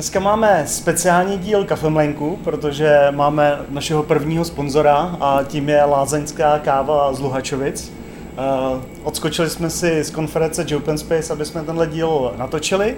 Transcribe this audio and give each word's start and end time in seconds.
Dneska 0.00 0.20
máme 0.20 0.64
speciální 0.66 1.38
díl 1.38 1.64
Kafemlenku, 1.64 2.38
protože 2.44 2.98
máme 3.10 3.58
našeho 3.68 4.02
prvního 4.02 4.44
sponzora 4.44 5.16
a 5.20 5.40
tím 5.42 5.68
je 5.68 5.84
Lázeňská 5.84 6.58
káva 6.58 7.12
z 7.12 7.20
Luhačovic. 7.20 7.92
Uh, 8.72 8.80
odskočili 9.02 9.50
jsme 9.50 9.70
si 9.70 10.04
z 10.04 10.10
konference 10.10 10.76
Open 10.76 10.98
Space, 10.98 11.32
aby 11.32 11.44
jsme 11.44 11.62
tenhle 11.62 11.86
díl 11.86 12.34
natočili 12.36 12.96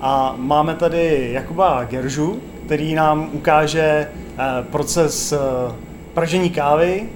a 0.00 0.34
máme 0.36 0.74
tady 0.74 1.28
Jakuba 1.32 1.84
Geržu, 1.84 2.38
který 2.66 2.94
nám 2.94 3.28
ukáže 3.32 4.08
uh, 4.10 4.66
proces 4.66 5.32
uh, 5.32 5.38
pražení 6.14 6.50
kávy, 6.50 7.08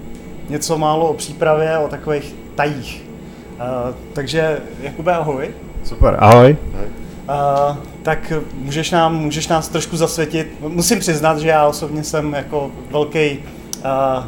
něco 0.49 0.79
málo 0.79 1.09
o 1.09 1.15
přípravě, 1.15 1.79
o 1.79 1.89
takových 1.89 2.35
tajích. 2.55 3.05
Uh, 3.51 3.95
takže 4.13 4.59
Jakube, 4.81 5.15
ahoj. 5.15 5.51
Super, 5.85 6.17
ahoj. 6.21 6.57
Uh, 7.29 7.77
tak 8.03 8.33
můžeš, 8.55 8.91
nám, 8.91 9.17
můžeš 9.17 9.49
nás 9.49 9.69
trošku 9.69 9.97
zasvětit. 9.97 10.53
Musím 10.61 10.99
přiznat, 10.99 11.39
že 11.39 11.49
já 11.49 11.67
osobně 11.67 12.05
jsem 12.05 12.33
jako 12.33 12.71
velký 12.91 13.39
uh, 13.85 14.25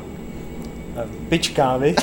pič 1.29 1.49
kávy. 1.49 1.95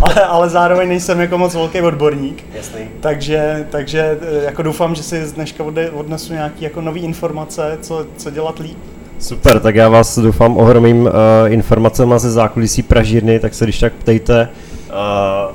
ale, 0.00 0.24
ale 0.24 0.48
zároveň 0.48 0.88
nejsem 0.88 1.20
jako 1.20 1.38
moc 1.38 1.54
velký 1.54 1.80
odborník. 1.80 2.44
Jasný. 2.54 2.80
Takže, 3.00 3.66
takže 3.70 4.18
jako 4.44 4.62
doufám, 4.62 4.94
že 4.94 5.02
si 5.02 5.32
dneška 5.34 5.64
odnesu 5.92 6.32
nějaké 6.32 6.64
jako 6.64 6.80
nové 6.80 6.98
informace, 6.98 7.78
co, 7.80 8.06
co 8.16 8.30
dělat 8.30 8.58
líp. 8.58 8.78
Super, 9.18 9.60
tak 9.60 9.74
já 9.74 9.88
vás 9.88 10.18
doufám 10.18 10.56
ohromím 10.56 11.02
uh, 11.02 11.12
informacemi 11.46 12.14
ze 12.16 12.30
zákulisí 12.30 12.82
Pražírny, 12.82 13.40
tak 13.40 13.54
se 13.54 13.64
když 13.64 13.78
tak 13.78 13.92
ptejte 13.92 14.48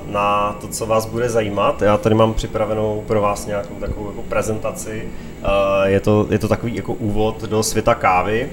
na 0.06 0.56
to, 0.62 0.68
co 0.68 0.86
vás 0.86 1.06
bude 1.06 1.30
zajímat. 1.30 1.82
Já 1.82 1.98
tady 1.98 2.16
mám 2.16 2.34
připravenou 2.34 3.04
pro 3.08 3.22
vás 3.22 3.46
nějakou 3.46 3.74
takovou 3.74 4.08
jako 4.08 4.22
prezentaci. 4.22 5.08
Uh, 5.42 5.50
je, 5.84 6.00
to, 6.00 6.28
je 6.30 6.40
to 6.40 6.48
takový 6.48 6.76
jako 6.76 6.94
úvod 6.94 7.42
do 7.42 7.64
světa 7.64 7.96
kávy. 7.96 8.50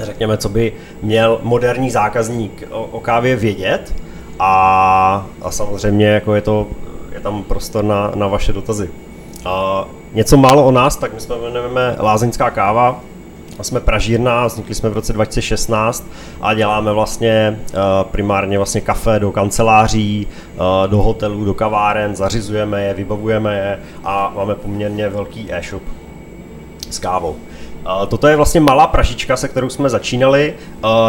Řekněme, 0.00 0.36
co 0.36 0.48
by 0.48 0.72
měl 1.02 1.40
moderní 1.42 1.90
zákazník 1.90 2.64
o, 2.70 2.82
o 2.84 3.00
kávě 3.00 3.36
vědět. 3.36 3.94
A, 4.38 5.26
a 5.42 5.50
samozřejmě 5.50 6.06
jako 6.06 6.34
je, 6.34 6.40
to, 6.40 6.66
je 7.12 7.20
tam 7.20 7.42
prostor 7.42 7.84
na, 7.84 8.12
na 8.14 8.26
vaše 8.26 8.52
dotazy. 8.52 8.90
Uh, 9.46 9.88
něco 10.12 10.36
málo 10.36 10.66
o 10.66 10.70
nás, 10.70 10.96
tak 10.96 11.14
my 11.14 11.20
jsme 11.20 11.36
jmenujeme 11.36 11.96
Lázeňská 11.98 12.50
káva, 12.50 13.00
jsme 13.64 13.80
pražírna, 13.80 14.46
vznikli 14.46 14.74
jsme 14.74 14.88
v 14.88 14.92
roce 14.92 15.12
2016 15.12 16.06
a 16.40 16.54
děláme 16.54 16.92
vlastně 16.92 17.58
uh, 17.58 17.78
primárně 18.10 18.58
vlastně 18.58 18.80
kafe 18.80 19.18
do 19.20 19.32
kanceláří, 19.32 20.26
uh, 20.26 20.90
do 20.90 21.02
hotelů, 21.02 21.44
do 21.44 21.54
kaváren, 21.54 22.16
zařizujeme 22.16 22.84
je, 22.84 22.94
vybavujeme 22.94 23.56
je 23.56 23.78
a 24.04 24.32
máme 24.36 24.54
poměrně 24.54 25.08
velký 25.08 25.52
e-shop 25.52 25.82
s 26.90 26.98
kávou. 26.98 27.36
Toto 28.08 28.28
je 28.28 28.36
vlastně 28.36 28.60
malá 28.60 28.86
pražička, 28.86 29.36
se 29.36 29.48
kterou 29.48 29.68
jsme 29.68 29.90
začínali. 29.90 30.54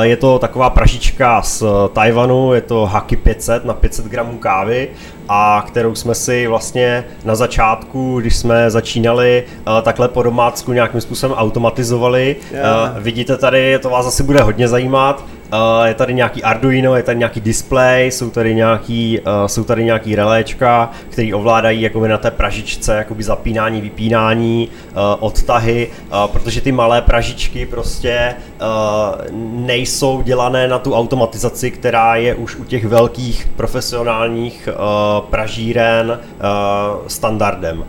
Je 0.01 0.17
to 0.17 0.39
taková 0.39 0.69
pražička 0.69 1.41
z 1.41 1.63
Tajvanu, 1.93 2.53
je 2.53 2.61
to 2.61 2.85
Haki 2.85 3.15
500 3.15 3.65
na 3.65 3.73
500 3.73 4.05
gramů 4.05 4.37
kávy 4.37 4.89
a 5.29 5.63
kterou 5.67 5.95
jsme 5.95 6.15
si 6.15 6.47
vlastně 6.47 7.05
na 7.25 7.35
začátku, 7.35 8.19
když 8.19 8.35
jsme 8.35 8.71
začínali 8.71 9.43
takhle 9.81 10.07
po 10.07 10.23
domácku 10.23 10.73
nějakým 10.73 11.01
způsobem 11.01 11.37
automatizovali. 11.37 12.35
Yeah. 12.51 12.97
Vidíte 12.97 13.37
tady, 13.37 13.79
to 13.79 13.89
vás 13.89 14.05
asi 14.05 14.23
bude 14.23 14.41
hodně 14.41 14.67
zajímat, 14.67 15.25
Uh, 15.53 15.85
je 15.85 15.93
tady 15.93 16.13
nějaký 16.13 16.43
Arduino, 16.43 16.95
je 16.95 17.03
tady 17.03 17.19
nějaký 17.19 17.41
display, 17.41 18.11
jsou 18.11 18.29
tady 18.29 18.55
nějaký, 18.55 19.19
uh, 19.19 19.25
jsou 19.45 19.63
tady 19.63 19.83
nějaký 19.83 20.15
reléčka, 20.15 20.91
který 21.09 21.33
ovládají 21.33 21.81
jakoby 21.81 22.07
na 22.07 22.17
té 22.17 22.31
pražičce 22.31 22.95
jakoby 22.95 23.23
zapínání, 23.23 23.81
vypínání, 23.81 24.69
uh, 24.91 24.97
odtahy, 25.19 25.87
uh, 26.11 26.31
protože 26.31 26.61
ty 26.61 26.71
malé 26.71 27.01
pražičky 27.01 27.65
prostě 27.65 28.35
uh, 28.61 29.37
nejsou 29.65 30.21
dělané 30.21 30.67
na 30.67 30.79
tu 30.79 30.93
automatizaci, 30.93 31.71
která 31.71 32.15
je 32.15 32.35
už 32.35 32.55
u 32.55 32.63
těch 32.63 32.85
velkých 32.85 33.49
profesionálních 33.55 34.69
uh, 34.71 35.18
pražíren 35.21 36.19
uh, 36.19 37.07
standardem. 37.07 37.79
Uh, 37.79 37.85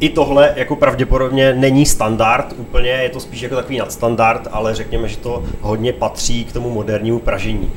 I 0.00 0.08
tohle 0.08 0.52
jako 0.56 0.76
pravděpodobně 0.76 1.52
není 1.52 1.86
standard 1.86 2.54
úplně, 2.56 2.90
je 2.90 3.08
to 3.08 3.20
spíš 3.20 3.40
jako 3.40 3.54
takový 3.54 3.78
nadstandard, 3.78 4.48
ale 4.52 4.74
řekněme, 4.74 5.08
že 5.08 5.16
to 5.16 5.42
hodně 5.60 5.92
patří 5.92 6.44
k 6.44 6.52
tomu 6.52 6.70
modernímu 6.70 7.18
pražení. 7.18 7.70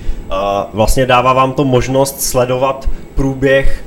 Vlastně 0.73 1.05
dává 1.05 1.33
vám 1.33 1.53
to 1.53 1.65
možnost 1.65 2.21
sledovat 2.21 2.89
průběh 3.15 3.83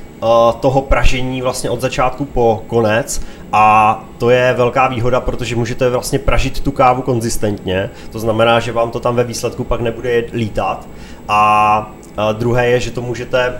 toho 0.59 0.81
pražení 0.81 1.41
vlastně 1.41 1.69
od 1.69 1.81
začátku 1.81 2.25
po 2.25 2.63
konec 2.67 3.21
a 3.53 4.03
to 4.17 4.29
je 4.29 4.53
velká 4.53 4.87
výhoda, 4.87 5.19
protože 5.19 5.55
můžete 5.55 5.89
vlastně 5.89 6.19
pražit 6.19 6.59
tu 6.59 6.71
kávu 6.71 7.01
konzistentně, 7.01 7.89
to 8.11 8.19
znamená, 8.19 8.59
že 8.59 8.71
vám 8.71 8.91
to 8.91 8.99
tam 8.99 9.15
ve 9.15 9.23
výsledku 9.23 9.63
pak 9.63 9.81
nebude 9.81 10.23
lítat 10.33 10.87
a 11.27 11.91
druhé 12.33 12.67
je, 12.67 12.79
že 12.79 12.91
to 12.91 13.01
můžete 13.01 13.57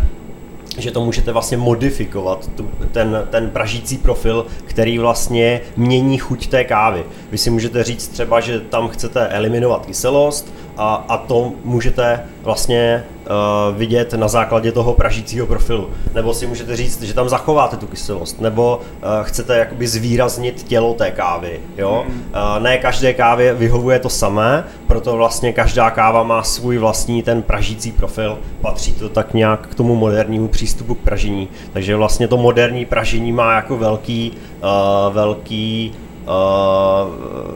že 0.78 0.92
to 0.92 1.06
můžete 1.06 1.32
vlastně 1.32 1.58
modifikovat, 1.58 2.50
tu, 2.56 2.70
ten, 2.92 3.28
ten 3.30 3.50
pražící 3.50 3.98
profil, 3.98 4.46
který 4.66 5.00
vlastně 5.00 5.62
mění 5.78 6.18
chuť 6.18 6.48
té 6.48 6.64
kávy. 6.64 7.04
Vy 7.32 7.38
si 7.38 7.50
můžete 7.50 7.84
říct 7.84 8.08
třeba, 8.08 8.40
že 8.40 8.60
tam 8.60 8.88
chcete 8.88 9.28
eliminovat 9.28 9.86
kyselost 9.86 10.54
a, 10.78 11.06
a 11.10 11.18
to 11.18 11.52
můžete 11.64 12.20
vlastně 12.44 13.04
uh, 13.32 13.78
vidět 13.78 14.14
na 14.14 14.28
základě 14.28 14.72
toho 14.72 14.94
pražícího 14.94 15.48
profilu. 15.48 15.90
Nebo 16.14 16.34
si 16.34 16.48
můžete 16.48 16.76
říct, 16.76 17.02
že 17.02 17.14
tam 17.14 17.30
zachováte 17.30 17.78
tu 17.78 17.88
kyselost, 17.88 18.42
nebo 18.42 18.78
uh, 18.78 19.10
chcete 19.24 19.58
jakoby 19.58 19.88
zvýraznit 19.88 20.64
tělo 20.64 20.94
té 20.94 21.12
kávy. 21.12 21.60
Jo? 21.78 22.06
Uh, 22.08 22.64
ne 22.64 22.78
každé 22.78 23.14
kávě 23.14 23.54
vyhovuje 23.54 24.00
to 24.00 24.10
samé, 24.10 24.64
proto 24.88 25.16
vlastně 25.18 25.54
každá 25.54 25.90
káva 25.90 26.24
má 26.24 26.44
svůj 26.44 26.78
vlastní 26.78 27.24
ten 27.24 27.42
pražící 27.42 27.92
profil. 27.92 28.38
Patří 28.62 28.94
to 28.94 29.10
tak 29.10 29.34
nějak 29.34 29.68
k 29.68 29.76
tomu 29.76 29.96
modernímu 29.96 30.48
přístupu 30.48 30.96
k 30.96 31.00
pražení. 31.00 31.48
Takže 31.74 31.96
vlastně 31.96 32.28
to 32.28 32.38
moderní 32.38 32.86
pražení 32.86 33.32
má 33.32 33.56
jako 33.56 33.78
velký, 33.78 34.32
uh, 34.64 35.14
velký 35.14 35.94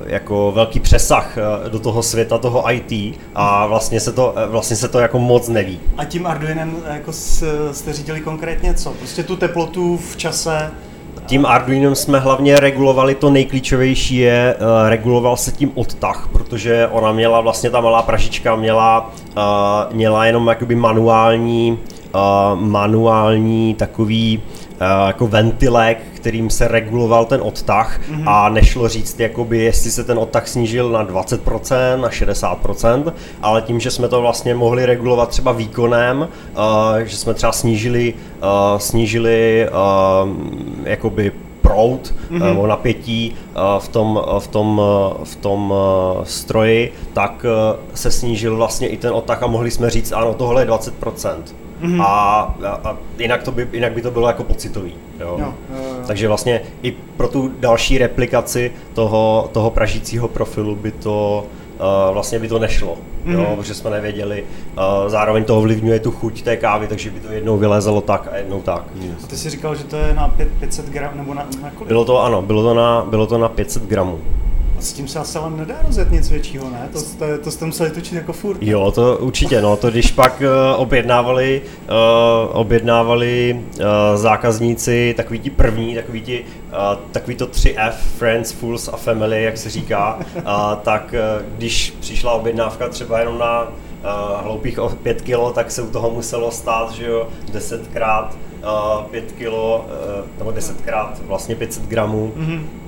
jako 0.06 0.52
velký 0.56 0.80
přesah 0.80 1.38
uh, 1.38 1.70
do 1.70 1.80
toho 1.80 2.04
světa 2.04 2.38
toho 2.38 2.72
IT 2.72 3.16
a 3.36 3.66
vlastně 3.66 4.00
se 4.00 4.12
to, 4.12 4.34
uh, 4.46 4.52
vlastně 4.52 4.76
se 4.76 4.88
to 4.88 5.00
jako 5.00 5.20
moc 5.20 5.48
neví. 5.48 5.80
A 5.98 6.06
tím 6.06 6.28
Arduinem 6.28 6.76
jako 6.94 7.14
jste 7.72 7.94
řídili 7.94 8.22
konkrétně 8.22 8.74
co? 8.74 8.92
Prostě 8.92 9.24
tu 9.24 9.36
teplotu 9.36 9.98
v 9.98 10.18
čase? 10.18 10.72
Tím 11.26 11.46
Arduinem 11.46 11.96
jsme 11.96 12.20
hlavně 12.20 12.60
regulovali 12.60 13.16
to 13.16 13.30
nejklíčovější 13.30 14.18
je, 14.18 14.56
uh, 14.60 14.90
reguloval 14.90 15.38
se 15.38 15.52
tím 15.52 15.72
odtah, 15.76 16.30
protože 16.32 16.88
ona 16.88 17.12
měla 17.12 17.42
vlastně 17.42 17.70
ta 17.70 17.82
malá 17.82 18.02
pražička 18.02 18.56
měla, 18.56 19.12
uh, 19.38 19.96
měla 19.96 20.26
jenom 20.26 20.48
jakoby 20.48 20.76
manuální, 20.76 21.80
uh, 22.16 22.60
manuální 22.60 23.74
takový 23.74 24.38
uh, 24.38 24.65
jako 25.08 25.28
ventilek, 25.28 25.98
kterým 26.14 26.50
se 26.50 26.68
reguloval 26.68 27.26
ten 27.26 27.42
odtah 27.42 28.00
mm-hmm. 28.00 28.24
a 28.26 28.50
nešlo 28.50 28.90
říct, 28.90 29.20
jakoby, 29.20 29.58
jestli 29.58 29.92
se 29.92 30.04
ten 30.04 30.18
odtah 30.20 30.48
snížil 30.48 30.90
na 30.90 31.06
20%, 31.06 32.02
na 32.02 32.10
60%, 32.10 33.14
ale 33.42 33.62
tím, 33.62 33.80
že 33.80 33.92
jsme 33.92 34.08
to 34.08 34.22
vlastně 34.22 34.56
mohli 34.56 34.86
regulovat 34.86 35.30
třeba 35.30 35.52
výkonem, 35.52 36.20
uh, 36.20 36.98
že 36.98 37.18
jsme 37.18 37.34
třeba 37.34 37.52
snížili, 37.52 38.14
uh, 38.14 38.80
snížili 38.80 39.68
uh, 39.70 40.30
jakoby 40.84 41.32
proud 41.62 42.14
mm-hmm. 42.32 42.44
nebo 42.44 42.68
napětí 42.68 43.36
v 43.80 43.88
tom, 43.88 44.22
v 44.40 44.48
tom, 44.48 44.82
v 45.24 45.36
tom 45.36 45.74
stroji, 46.24 46.94
tak 47.14 47.46
se 47.94 48.12
snížil 48.12 48.56
vlastně 48.56 48.88
i 48.88 48.98
ten 48.98 49.14
odtah 49.14 49.44
a 49.44 49.48
mohli 49.48 49.72
jsme 49.72 49.90
říct, 49.90 50.12
ano, 50.12 50.34
tohle 50.34 50.62
je 50.62 50.68
20%. 50.68 51.42
Mm-hmm. 51.86 52.02
A, 52.02 52.56
a 52.84 52.98
jinak, 53.18 53.44
to 53.44 53.52
by, 53.52 53.68
jinak 53.72 53.94
by 53.94 54.02
to 54.02 54.12
bylo 54.12 54.28
jako 54.28 54.44
pocitový. 54.44 54.94
Jo? 55.20 55.38
Jo, 55.40 55.54
jo, 55.70 55.84
jo. 55.84 56.04
Takže 56.08 56.28
vlastně 56.28 56.62
i 56.82 56.92
pro 56.92 57.28
tu 57.28 57.52
další 57.60 57.98
replikaci 57.98 58.72
toho, 58.94 59.50
toho 59.52 59.70
pražícího 59.70 60.28
profilu 60.28 60.76
by 60.76 60.92
to 60.92 61.46
Uh, 61.76 62.14
vlastně 62.14 62.40
by 62.40 62.48
to 62.48 62.60
nešlo, 62.60 62.98
mm. 63.26 63.34
jo, 63.34 63.40
mhm. 63.42 63.56
protože 63.56 63.74
jsme 63.74 63.90
nevěděli. 63.90 64.44
Uh, 64.78 65.10
zároveň 65.10 65.44
to 65.44 65.58
ovlivňuje 65.58 66.00
tu 66.00 66.12
chuť 66.12 66.42
té 66.42 66.58
kávy, 66.58 66.88
takže 66.88 67.10
by 67.10 67.20
to 67.20 67.32
jednou 67.32 67.58
vylézalo 67.58 68.02
tak 68.02 68.28
a 68.32 68.38
jednou 68.38 68.62
tak. 68.62 68.84
A 69.24 69.28
ty 69.28 69.38
jsi 69.38 69.50
říkal, 69.50 69.76
že 69.76 69.84
to 69.84 69.98
je 69.98 70.14
na 70.14 70.34
500 70.60 70.90
gramů 70.90 71.18
nebo 71.18 71.34
na, 71.34 71.48
na 71.62 71.70
kolik? 71.70 71.88
Bylo 71.88 72.06
to 72.06 72.24
ano, 72.24 72.42
bylo 72.42 72.64
to 72.64 72.74
na, 72.74 73.06
bylo 73.10 73.28
to 73.28 73.38
na 73.38 73.50
500 73.50 73.84
gramů. 73.84 74.20
A 74.78 74.82
s 74.82 74.94
tím 74.94 75.08
se 75.08 75.20
asi 75.20 75.38
ale 75.38 75.52
nedá 75.52 75.76
rozjet 75.86 76.12
nic 76.12 76.30
většího, 76.30 76.70
ne? 76.70 76.90
To, 76.94 77.00
to, 77.02 77.44
to 77.44 77.52
jste 77.52 77.66
museli 77.66 77.92
točit 77.92 78.14
jako 78.14 78.34
furt. 78.34 78.62
Ne? 78.62 78.70
Jo, 78.70 78.92
to 78.92 79.18
určitě, 79.18 79.62
no, 79.62 79.78
to 79.78 79.92
když 79.92 80.12
pak 80.12 80.42
uh, 80.42 80.82
objednávali, 80.82 81.62
uh, 81.82 82.60
objednávali 82.60 83.62
uh, 83.80 83.86
zákazníci, 84.16 85.14
takový 85.18 85.40
ti 85.40 85.50
první, 85.50 85.96
takový 85.96 86.22
ti, 86.22 86.46
uh, 86.68 86.78
takový 87.12 87.36
to 87.36 87.46
3F, 87.48 87.94
Friends, 88.18 88.52
Fools 88.52 88.88
a 88.88 88.98
Family, 88.98 89.44
jak 89.44 89.58
se 89.58 89.70
říká, 89.70 90.20
uh, 90.36 90.42
tak 90.82 91.14
uh, 91.14 91.46
když 91.58 91.94
přišla 92.00 92.32
objednávka 92.32 92.90
třeba 92.90 93.20
jenom 93.20 93.38
na 93.38 93.62
uh, 93.62 93.68
hloupých 94.44 94.80
5 95.04 95.22
kilo, 95.22 95.52
tak 95.52 95.72
se 95.72 95.82
u 95.82 95.90
toho 95.90 96.10
muselo 96.10 96.52
stát, 96.52 96.92
že 96.92 97.06
jo, 97.06 97.28
desetkrát 97.54 98.38
uh, 98.64 99.04
5 99.04 99.32
kilo, 99.32 99.86
uh, 99.88 100.28
nebo 100.38 100.52
desetkrát 100.52 101.22
vlastně 101.28 101.56
500 101.56 101.84
gramů. 101.84 102.34
Mm-hmm 102.38 102.85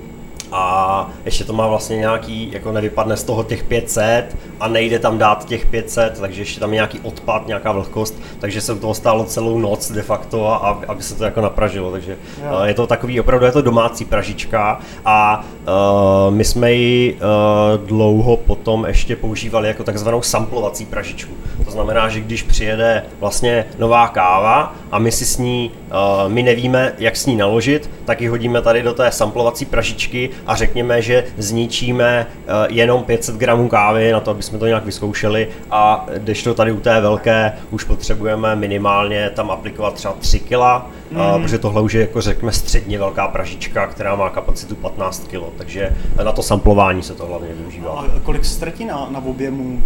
a 0.52 1.10
ještě 1.26 1.44
to 1.44 1.54
má 1.54 1.68
vlastně 1.68 1.98
nějaký, 1.98 2.50
jako 2.52 2.72
nevypadne 2.72 3.18
z 3.18 3.24
toho 3.24 3.44
těch 3.44 3.64
500 3.64 4.38
a 4.60 4.68
nejde 4.68 5.00
tam 5.00 5.18
dát 5.18 5.46
těch 5.46 5.66
500, 5.66 6.20
takže 6.20 6.42
ještě 6.42 6.60
tam 6.60 6.70
je 6.70 6.74
nějaký 6.74 7.00
odpad, 7.00 7.48
nějaká 7.48 7.72
vlhkost, 7.72 8.16
takže 8.40 8.62
se 8.62 8.74
u 8.74 8.80
toho 8.80 8.94
stálo 8.94 9.26
celou 9.26 9.60
noc 9.60 9.92
de 9.92 10.02
facto, 10.02 10.48
a, 10.48 10.82
aby 10.88 11.04
se 11.04 11.16
to 11.16 11.24
jako 11.24 11.42
napražilo, 11.42 11.92
takže 11.92 12.18
jo. 12.44 12.60
je 12.64 12.74
to 12.74 12.88
takový, 12.88 13.20
opravdu 13.20 13.46
je 13.46 13.52
to 13.52 13.62
domácí 13.62 14.06
pražička 14.06 14.80
a 15.06 15.46
uh, 15.68 16.36
my 16.36 16.44
jsme 16.44 16.74
ji 16.74 17.14
uh, 17.14 17.88
dlouho 17.88 18.38
potom 18.38 18.86
ještě 18.86 19.16
používali 19.16 19.68
jako 19.68 19.84
takzvanou 19.84 20.22
samplovací 20.22 20.86
pražičku. 20.86 21.34
To 21.66 21.72
znamená, 21.72 22.10
že 22.10 22.20
když 22.20 22.44
přijede 22.44 23.04
vlastně 23.20 23.66
nová 23.80 24.08
káva 24.08 24.76
a 24.92 25.00
my 25.00 25.12
si 25.12 25.26
s 25.26 25.38
ní, 25.38 25.72
uh, 25.88 26.34
my 26.34 26.44
nevíme, 26.44 26.94
jak 26.98 27.16
s 27.16 27.26
ní 27.26 27.36
naložit, 27.36 27.90
tak 28.06 28.22
ji 28.22 28.28
hodíme 28.28 28.62
tady 28.62 28.84
do 28.84 28.94
té 28.94 29.12
samplovací 29.12 29.66
pražičky 29.66 30.30
a 30.46 30.56
řekněme, 30.56 31.02
že 31.02 31.24
zničíme 31.38 32.28
eh, 32.30 32.52
jenom 32.70 33.04
500 33.04 33.36
gramů 33.36 33.68
kávy 33.68 34.12
na 34.12 34.20
to, 34.20 34.32
aby 34.32 34.44
jsme 34.44 34.60
to 34.60 34.68
nějak 34.68 34.86
vyzkoušeli 34.86 35.48
a 35.72 36.06
když 36.18 36.44
to 36.44 36.54
tady 36.54 36.72
u 36.72 36.80
té 36.80 37.02
velké 37.02 37.54
už 37.72 37.84
potřebujeme 37.84 38.56
minimálně 38.56 39.30
tam 39.30 39.52
aplikovat 39.52 39.94
třeba 39.94 40.14
3 40.20 40.40
kg, 40.40 40.86
mm. 41.12 41.42
protože 41.42 41.58
tohle 41.58 41.82
už 41.82 41.94
je 41.94 42.02
jako 42.02 42.22
řekněme 42.22 42.52
středně 42.52 43.00
velká 43.00 43.28
pražička, 43.28 43.88
která 43.88 44.16
má 44.16 44.30
kapacitu 44.30 44.76
15 44.76 45.28
kg, 45.28 45.58
takže 45.58 45.96
na 46.24 46.32
to 46.32 46.44
samplování 46.44 47.04
se 47.04 47.14
to 47.16 47.26
hlavně 47.26 47.54
využívá. 47.54 47.90
A 47.90 48.20
kolik 48.24 48.46
ztratí 48.46 48.86
na, 48.86 49.08
na 49.12 49.26
objemu? 49.26 49.82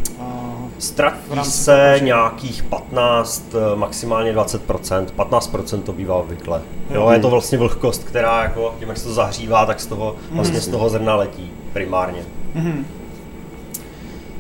Ztratí 0.81 1.43
se 1.43 1.99
nějakých 2.01 2.63
15, 2.63 3.55
eh, 3.55 3.75
maximálně 3.75 4.33
20%, 4.33 5.11
15% 5.11 5.81
to 5.81 5.93
bývá 5.93 6.15
obvykle. 6.15 6.61
Jo, 6.93 7.09
je 7.09 7.19
to 7.19 7.29
vlastně 7.29 7.57
vlhkost, 7.57 8.03
která 8.03 8.43
jako 8.43 8.75
tím, 8.79 8.89
jak 8.89 8.97
se 8.97 9.03
to 9.03 9.13
zahřívá, 9.13 9.65
tak 9.65 9.79
z 9.79 9.85
toho, 9.85 10.15
vlastně 10.31 10.61
z 10.61 10.67
toho 10.67 10.89
zrna 10.89 11.15
letí 11.15 11.51
primárně. 11.73 12.21
Mm-hmm. 12.55 12.83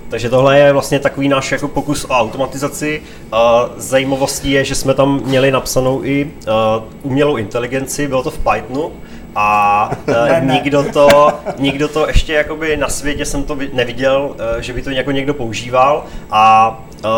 Takže 0.09 0.29
tohle 0.29 0.59
je 0.59 0.73
vlastně 0.73 0.99
takový 0.99 1.29
náš 1.29 1.51
jako 1.51 1.67
pokus 1.67 2.05
o 2.05 2.13
automatizaci. 2.13 3.01
Zajímavostí 3.77 4.51
je, 4.51 4.65
že 4.65 4.75
jsme 4.75 4.93
tam 4.93 5.21
měli 5.25 5.51
napsanou 5.51 6.03
i 6.03 6.31
umělou 7.03 7.37
inteligenci, 7.37 8.07
bylo 8.07 8.23
to 8.23 8.31
v 8.31 8.39
Pythonu, 8.39 8.91
a 9.35 9.91
uh, 10.07 10.47
nikdo, 10.53 10.83
to, 10.83 11.07
nikdo 11.57 11.87
to 11.87 12.07
ještě 12.07 12.33
jakoby 12.33 12.77
na 12.77 12.89
světě 12.89 13.25
jsem 13.25 13.43
to 13.43 13.57
neviděl, 13.73 14.29
uh, 14.29 14.61
že 14.61 14.73
by 14.73 14.81
to 14.81 14.89
jako 14.89 15.11
někdo 15.11 15.33
používal. 15.33 16.03
A 16.31 16.69
uh, 17.05 17.09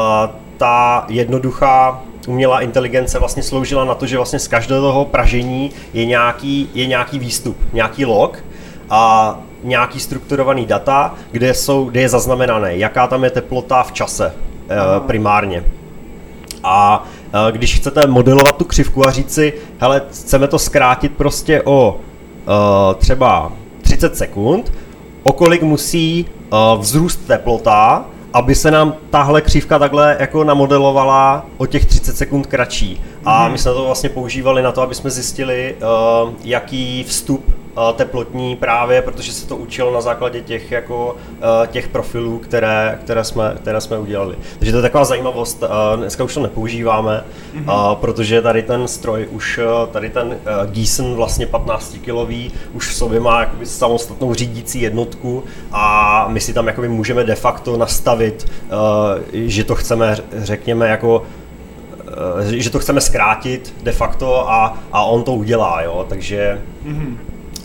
ta 0.57 1.05
jednoduchá 1.09 2.01
umělá 2.27 2.61
inteligence 2.61 3.19
vlastně 3.19 3.43
sloužila 3.43 3.85
na 3.85 3.95
to, 3.95 4.05
že 4.05 4.17
vlastně 4.17 4.39
z 4.39 4.47
každého 4.47 5.05
pražení 5.05 5.71
je 5.93 6.05
nějaký, 6.05 6.69
je 6.73 6.85
nějaký 6.85 7.19
výstup, 7.19 7.57
nějaký 7.73 8.05
log 8.05 8.43
a 8.89 9.35
nějaký 9.63 9.99
strukturovaný 9.99 10.65
data, 10.65 11.13
kde, 11.31 11.53
jsou, 11.53 11.85
kde 11.85 12.01
je 12.01 12.09
zaznamenané, 12.09 12.77
jaká 12.77 13.07
tam 13.07 13.23
je 13.23 13.29
teplota 13.29 13.83
v 13.83 13.91
čase 13.91 14.33
primárně. 15.07 15.63
A 16.63 17.03
když 17.51 17.75
chcete 17.75 18.07
modelovat 18.07 18.57
tu 18.57 18.65
křivku 18.65 19.07
a 19.07 19.11
říct 19.11 19.33
si, 19.33 19.53
hele, 19.79 20.01
chceme 20.11 20.47
to 20.47 20.59
zkrátit 20.59 21.11
prostě 21.11 21.61
o 21.65 21.95
uh, 21.95 22.95
třeba 22.95 23.51
30 23.81 24.17
sekund, 24.17 24.73
o 25.23 25.31
kolik 25.31 25.61
musí 25.61 26.25
uh, 26.25 26.81
vzrůst 26.81 27.27
teplota, 27.27 28.05
aby 28.33 28.55
se 28.55 28.71
nám 28.71 28.93
tahle 29.09 29.41
křivka 29.41 29.79
takhle 29.79 30.17
jako 30.19 30.43
namodelovala 30.43 31.45
o 31.57 31.65
těch 31.65 31.85
30 31.85 32.17
sekund 32.17 32.47
kratší. 32.47 33.01
A 33.25 33.49
my 33.49 33.57
jsme 33.57 33.73
to 33.73 33.85
vlastně 33.85 34.09
používali 34.09 34.61
na 34.61 34.71
to, 34.71 34.81
aby 34.81 34.95
jsme 34.95 35.09
zjistili, 35.09 35.75
uh, 36.23 36.33
jaký 36.43 37.03
vstup 37.03 37.63
teplotní 37.95 38.55
právě, 38.55 39.01
protože 39.01 39.33
se 39.33 39.47
to 39.47 39.57
učilo 39.57 39.93
na 39.93 40.01
základě 40.01 40.41
těch, 40.41 40.71
jako, 40.71 41.15
těch 41.67 41.87
profilů, 41.87 42.39
které, 42.39 42.99
které, 43.03 43.23
jsme, 43.23 43.55
které 43.61 43.81
jsme 43.81 43.99
udělali. 43.99 44.35
Takže 44.59 44.71
to 44.71 44.77
je 44.77 44.81
taková 44.81 45.05
zajímavost, 45.05 45.63
dneska 45.95 46.23
už 46.23 46.33
to 46.33 46.39
nepoužíváme, 46.39 47.23
mm-hmm. 47.55 47.95
protože 47.95 48.41
tady 48.41 48.63
ten 48.63 48.87
stroj 48.87 49.27
už, 49.31 49.59
tady 49.91 50.09
ten 50.09 50.37
Gießen 50.65 51.15
vlastně 51.15 51.47
15 51.47 51.97
kilový 52.01 52.51
už 52.73 52.89
v 52.89 52.95
sobě 52.95 53.19
má 53.19 53.39
jakoby 53.39 53.65
samostatnou 53.65 54.33
řídící 54.33 54.81
jednotku 54.81 55.43
a 55.71 56.25
my 56.29 56.39
si 56.39 56.53
tam 56.53 56.67
jakoby 56.67 56.87
můžeme 56.87 57.23
de 57.23 57.35
facto 57.35 57.77
nastavit, 57.77 58.51
že 59.33 59.63
to 59.63 59.75
chceme, 59.75 60.17
řekněme, 60.31 60.87
jako 60.87 61.23
že 62.43 62.69
to 62.69 62.79
chceme 62.79 63.01
zkrátit 63.01 63.73
de 63.83 63.91
facto 63.91 64.49
a, 64.49 64.79
a 64.91 65.03
on 65.03 65.23
to 65.23 65.33
udělá, 65.33 65.81
jo, 65.81 66.05
takže 66.09 66.61
mm-hmm. 66.85 67.17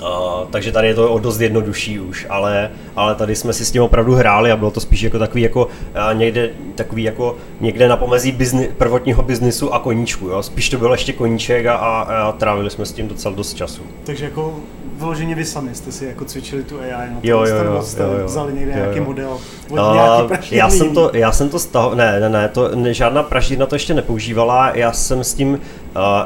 Uh, 0.03 0.49
takže 0.51 0.73
tady 0.73 0.89
je 0.89 0.95
to 0.95 1.13
o 1.13 1.19
dost 1.19 1.41
jednodušší 1.41 2.01
už, 2.01 2.27
ale, 2.31 2.71
ale 2.97 3.15
tady 3.15 3.37
jsme 3.37 3.53
si 3.53 3.65
s 3.65 3.71
tím 3.71 3.83
opravdu 3.83 4.15
hráli 4.15 4.53
a 4.53 4.57
bylo 4.57 4.71
to 4.71 4.81
spíš 4.81 5.03
jako 5.03 5.19
takový 5.19 5.43
jako 5.43 5.69
někde, 6.13 6.51
takový 6.75 7.03
jako 7.03 7.37
někde 7.61 7.89
na 7.89 7.97
pomezí 7.97 8.33
bizni, 8.33 8.69
prvotního 8.79 9.23
biznisu 9.23 9.75
a 9.75 9.79
koníčku, 9.79 10.29
jo? 10.29 10.43
spíš 10.43 10.69
to 10.69 10.79
byl 10.79 10.93
ještě 10.93 11.13
koníček 11.13 11.67
a, 11.67 11.75
a, 11.75 12.03
a 12.03 12.33
trávili 12.33 12.71
jsme 12.71 12.87
s 12.87 12.93
tím 12.93 13.09
docela 13.09 13.35
dost 13.35 13.55
času. 13.55 13.83
Takže 14.05 14.25
jako 14.25 14.55
vyloženě 14.99 15.35
vy 15.35 15.45
sami 15.45 15.75
jste 15.75 15.93
si 15.93 16.05
jako 16.05 16.25
cvičili 16.25 16.63
tu 16.63 16.81
AI 16.81 16.91
na 16.91 17.21
to, 17.21 17.27
jo, 17.27 17.45
jo, 17.45 17.65
jo, 17.65 17.83
jste 17.83 18.03
jo, 18.03 18.13
jo, 18.21 18.27
vzali 18.27 18.53
někde 18.53 18.71
jo, 18.71 18.79
jo. 18.79 18.83
nějaký 18.83 19.01
model 19.01 19.39
od 19.71 19.79
uh, 19.79 19.95
nějaký 19.95 20.57
já 20.57 20.71
jsem 20.71 20.95
to, 20.95 21.11
já 21.15 21.33
jsem 21.33 21.49
to 21.49 21.59
staho, 21.59 21.95
ne, 21.95 22.21
ne, 22.21 22.29
ne, 22.29 22.49
to, 22.49 22.77
ne, 22.77 22.95
žádná 22.95 23.23
pražírna 23.23 23.67
to 23.67 23.75
ještě 23.75 23.95
nepoužívala, 23.95 24.71
já 24.75 24.93
jsem 24.93 25.25
s 25.25 25.35
tím 25.35 25.61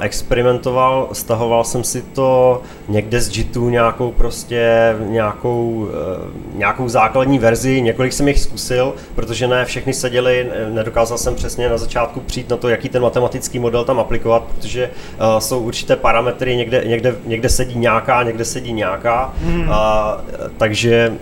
experimentoval, 0.00 1.08
stahoval 1.12 1.64
jsem 1.64 1.84
si 1.84 2.02
to 2.02 2.62
někde 2.88 3.20
z 3.20 3.36
JITu 3.36 3.68
nějakou 3.68 4.12
prostě, 4.12 4.94
nějakou, 5.06 5.70
uh, 5.70 6.58
nějakou 6.58 6.88
základní 6.88 7.38
verzi, 7.38 7.80
několik 7.80 8.12
jsem 8.12 8.28
jich 8.28 8.40
zkusil, 8.40 8.94
protože 9.14 9.48
ne 9.48 9.64
všechny 9.64 9.94
seděly, 9.94 10.50
nedokázal 10.70 11.18
jsem 11.18 11.34
přesně 11.34 11.68
na 11.68 11.78
začátku 11.78 12.20
přijít 12.20 12.50
na 12.50 12.56
to, 12.56 12.68
jaký 12.68 12.88
ten 12.88 13.02
matematický 13.02 13.58
model 13.58 13.84
tam 13.84 14.00
aplikovat, 14.00 14.42
protože 14.42 14.90
uh, 14.90 15.38
jsou 15.38 15.60
určité 15.60 15.96
parametry, 15.96 16.56
někde, 16.56 16.84
někde, 16.86 17.14
někde 17.24 17.48
sedí 17.48 17.78
nějaká, 17.78 18.22
někde 18.22 18.44
sedí 18.44 18.72
nějaká, 18.72 19.34
mm. 19.44 19.70
a, 19.70 20.16
takže 20.56 21.12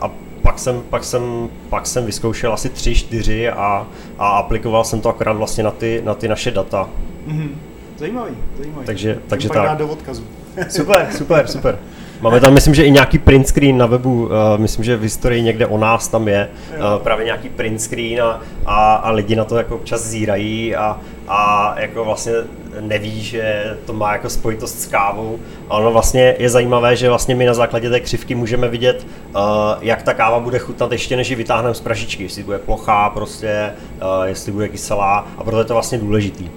a 0.00 0.10
pak 0.42 0.58
jsem, 0.58 0.82
pak, 0.90 1.04
jsem, 1.04 1.48
pak 1.68 1.86
jsem 1.86 2.06
vyzkoušel 2.06 2.52
asi 2.52 2.68
tři, 2.68 2.94
čtyři 2.94 3.50
a, 3.50 3.86
a 4.18 4.28
aplikoval 4.28 4.84
jsem 4.84 5.00
to 5.00 5.08
akorát 5.08 5.32
vlastně 5.32 5.64
na 5.64 5.70
ty, 5.70 6.02
na 6.04 6.14
ty 6.14 6.28
naše 6.28 6.50
data. 6.50 6.88
Mm. 7.26 7.60
Zajímavý, 8.02 8.36
zajímavý. 8.58 8.86
Takže, 8.86 9.18
takže 9.26 9.48
tak. 9.48 9.78
do 9.78 9.88
odkazu. 9.88 10.24
super, 10.68 11.06
super, 11.10 11.48
super. 11.48 11.78
Máme 12.20 12.40
tam, 12.40 12.54
myslím, 12.54 12.74
že 12.74 12.84
i 12.84 12.90
nějaký 12.90 13.18
print 13.18 13.48
screen 13.48 13.78
na 13.78 13.86
webu, 13.86 14.24
uh, 14.24 14.30
myslím, 14.56 14.84
že 14.84 14.96
v 14.96 15.02
historii 15.02 15.42
někde 15.42 15.66
o 15.66 15.78
nás 15.78 16.08
tam 16.08 16.28
je 16.28 16.48
uh, 16.70 17.02
právě 17.02 17.24
nějaký 17.24 17.48
print 17.48 17.82
screen 17.82 18.22
a, 18.22 18.40
a, 18.66 18.94
a 18.94 19.10
lidi 19.10 19.36
na 19.36 19.44
to 19.44 19.56
jako 19.56 19.74
občas 19.74 20.02
zírají 20.02 20.76
a, 20.76 21.00
a 21.28 21.74
jako 21.80 22.04
vlastně 22.04 22.32
neví, 22.80 23.22
že 23.22 23.76
to 23.86 23.92
má 23.92 24.12
jako 24.12 24.30
spojitost 24.30 24.80
s 24.80 24.86
kávou. 24.86 25.38
A 25.68 25.76
ono 25.76 25.92
vlastně 25.92 26.34
je 26.38 26.50
zajímavé, 26.50 26.96
že 26.96 27.08
vlastně 27.08 27.34
my 27.34 27.46
na 27.46 27.54
základě 27.54 27.90
té 27.90 28.00
křivky 28.00 28.34
můžeme 28.34 28.68
vidět, 28.68 29.06
uh, 29.34 29.40
jak 29.80 30.02
ta 30.02 30.14
káva 30.14 30.40
bude 30.40 30.58
chutnat 30.58 30.92
ještě 30.92 31.16
než 31.16 31.30
ji 31.30 31.36
vytáhneme 31.36 31.74
z 31.74 31.80
pražičky, 31.80 32.22
jestli 32.22 32.42
bude 32.42 32.58
plochá 32.58 33.10
prostě, 33.10 33.72
uh, 33.96 34.24
jestli 34.24 34.52
bude 34.52 34.68
kyselá 34.68 35.26
a 35.38 35.44
proto 35.44 35.58
je 35.58 35.64
to 35.64 35.74
vlastně 35.74 35.98
důležitý. 35.98 36.50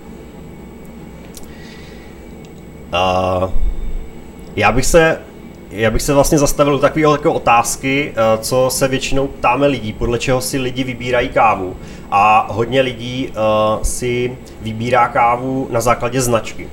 Uh, 2.96 3.50
já 4.56 4.72
bych 4.72 4.86
se 4.86 5.20
já 5.76 5.92
bych 5.92 6.02
se 6.02 6.14
vlastně 6.14 6.38
zastavil 6.38 6.76
u 6.76 6.80
takové 6.80 7.02
jako 7.02 7.34
otázky, 7.34 8.14
eh, 8.16 8.38
co 8.38 8.70
se 8.70 8.88
většinou 8.88 9.28
ptáme 9.28 9.68
lidí, 9.68 9.94
podle 9.94 10.20
čeho 10.20 10.42
si 10.42 10.58
lidi 10.58 10.84
vybírají 10.84 11.30
kávu. 11.30 11.76
A 12.12 12.48
hodně 12.50 12.82
lidí 12.82 13.28
uh, 13.28 13.84
si 13.84 14.38
vybírá 14.62 15.08
kávu 15.08 15.68
na 15.72 15.82
základě 15.82 16.22
značky. 16.22 16.70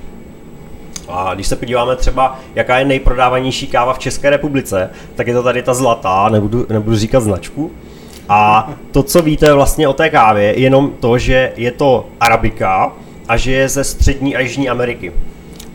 A 1.07 1.33
když 1.33 1.47
se 1.47 1.55
podíváme 1.55 1.95
třeba, 1.95 2.39
jaká 2.55 2.79
je 2.79 2.85
nejprodávanější 2.85 3.67
káva 3.67 3.93
v 3.93 3.99
České 3.99 4.29
republice, 4.29 4.89
tak 5.15 5.27
je 5.27 5.33
to 5.33 5.43
tady 5.43 5.63
ta 5.63 5.73
zlatá, 5.73 6.29
nebudu, 6.29 6.65
nebudu 6.69 6.95
říkat 6.95 7.19
značku. 7.19 7.71
A 8.29 8.69
to, 8.91 9.03
co 9.03 9.21
víte 9.21 9.53
vlastně 9.53 9.87
o 9.87 9.93
té 9.93 10.09
kávě, 10.09 10.43
je 10.43 10.59
jenom 10.59 10.91
to, 10.99 11.17
že 11.17 11.53
je 11.55 11.71
to 11.71 12.05
arabika 12.19 12.93
a 13.27 13.37
že 13.37 13.51
je 13.51 13.69
ze 13.69 13.83
střední 13.83 14.35
a 14.35 14.39
jižní 14.39 14.69
Ameriky. 14.69 15.13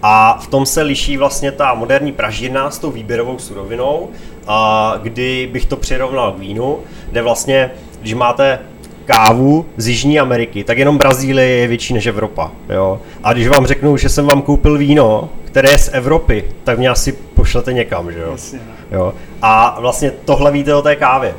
A 0.03 0.39
v 0.43 0.47
tom 0.47 0.67
se 0.67 0.83
liší 0.83 1.17
vlastně 1.17 1.53
ta 1.53 1.75
moderní 1.75 2.13
pražírna 2.13 2.71
s 2.71 2.79
tou 2.79 2.91
výběrovou 2.91 3.39
surovinou, 3.39 4.09
a 4.47 4.95
kdy 5.03 5.49
bych 5.53 5.67
to 5.67 5.77
přirovnal 5.77 6.33
k 6.33 6.39
vínu, 6.39 6.79
kde 7.11 7.23
vlastně, 7.23 7.71
když 8.01 8.15
máte 8.15 8.59
kávu 9.05 9.67
z 9.77 9.89
Jižní 9.89 10.21
Ameriky, 10.21 10.65
tak 10.65 10.79
jenom 10.79 10.99
Brazílie 10.99 11.49
je 11.49 11.67
větší 11.67 11.95
než 11.95 12.07
Evropa. 12.07 12.51
Jo? 12.69 13.01
A 13.25 13.33
když 13.33 13.49
vám 13.49 13.67
řeknu, 13.67 13.97
že 13.97 14.09
jsem 14.09 14.27
vám 14.27 14.43
koupil 14.43 14.79
víno, 14.79 15.29
které 15.45 15.71
je 15.71 15.79
z 15.79 15.91
Evropy, 15.93 16.45
tak 16.65 16.79
mě 16.79 16.89
asi 16.89 17.13
pošlete 17.13 17.73
někam, 17.73 18.13
že 18.13 18.19
jo? 18.19 18.31
Jasně, 18.33 18.61
jo? 18.91 19.15
A 19.43 19.81
vlastně 19.81 20.11
tohle 20.11 20.51
víte 20.51 20.75
o 20.75 20.83
té 20.83 20.97
kávě. 20.97 21.35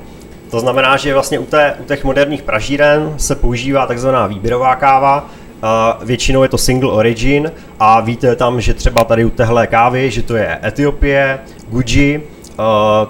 To 0.51 0.59
znamená, 0.59 0.97
že 0.97 1.13
vlastně 1.13 1.39
u, 1.39 1.45
té, 1.45 1.75
u 1.79 1.83
těch 1.83 2.03
moderních 2.03 2.41
pražíren 2.41 3.13
se 3.17 3.35
používá 3.35 3.85
takzvaná 3.85 4.27
výběrová 4.27 4.75
káva, 4.75 5.29
Uh, 5.63 6.05
většinou 6.05 6.43
je 6.43 6.49
to 6.49 6.57
single 6.57 6.91
origin 6.91 7.51
a 7.79 7.99
víte 7.99 8.35
tam, 8.35 8.61
že 8.61 8.73
třeba 8.73 9.03
tady 9.03 9.25
u 9.25 9.29
téhle 9.29 9.67
kávy, 9.67 10.11
že 10.11 10.21
to 10.21 10.35
je 10.35 10.59
Etiopie, 10.63 11.39
Guji 11.69 12.29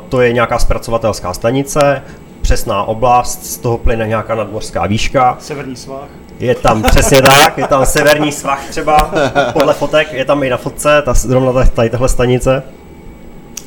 to 0.09 0.21
je 0.21 0.33
nějaká 0.33 0.59
zpracovatelská 0.59 1.33
stanice, 1.33 2.01
přesná 2.41 2.83
oblast, 2.83 3.45
z 3.45 3.57
toho 3.57 3.77
plyne 3.77 4.07
nějaká 4.07 4.35
nadmořská 4.35 4.85
výška. 4.85 5.37
Severní 5.39 5.75
svah. 5.75 6.07
Je 6.39 6.55
tam 6.55 6.83
přesně 6.91 7.21
tak, 7.21 7.57
je 7.57 7.67
tam 7.67 7.85
severní 7.85 8.31
svah 8.31 8.69
třeba, 8.69 9.11
podle 9.53 9.73
fotek, 9.73 10.13
je 10.13 10.25
tam 10.25 10.43
i 10.43 10.49
na 10.49 10.57
fotce, 10.57 11.01
ta, 11.05 11.13
zrovna 11.13 11.63
tady 11.63 11.89
tahle 11.89 12.09
stanice. 12.09 12.63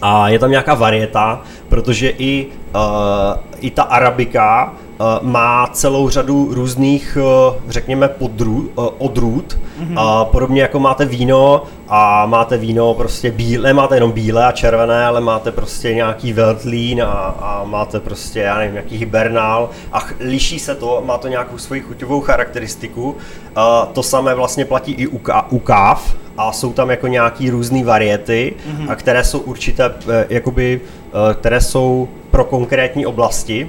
A 0.02 0.28
je 0.28 0.38
tam 0.38 0.50
nějaká 0.50 0.74
varieta, 0.74 1.42
protože 1.68 2.08
i, 2.08 2.46
uh, 2.74 2.80
i 3.60 3.70
ta 3.70 3.82
arabika 3.82 4.72
Eh, 4.91 4.91
má 5.22 5.66
celou 5.72 6.08
řadu 6.08 6.48
různých, 6.50 7.18
eh, 7.20 7.60
řekněme, 7.68 8.08
podrů, 8.08 8.68
eh, 8.70 8.90
odrůd. 8.98 9.58
Mm-hmm. 9.80 9.94
A 9.96 10.24
podobně 10.24 10.62
jako 10.62 10.78
máte 10.78 11.04
víno 11.04 11.62
a 11.88 12.26
máte 12.26 12.58
víno 12.58 12.94
prostě 12.94 13.30
bílé, 13.30 13.72
máte 13.72 13.96
jenom 13.96 14.12
bílé 14.12 14.46
a 14.46 14.52
červené, 14.52 15.06
ale 15.06 15.20
máte 15.20 15.52
prostě 15.52 15.94
nějaký 15.94 16.32
Veltlín 16.32 17.02
a, 17.02 17.06
a 17.40 17.64
máte 17.64 18.00
prostě, 18.00 18.40
já 18.40 18.58
nevím, 18.58 18.72
nějaký 18.72 18.96
hibernál 18.96 19.70
a 19.92 20.00
ch- 20.00 20.16
liší 20.20 20.58
se 20.58 20.74
to, 20.74 21.02
má 21.06 21.18
to 21.18 21.28
nějakou 21.28 21.58
svoji 21.58 21.80
chuťovou 21.80 22.20
charakteristiku. 22.20 23.16
A 23.56 23.88
to 23.92 24.02
samé 24.02 24.34
vlastně 24.34 24.64
platí 24.64 24.92
i 24.92 25.06
u, 25.06 25.18
ká- 25.18 25.46
u 25.50 25.58
káv 25.58 26.16
a 26.38 26.52
jsou 26.52 26.72
tam 26.72 26.90
jako 26.90 27.06
nějaký 27.06 27.50
různé 27.50 27.84
variety, 27.84 28.54
mm-hmm. 28.56 28.90
a 28.90 28.94
které 28.94 29.24
jsou 29.24 29.38
určité, 29.38 29.94
jakoby, 30.28 30.80
které 31.34 31.60
jsou 31.60 32.08
pro 32.30 32.44
konkrétní 32.44 33.06
oblasti 33.06 33.68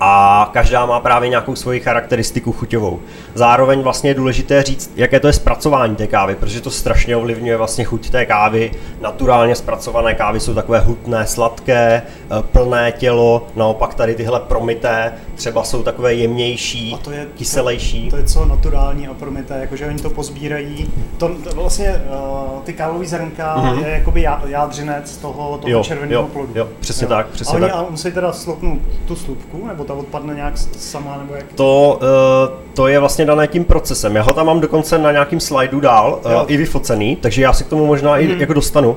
a 0.00 0.50
každá 0.52 0.86
má 0.86 1.00
právě 1.00 1.28
nějakou 1.28 1.56
svoji 1.56 1.80
charakteristiku 1.80 2.52
chuťovou. 2.52 3.00
Zároveň 3.38 3.80
vlastně 3.80 4.10
je 4.10 4.14
důležité 4.14 4.62
říct, 4.62 4.92
jaké 4.96 5.20
to 5.20 5.26
je 5.26 5.32
zpracování 5.32 5.96
té 5.96 6.06
kávy, 6.06 6.34
protože 6.34 6.60
to 6.60 6.70
strašně 6.70 7.16
ovlivňuje 7.16 7.56
vlastně 7.56 7.84
chuť 7.84 8.10
té 8.10 8.26
kávy. 8.26 8.70
Naturálně 9.00 9.54
zpracované 9.54 10.14
kávy 10.14 10.40
jsou 10.40 10.54
takové 10.54 10.78
hutné, 10.78 11.26
sladké, 11.26 12.02
eh, 12.02 12.42
plné 12.52 12.92
tělo, 12.92 13.46
naopak 13.56 13.94
tady 13.94 14.14
tyhle 14.14 14.40
promité 14.40 15.12
třeba 15.34 15.64
jsou 15.64 15.82
takové 15.82 16.14
jemnější, 16.14 16.94
a 16.94 16.96
to 16.96 17.10
je, 17.10 17.26
kyselejší. 17.36 18.04
To, 18.04 18.10
to 18.10 18.16
je 18.16 18.24
co 18.24 18.44
naturální 18.44 19.08
a 19.08 19.14
promité, 19.14 19.58
jakože 19.60 19.86
oni 19.86 19.98
to 19.98 20.10
pozbírají. 20.10 20.90
To, 21.18 21.28
to 21.28 21.50
vlastně 21.54 22.02
uh, 22.10 22.62
ty 22.62 22.72
kávové 22.72 23.06
zrnka 23.06 23.56
mm-hmm. 23.56 23.86
je 23.86 23.92
jakoby 23.92 24.26
jádřinec 24.46 25.16
toho, 25.16 25.58
toho 25.58 25.72
jo, 25.72 25.84
červeného 25.84 26.22
jo, 26.22 26.28
plodu. 26.32 26.52
Jo, 26.54 26.68
přesně 26.80 27.04
jo. 27.04 27.08
tak, 27.08 27.26
přesně 27.26 27.52
a 27.52 27.56
oni, 27.56 27.70
tak. 27.70 27.76
A 27.76 27.86
musí 27.90 28.12
teda 28.12 28.32
slopnout 28.32 28.78
tu 29.06 29.16
slupku, 29.16 29.66
nebo 29.66 29.84
ta 29.84 29.94
odpadne 29.94 30.34
nějak 30.34 30.58
sama, 30.58 31.16
nebo 31.18 31.34
jak? 31.34 31.52
To, 31.54 31.98
uh, 32.02 32.58
to 32.74 32.88
je 32.88 32.98
vlastně 32.98 33.27
dané 33.28 33.46
tím 33.46 33.64
procesem. 33.64 34.16
Já 34.16 34.22
ho 34.22 34.32
tam 34.32 34.46
mám 34.46 34.60
dokonce 34.60 34.98
na 34.98 35.12
nějakým 35.12 35.40
slajdu 35.40 35.80
dál, 35.80 36.20
uh, 36.24 36.32
i 36.46 36.56
vyfocený, 36.56 37.16
takže 37.16 37.42
já 37.42 37.52
si 37.52 37.64
k 37.64 37.68
tomu 37.68 37.86
možná 37.86 38.12
hmm. 38.12 38.22
i 38.24 38.28
mhm. 38.28 38.40
jako 38.40 38.52
dostanu. 38.52 38.96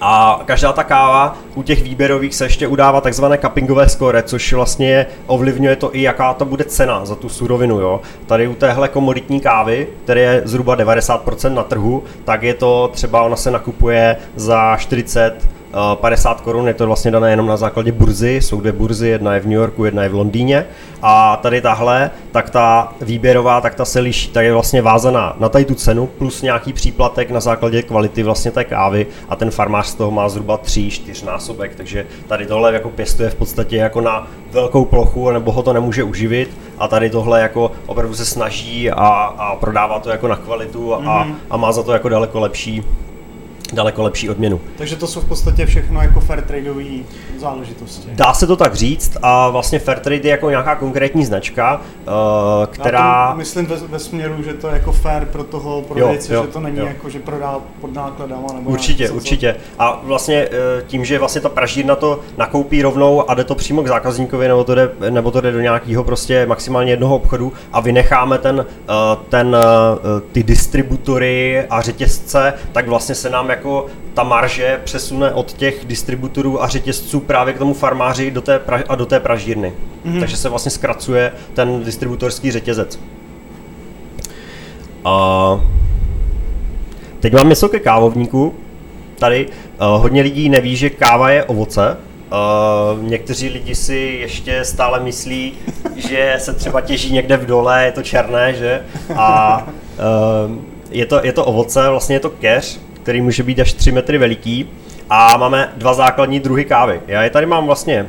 A 0.00 0.40
každá 0.44 0.72
ta 0.72 0.84
káva 0.84 1.36
u 1.54 1.62
těch 1.62 1.82
výběrových 1.82 2.34
se 2.34 2.44
ještě 2.44 2.66
udává 2.66 3.00
takzvané 3.00 3.38
cuppingové 3.38 3.88
score, 3.88 4.22
což 4.22 4.52
vlastně 4.52 5.06
ovlivňuje 5.26 5.76
to 5.76 5.96
i 5.96 6.02
jaká 6.02 6.34
to 6.34 6.44
bude 6.44 6.64
cena 6.64 7.04
za 7.04 7.14
tu 7.14 7.28
surovinu. 7.28 7.80
Jo. 7.80 8.00
Tady 8.26 8.48
u 8.48 8.54
téhle 8.54 8.88
komoditní 8.88 9.40
kávy, 9.40 9.86
které 10.04 10.20
je 10.20 10.42
zhruba 10.44 10.76
90% 10.76 11.54
na 11.54 11.62
trhu, 11.62 12.02
tak 12.24 12.42
je 12.42 12.54
to 12.54 12.90
třeba 12.92 13.22
ona 13.22 13.36
se 13.36 13.50
nakupuje 13.50 14.16
za 14.36 14.76
40 14.76 15.57
50 15.94 16.40
korun, 16.40 16.68
je 16.68 16.74
to 16.74 16.86
vlastně 16.86 17.10
dané 17.10 17.30
jenom 17.30 17.46
na 17.46 17.56
základě 17.56 17.92
burzy, 17.92 18.34
jsou 18.34 18.60
dvě 18.60 18.72
burzy, 18.72 19.08
jedna 19.08 19.34
je 19.34 19.40
v 19.40 19.44
New 19.44 19.52
Yorku, 19.52 19.84
jedna 19.84 20.02
je 20.02 20.08
v 20.08 20.14
Londýně 20.14 20.66
a 21.02 21.36
tady 21.36 21.60
tahle, 21.60 22.10
tak 22.32 22.50
ta 22.50 22.92
výběrová, 23.00 23.60
tak 23.60 23.74
ta 23.74 23.84
se 23.84 24.00
liší, 24.00 24.28
tak 24.28 24.44
je 24.44 24.52
vlastně 24.52 24.82
vázaná 24.82 25.36
na 25.38 25.48
tady 25.48 25.64
tu 25.64 25.74
cenu 25.74 26.06
plus 26.06 26.42
nějaký 26.42 26.72
příplatek 26.72 27.30
na 27.30 27.40
základě 27.40 27.82
kvality 27.82 28.22
vlastně 28.22 28.50
té 28.50 28.64
kávy 28.64 29.06
a 29.28 29.36
ten 29.36 29.50
farmář 29.50 29.86
z 29.86 29.94
toho 29.94 30.10
má 30.10 30.28
zhruba 30.28 30.58
3-4 30.58 31.26
násobek, 31.26 31.74
takže 31.74 32.06
tady 32.28 32.46
tohle 32.46 32.72
jako 32.72 32.90
pěstuje 32.90 33.30
v 33.30 33.34
podstatě 33.34 33.76
jako 33.76 34.00
na 34.00 34.26
velkou 34.50 34.84
plochu, 34.84 35.30
nebo 35.30 35.52
ho 35.52 35.62
to 35.62 35.72
nemůže 35.72 36.02
uživit 36.02 36.50
a 36.78 36.88
tady 36.88 37.10
tohle 37.10 37.40
jako 37.40 37.72
opravdu 37.86 38.14
se 38.14 38.24
snaží 38.24 38.90
a, 38.90 39.06
a 39.38 39.56
prodává 39.56 39.98
to 40.00 40.10
jako 40.10 40.28
na 40.28 40.36
kvalitu 40.36 40.94
a, 40.94 41.00
mm-hmm. 41.00 41.34
a 41.50 41.56
má 41.56 41.72
za 41.72 41.82
to 41.82 41.92
jako 41.92 42.08
daleko 42.08 42.40
lepší 42.40 42.84
daleko 43.72 44.02
lepší 44.02 44.30
odměnu. 44.30 44.60
Takže 44.78 44.96
to 44.96 45.06
jsou 45.06 45.20
v 45.20 45.24
podstatě 45.24 45.66
všechno 45.66 46.02
jako 46.02 46.20
fair 46.20 46.40
tradeové 46.40 46.84
záležitosti. 47.38 48.08
Dá 48.12 48.34
se 48.34 48.46
to 48.46 48.56
tak 48.56 48.74
říct 48.74 49.16
a 49.22 49.48
vlastně 49.48 49.78
fair 49.78 49.98
trade 49.98 50.28
je 50.28 50.30
jako 50.30 50.50
nějaká 50.50 50.74
konkrétní 50.74 51.24
značka, 51.24 51.80
uh, 52.06 52.66
která... 52.66 52.98
Já 52.98 53.34
myslím 53.34 53.66
ve, 53.66 53.76
ve 53.76 53.98
směru, 53.98 54.42
že 54.42 54.54
to 54.54 54.68
je 54.68 54.72
jako 54.72 54.92
fair 54.92 55.24
pro 55.24 55.44
toho 55.44 55.82
prodejce, 55.82 56.34
jo, 56.34 56.40
jo, 56.40 56.46
že 56.46 56.52
to 56.52 56.60
není 56.60 56.78
jo. 56.78 56.86
jako, 56.86 57.10
že 57.10 57.18
prodá 57.18 57.60
pod 57.80 57.94
nákladama 57.94 58.52
nebo 58.52 58.70
Určitě, 58.70 59.10
určitě. 59.10 59.56
A 59.78 60.00
vlastně 60.02 60.48
eh, 60.52 60.82
tím, 60.86 61.04
že 61.04 61.18
vlastně 61.18 61.40
ta 61.40 61.48
pražírna 61.48 61.96
to 61.96 62.20
nakoupí 62.36 62.82
rovnou 62.82 63.30
a 63.30 63.34
jde 63.34 63.44
to 63.44 63.54
přímo 63.54 63.82
k 63.82 63.88
zákazníkovi, 63.88 64.48
nebo 64.48 64.64
to 64.64 64.74
jde, 64.74 64.90
nebo 65.10 65.30
to 65.30 65.40
jde 65.40 65.52
do 65.52 65.60
nějakého 65.60 66.04
prostě 66.04 66.46
maximálně 66.46 66.92
jednoho 66.92 67.16
obchodu 67.16 67.52
a 67.72 67.80
vynecháme 67.80 68.38
ten, 68.38 68.66
eh, 68.88 68.92
ten, 69.28 69.56
ty 70.32 70.42
distributory 70.42 71.66
a 71.70 71.80
řetězce, 71.80 72.54
tak 72.72 72.88
vlastně 72.88 73.14
se 73.14 73.30
nám 73.30 73.50
jako 73.50 73.57
ta 74.14 74.22
marže 74.22 74.80
přesune 74.84 75.32
od 75.32 75.52
těch 75.52 75.84
distributorů 75.84 76.62
a 76.62 76.68
řetězců 76.68 77.20
právě 77.20 77.54
k 77.54 77.58
tomu 77.58 77.74
farmáři 77.74 78.30
do 78.30 78.40
té 78.40 78.58
pra- 78.58 78.84
a 78.88 78.94
do 78.94 79.06
té 79.06 79.20
pražírny. 79.20 79.72
Mm-hmm. 80.06 80.20
Takže 80.20 80.36
se 80.36 80.48
vlastně 80.48 80.70
zkracuje 80.70 81.32
ten 81.54 81.84
distributorský 81.84 82.50
řetězec. 82.50 83.00
A 85.04 85.60
teď 87.20 87.32
mám 87.32 87.48
něco 87.48 87.68
ke 87.68 87.78
kávovníku. 87.78 88.54
Tady 89.18 89.46
uh, 89.46 89.52
hodně 90.02 90.22
lidí 90.22 90.48
neví, 90.48 90.76
že 90.76 90.90
káva 90.90 91.30
je 91.30 91.44
ovoce. 91.44 91.96
Uh, 92.32 93.02
někteří 93.02 93.48
lidi 93.48 93.74
si 93.74 94.18
ještě 94.20 94.64
stále 94.64 95.00
myslí, 95.00 95.52
že 95.96 96.34
se 96.38 96.54
třeba 96.54 96.80
těží 96.80 97.12
někde 97.12 97.36
v 97.36 97.46
dole, 97.46 97.84
je 97.84 97.92
to 97.92 98.02
černé, 98.02 98.54
že? 98.54 98.82
A 99.16 99.62
uh, 99.66 100.56
je, 100.90 101.06
to, 101.06 101.20
je 101.24 101.32
to 101.32 101.44
ovoce, 101.44 101.88
vlastně 101.88 102.16
je 102.16 102.20
to 102.20 102.30
keř, 102.30 102.80
který 103.08 103.20
může 103.20 103.42
být 103.42 103.60
až 103.60 103.72
3 103.72 103.92
metry 103.92 104.18
veliký 104.18 104.68
a 105.10 105.36
máme 105.36 105.72
dva 105.76 105.94
základní 105.94 106.40
druhy 106.40 106.64
kávy. 106.64 107.00
Já 107.06 107.22
je 107.22 107.30
tady 107.30 107.46
mám 107.46 107.66
vlastně 107.66 108.06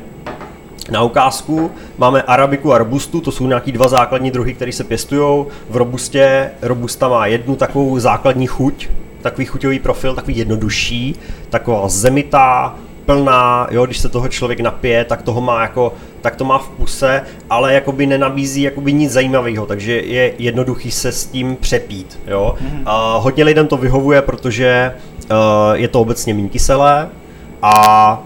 na 0.90 1.02
ukázku 1.02 1.70
máme 1.98 2.22
arabiku 2.22 2.72
a 2.72 2.78
robustu, 2.78 3.20
to 3.20 3.32
jsou 3.32 3.46
nějaký 3.46 3.72
dva 3.72 3.88
základní 3.88 4.30
druhy, 4.30 4.54
které 4.54 4.72
se 4.72 4.84
pěstují. 4.84 5.46
V 5.70 5.76
robustě 5.76 6.50
robusta 6.62 7.08
má 7.08 7.26
jednu 7.26 7.56
takovou 7.56 7.98
základní 7.98 8.46
chuť, 8.46 8.88
takový 9.22 9.44
chuťový 9.44 9.78
profil, 9.78 10.14
takový 10.14 10.36
jednodušší, 10.36 11.16
taková 11.50 11.88
zemitá, 11.88 12.76
plná, 13.10 13.66
jo, 13.70 13.86
když 13.86 13.98
se 13.98 14.08
toho 14.08 14.28
člověk 14.28 14.60
napije, 14.60 15.04
tak 15.04 15.22
toho 15.22 15.40
má 15.40 15.62
jako, 15.62 15.92
tak 16.20 16.36
to 16.36 16.44
má 16.44 16.58
v 16.58 16.68
puse, 16.68 17.22
ale 17.50 17.74
jakoby 17.74 18.06
nenabízí 18.06 18.62
jakoby 18.62 18.92
nic 18.92 19.12
zajímavého, 19.12 19.66
takže 19.66 20.00
je 20.00 20.32
jednoduchý 20.38 20.90
se 20.90 21.12
s 21.12 21.26
tím 21.26 21.56
přepít, 21.56 22.20
jo. 22.26 22.54
Mm-hmm. 22.58 22.80
Uh, 22.80 23.22
hodně 23.22 23.44
lidem 23.44 23.66
to 23.66 23.76
vyhovuje, 23.76 24.22
protože 24.22 24.94
uh, 25.30 25.36
je 25.72 25.88
to 25.88 26.00
obecně 26.00 26.34
méně 26.34 26.48
kyselé 26.48 27.08
a 27.62 28.22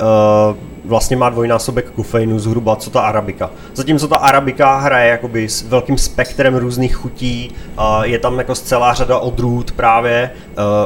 uh, 0.00 0.56
vlastně 0.84 1.16
má 1.16 1.30
dvojnásobek 1.30 1.90
kofeinu 1.90 2.38
zhruba, 2.38 2.76
co 2.76 2.90
ta 2.90 3.00
arabika. 3.00 3.50
Zatímco 3.74 4.08
ta 4.08 4.16
arabika 4.16 4.76
hraje 4.76 5.10
jakoby 5.10 5.48
s 5.48 5.62
velkým 5.62 5.98
spektrem 5.98 6.56
různých 6.56 6.96
chutí, 6.96 7.54
je 8.02 8.18
tam 8.18 8.38
jako 8.38 8.54
celá 8.54 8.94
řada 8.94 9.18
odrůd 9.18 9.72
právě, 9.72 10.30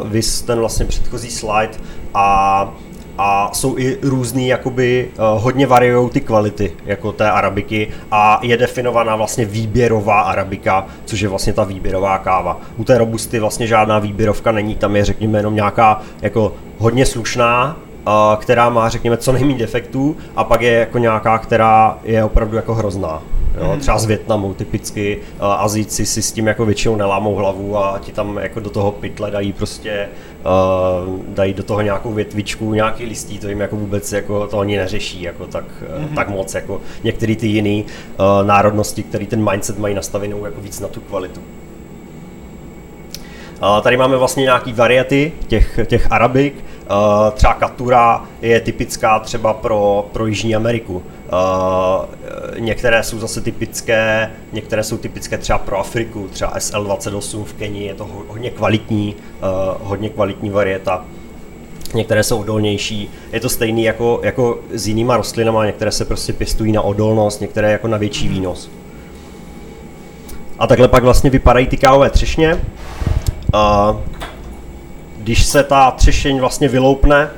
uh, 0.03 0.11
vys 0.11 0.43
ten 0.43 0.59
vlastně 0.59 0.87
předchozí 0.87 1.31
slide 1.31 1.73
a 2.15 2.71
a 3.19 3.51
jsou 3.53 3.79
i 3.79 3.99
různý, 4.03 4.49
jakoby 4.49 5.09
uh, 5.19 5.43
hodně 5.43 5.67
variují 5.67 6.11
ty 6.11 6.21
kvality, 6.21 6.73
jako 6.85 7.13
té 7.13 7.31
arabiky 7.31 7.89
a 8.11 8.41
je 8.43 8.57
definovaná 8.57 9.17
vlastně 9.17 9.45
výběrová 9.45 10.21
arabika, 10.21 10.87
což 11.05 11.21
je 11.21 11.29
vlastně 11.29 11.53
ta 11.53 11.65
výběrová 11.65 12.19
káva. 12.19 12.61
U 12.77 12.85
té 12.85 12.99
robusty 12.99 13.39
vlastně 13.39 13.67
žádná 13.67 13.99
výběrovka 13.99 14.53
není, 14.53 14.75
tam 14.75 14.97
je 14.97 15.05
řekněme 15.05 15.39
jenom 15.39 15.55
nějaká 15.55 16.01
jako 16.23 16.53
hodně 16.79 17.07
slušná, 17.07 17.77
uh, 18.07 18.13
která 18.37 18.71
má 18.71 18.89
řekněme 18.89 19.17
co 19.17 19.33
nejméně 19.33 19.59
defektů 19.59 20.17
a 20.37 20.45
pak 20.45 20.63
je 20.63 20.73
jako 20.73 20.99
nějaká, 20.99 21.39
která 21.39 21.99
je 22.05 22.25
opravdu 22.25 22.57
jako 22.57 22.75
hrozná. 22.75 23.23
Jo, 23.61 23.71
mhm. 23.71 23.81
třeba 23.81 23.99
z 23.99 24.05
Větnamu 24.05 24.55
typicky 24.55 25.19
uh, 25.41 25.47
Azíci 25.47 26.07
si 26.07 26.23
s 26.23 26.33
tím 26.33 26.47
jako 26.47 26.67
většinou 26.67 26.97
nelámou 26.97 27.35
hlavu 27.35 27.79
a 27.79 27.99
ti 27.99 28.13
tam 28.13 28.37
jako 28.37 28.61
do 28.61 28.71
toho 28.71 28.93
pytle 28.93 29.31
dají 29.31 29.53
prostě 29.53 30.09
uh, 30.47 31.25
dají 31.29 31.55
do 31.55 31.63
toho 31.63 31.81
nějakou 31.81 32.13
větvičku, 32.13 32.75
nějaký 32.75 33.05
listí, 33.05 33.39
to 33.39 33.49
jim 33.49 33.61
jako 33.61 33.77
vůbec 33.77 34.13
jako 34.13 34.47
to 34.47 34.59
oni 34.59 34.77
neřeší 34.77 35.23
jako 35.23 35.47
tak, 35.47 35.65
mm-hmm. 35.65 36.15
tak 36.15 36.29
moc 36.29 36.55
jako 36.55 36.81
některé 37.05 37.37
ty 37.37 37.47
jiné 37.47 37.83
uh, 37.83 38.47
národnosti, 38.47 39.03
které 39.03 39.27
ten 39.27 39.51
mindset 39.51 39.79
mají 39.79 39.95
nastavenou 39.95 40.45
jako 40.45 40.61
víc 40.61 40.81
na 40.81 40.89
tu 40.89 41.01
kvalitu. 41.01 41.41
Uh, 43.63 43.83
tady 43.83 43.97
máme 43.97 44.17
vlastně 44.17 44.43
nějaký 44.43 44.73
variety 44.73 45.33
těch, 45.47 45.81
těch 45.87 46.13
arabik, 46.13 46.55
uh, 46.55 47.31
třeba 47.35 47.55
katura 47.55 48.25
je 48.43 48.61
typická 48.61 49.19
třeba 49.19 49.55
pro, 49.55 50.07
pro 50.13 50.27
Jižní 50.27 50.57
Ameriku. 50.57 50.95
Uh, 50.97 51.03
některé 52.59 53.03
jsou 53.03 53.19
zase 53.19 53.41
typické, 53.41 54.31
některé 54.53 54.83
jsou 54.83 54.97
typické 54.97 55.39
třeba 55.39 55.59
pro 55.59 55.79
Afriku, 55.79 56.29
třeba 56.33 56.59
SL28 56.59 57.45
v 57.45 57.53
Kenii, 57.53 57.87
je 57.87 57.95
to 57.95 58.09
hodně 58.29 58.51
kvalitní, 58.51 59.17
hodně 59.83 60.09
kvalitní 60.09 60.51
varieta. 60.51 61.05
některé 61.95 62.23
jsou 62.23 62.41
odolnější. 62.41 63.11
Je 63.33 63.41
to 63.41 63.49
stejný 63.49 63.85
jako, 63.85 64.21
jako 64.23 64.59
s 64.73 64.89
jinýma 64.89 65.17
rostlinama, 65.17 65.67
některé 65.67 65.93
se 65.93 66.05
prostě 66.05 66.33
pěstují 66.33 66.73
na 66.73 66.83
odolnost, 66.83 67.41
některé 67.41 67.73
jako 67.73 67.89
na 67.89 67.97
větší 67.97 68.29
výnos. 68.29 68.71
A 70.59 70.67
takhle 70.67 70.89
pak 70.89 71.05
vlastně 71.05 71.31
vypadají 71.31 71.67
ty 71.67 71.77
kávové 71.77 72.11
třešně. 72.11 72.61
A 73.57 73.97
když 75.19 75.45
se 75.45 75.63
ta 75.63 75.91
třešeň 75.91 76.41
vlastně 76.41 76.69
vyloupne, 76.69 77.31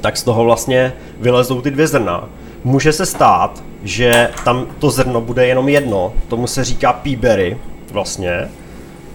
tak 0.00 0.16
z 0.16 0.22
toho 0.22 0.44
vlastně 0.44 0.92
vylezou 1.20 1.60
ty 1.60 1.70
dvě 1.70 1.86
zrna. 1.86 2.28
Může 2.64 2.92
se 2.92 3.06
stát, 3.06 3.62
že 3.82 4.30
tam 4.44 4.66
to 4.78 4.90
zrno 4.90 5.20
bude 5.20 5.46
jenom 5.46 5.68
jedno, 5.68 6.12
tomu 6.28 6.46
se 6.46 6.64
říká 6.64 6.92
píbery 6.92 7.58
vlastně. 7.92 8.48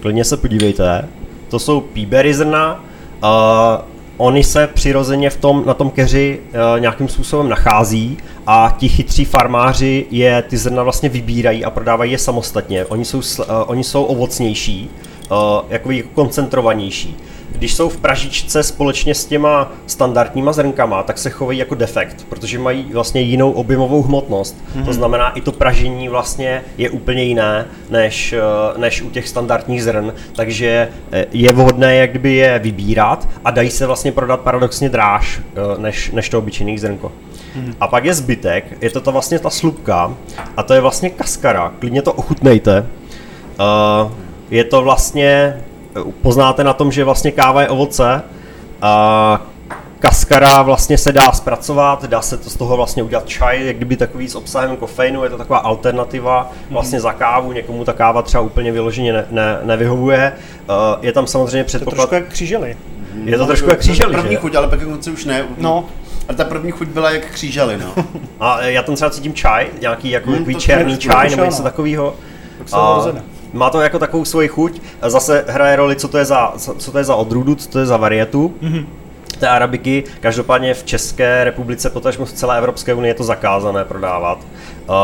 Klidně 0.00 0.24
se 0.24 0.36
podívejte. 0.36 1.08
To 1.48 1.58
jsou 1.58 1.80
píbery 1.80 2.34
zrna, 2.34 2.84
uh, 3.22 3.28
oni 4.16 4.44
se 4.44 4.66
přirozeně 4.66 5.30
v 5.30 5.36
tom, 5.36 5.62
na 5.66 5.74
tom 5.74 5.90
keři 5.90 6.40
uh, 6.40 6.80
nějakým 6.80 7.08
způsobem 7.08 7.48
nachází 7.48 8.16
a 8.46 8.76
ti 8.78 8.88
chytří 8.88 9.24
farmáři 9.24 10.06
je 10.10 10.42
ty 10.42 10.56
zrna 10.56 10.82
vlastně 10.82 11.08
vybírají 11.08 11.64
a 11.64 11.70
prodávají 11.70 12.12
je 12.12 12.18
samostatně. 12.18 12.84
Oni 12.84 13.04
jsou, 13.04 13.18
uh, 13.18 13.44
oni 13.66 13.84
jsou 13.84 14.04
ovocnější, 14.04 14.90
uh, 15.30 15.66
jako 15.68 15.90
koncentrovanější 16.14 17.16
když 17.52 17.74
jsou 17.74 17.88
v 17.88 17.96
pražičce 17.96 18.62
společně 18.62 19.14
s 19.14 19.24
těma 19.24 19.72
standardníma 19.86 20.52
zrnkama, 20.52 21.02
tak 21.02 21.18
se 21.18 21.30
chovají 21.30 21.58
jako 21.58 21.74
defekt, 21.74 22.26
protože 22.28 22.58
mají 22.58 22.92
vlastně 22.92 23.20
jinou 23.20 23.50
objemovou 23.50 24.02
hmotnost. 24.02 24.56
Mm-hmm. 24.56 24.84
To 24.84 24.92
znamená, 24.92 25.30
i 25.30 25.40
to 25.40 25.52
pražení 25.52 26.08
vlastně 26.08 26.62
je 26.78 26.90
úplně 26.90 27.22
jiné 27.22 27.66
než, 27.90 28.32
eh, 28.32 28.78
než 28.78 29.02
u 29.02 29.10
těch 29.10 29.28
standardních 29.28 29.82
zrn, 29.82 30.12
takže 30.36 30.88
eh, 31.12 31.26
je 31.32 31.52
vhodné 31.52 31.96
jak 31.96 32.10
kdyby 32.10 32.34
je 32.34 32.58
vybírat 32.58 33.28
a 33.44 33.50
dají 33.50 33.70
se 33.70 33.86
vlastně 33.86 34.12
prodat 34.12 34.40
paradoxně 34.40 34.88
dráž 34.88 35.40
eh, 35.40 35.80
než, 35.80 36.10
než 36.10 36.28
to 36.28 36.38
obyčejný 36.38 36.78
zrnko. 36.78 37.12
Mm-hmm. 37.56 37.74
A 37.80 37.88
pak 37.88 38.04
je 38.04 38.14
zbytek, 38.14 38.64
je 38.80 38.90
to 38.90 39.00
ta 39.00 39.10
vlastně 39.10 39.38
ta 39.38 39.50
slupka 39.50 40.14
a 40.56 40.62
to 40.62 40.74
je 40.74 40.80
vlastně 40.80 41.10
kaskara, 41.10 41.72
klidně 41.78 42.02
to 42.02 42.12
ochutnejte. 42.12 42.86
Uh, 43.60 44.12
je 44.50 44.64
to 44.64 44.82
vlastně 44.82 45.60
poznáte 46.22 46.64
na 46.64 46.72
tom, 46.72 46.92
že 46.92 47.04
vlastně 47.04 47.32
káva 47.32 47.62
je 47.62 47.68
ovoce. 47.68 48.22
A 48.82 49.42
kaskara 49.98 50.62
vlastně 50.62 50.98
se 50.98 51.12
dá 51.12 51.32
zpracovat, 51.32 52.04
dá 52.04 52.22
se 52.22 52.38
to 52.38 52.50
z 52.50 52.56
toho 52.56 52.76
vlastně 52.76 53.02
udělat 53.02 53.28
čaj, 53.28 53.66
jak 53.66 53.76
kdyby 53.76 53.96
takový 53.96 54.28
s 54.28 54.34
obsahem 54.34 54.76
kofeinu, 54.76 55.24
je 55.24 55.30
to 55.30 55.38
taková 55.38 55.58
alternativa 55.58 56.50
mhm. 56.52 56.74
vlastně 56.74 57.00
za 57.00 57.12
kávu, 57.12 57.52
někomu 57.52 57.84
ta 57.84 57.92
káva 57.92 58.22
třeba 58.22 58.42
úplně 58.42 58.72
vyloženě 58.72 59.12
ne, 59.12 59.26
ne, 59.30 59.58
nevyhovuje. 59.62 60.32
Uh, 60.68 61.04
je 61.04 61.12
tam 61.12 61.26
samozřejmě 61.26 61.64
předpoklad... 61.64 61.96
To 61.96 61.96
trošku 61.96 62.14
jak 62.14 62.32
křížely. 62.32 62.76
Je 63.24 63.38
to 63.38 63.46
trošku 63.46 63.70
jak 63.70 63.78
křížely, 63.78 64.12
První 64.12 64.36
chuť, 64.36 64.54
ale 64.54 64.68
pak 64.68 64.84
konce 64.84 65.10
už 65.10 65.24
ne. 65.24 65.44
No. 65.58 65.84
Ale 66.28 66.36
ta 66.36 66.44
první 66.44 66.70
chuť 66.70 66.88
byla 66.88 67.10
jak 67.10 67.24
křížely, 67.24 67.78
no. 67.78 68.04
A 68.40 68.62
já 68.62 68.82
tam 68.82 68.94
třeba 68.94 69.10
cítím 69.10 69.34
čaj, 69.34 69.66
nějaký 69.80 70.10
jako 70.10 70.30
hmm, 70.30 70.54
černý 70.54 70.98
čaj 70.98 71.30
nebo 71.30 71.44
něco 71.44 71.62
takového. 71.62 72.14
Tak 72.58 72.68
se 72.68 73.22
má 73.52 73.70
to 73.70 73.80
jako 73.80 73.98
takovou 73.98 74.24
svoji 74.24 74.48
chuť. 74.48 74.80
Zase 75.02 75.44
hraje 75.48 75.76
roli, 75.76 75.96
co 75.96 76.08
to 76.08 76.18
je 76.18 76.24
za, 76.24 76.52
co 76.78 76.92
to 76.92 76.98
je 76.98 77.04
za 77.04 77.14
odrůdu, 77.14 77.54
co 77.54 77.68
to 77.68 77.78
je 77.78 77.86
za 77.86 77.96
varietu. 77.96 78.54
Mm-hmm 78.62 78.86
té 79.38 79.48
arabiky. 79.48 80.04
Každopádně 80.20 80.74
v 80.74 80.84
České 80.84 81.44
republice, 81.44 81.90
potažmo 81.90 82.24
v 82.24 82.32
celé 82.32 82.58
Evropské 82.58 82.94
unii 82.94 83.10
je 83.10 83.14
to 83.14 83.24
zakázané 83.24 83.84
prodávat, 83.84 84.38
uh, 84.38 84.94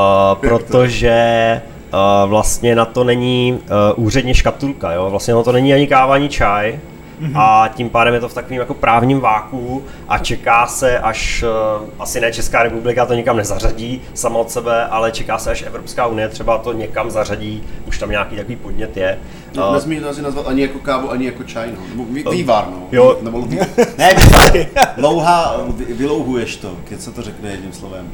protože 0.41 1.61
uh, 1.93 2.31
vlastně 2.31 2.77
na 2.77 2.85
to 2.85 3.05
není 3.05 3.59
uh, 3.97 4.05
úředně 4.05 4.35
škatulka, 4.35 4.93
jo? 4.93 5.11
vlastně 5.11 5.35
na 5.35 5.43
to 5.43 5.53
není 5.53 5.75
ani 5.75 5.87
káva, 5.87 6.15
ani 6.15 6.29
čaj, 6.29 6.79
Mm-hmm. 7.21 7.33
A 7.41 7.69
tím 7.69 7.91
pádem 7.91 8.15
je 8.15 8.21
to 8.21 8.29
v 8.29 8.35
takovém 8.35 8.59
jako 8.59 8.75
právním 8.75 9.21
váku 9.21 9.85
a 10.09 10.19
čeká 10.19 10.67
se, 10.67 10.99
až 10.99 11.45
uh, 11.83 11.89
asi 11.99 12.21
ne 12.21 12.33
Česká 12.33 12.63
republika 12.63 13.07
to 13.07 13.15
nikam 13.15 13.37
nezařadí 13.37 14.03
sama 14.15 14.39
od 14.39 14.51
sebe, 14.51 14.87
ale 14.87 15.13
čeká 15.13 15.39
se, 15.39 15.51
až 15.51 15.63
Evropská 15.63 16.07
unie 16.07 16.29
třeba 16.29 16.59
to 16.59 16.73
někam 16.73 17.11
zařadí, 17.11 17.63
už 17.87 17.99
tam 17.99 18.11
nějaký 18.11 18.37
takový 18.37 18.57
podnět 18.57 18.97
je. 18.97 19.19
No, 19.55 19.69
uh, 19.69 19.75
nesmíš 19.75 20.01
to 20.01 20.09
asi 20.09 20.23
nazvat 20.23 20.49
ani 20.49 20.63
jako 20.63 20.79
kávu, 20.79 21.11
ani 21.11 21.27
jako 21.27 21.43
čaj, 21.45 21.69
no. 21.73 21.83
Nebo 21.89 22.05
vý, 22.05 22.25
vývar, 22.31 22.67
no. 22.71 22.87
Jo. 22.93 23.19
Nebo, 23.23 23.47
ne, 23.99 24.15
vývar. 24.15 24.53
Louha, 24.97 25.57
vy, 25.69 25.85
vylouhuješ 25.85 26.57
to, 26.57 26.77
když 26.89 27.01
se 27.01 27.13
to 27.13 27.23
řekne 27.23 27.51
jedním 27.51 27.73
slovem. 27.73 28.11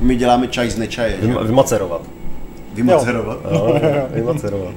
My 0.00 0.16
děláme 0.16 0.48
čaj 0.48 0.70
z 0.70 0.78
nečaje. 0.78 1.16
Vymacerovat. 1.42 2.00
Vymacerovat? 2.74 3.38
Jo, 3.50 3.80
vymacerovat. 4.10 4.74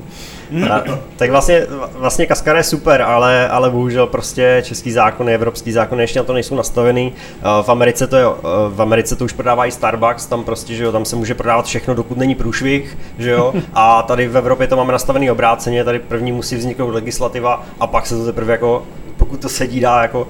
A, 0.72 0.82
tak 1.16 1.30
vlastně, 1.30 1.68
vlastně 1.94 2.26
Kaskar 2.26 2.56
je 2.56 2.64
super, 2.64 3.02
ale, 3.02 3.50
ale 3.50 3.70
bohužel 3.70 4.08
prostě 4.08 4.62
český 4.66 4.92
zákon, 4.92 5.30
evropský 5.30 5.72
zákon 5.72 6.02
ještě 6.02 6.20
na 6.20 6.26
to 6.26 6.34
nejsou 6.34 6.56
nastavený. 6.56 7.14
V 7.62 7.70
Americe 7.70 8.08
to, 8.08 8.16
je, 8.16 8.26
v 8.70 8.82
Americe 8.82 9.16
to 9.16 9.26
už 9.26 9.34
prodávají 9.34 9.72
Starbucks, 9.72 10.26
tam 10.26 10.44
prostě, 10.44 10.76
že 10.76 10.84
jo, 10.84 10.92
tam 10.92 11.06
se 11.06 11.16
může 11.16 11.36
prodávat 11.36 11.66
všechno, 11.66 11.96
dokud 11.96 12.18
není 12.18 12.36
průšvih, 12.36 12.98
že 13.18 13.32
jo, 13.32 13.54
a 13.74 14.02
tady 14.02 14.28
v 14.28 14.38
Evropě 14.38 14.68
to 14.68 14.76
máme 14.76 14.92
nastavený 14.92 15.32
obráceně, 15.32 15.84
tady 15.84 16.00
první 16.00 16.32
musí 16.32 16.56
vzniknout 16.56 16.90
legislativa 16.90 17.64
a 17.80 17.88
pak 17.88 18.06
se 18.06 18.18
to 18.18 18.26
teprve 18.26 18.52
jako, 18.52 18.84
pokud 19.18 19.42
to 19.42 19.50
sedí, 19.50 19.80
dá 19.80 20.02
jako, 20.02 20.28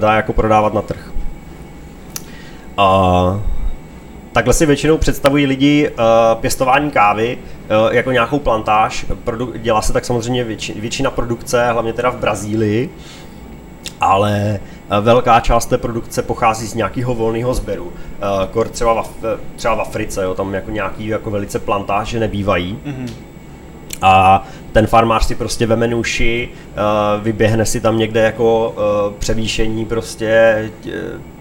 dá 0.00 0.14
jako 0.14 0.32
prodávat 0.32 0.74
na 0.74 0.82
trh. 0.82 1.10
A 2.76 3.40
Takhle 4.34 4.54
si 4.54 4.66
většinou 4.66 4.98
představují 4.98 5.46
lidi 5.46 5.90
uh, 5.90 6.40
pěstování 6.40 6.90
kávy 6.90 7.38
uh, 7.38 7.94
jako 7.94 8.12
nějakou 8.12 8.38
plantáž. 8.38 9.06
Produ- 9.24 9.52
dělá 9.58 9.82
se 9.82 9.92
tak 9.92 10.04
samozřejmě 10.04 10.44
větši- 10.44 10.80
většina 10.80 11.10
produkce, 11.10 11.72
hlavně 11.72 11.92
teda 11.92 12.10
v 12.10 12.16
Brazílii, 12.16 12.90
ale 14.00 14.60
uh, 14.90 15.04
velká 15.04 15.40
část 15.40 15.66
té 15.66 15.78
produkce 15.78 16.22
pochází 16.22 16.66
z 16.66 16.74
nějakého 16.74 17.14
volného 17.14 17.54
sběru. 17.54 17.92
Uh, 18.54 18.64
třeba 18.64 19.02
v, 19.02 19.38
třeba 19.56 19.74
v 19.74 19.80
Africe, 19.80 20.22
jo, 20.22 20.34
tam 20.34 20.54
jako 20.54 20.70
nějaký 20.70 21.06
jako 21.06 21.30
velice 21.30 21.58
plantáže 21.58 22.20
nebývají. 22.20 22.78
Mm-hmm. 22.86 23.33
A 24.02 24.44
ten 24.72 24.86
farmář 24.86 25.24
si 25.26 25.34
prostě 25.34 25.66
veme 25.66 25.88
nůši, 25.88 26.48
vyběhne 27.22 27.66
si 27.66 27.80
tam 27.80 27.98
někde 27.98 28.20
jako 28.20 28.74
převýšení 29.18 29.84
prostě 29.84 30.70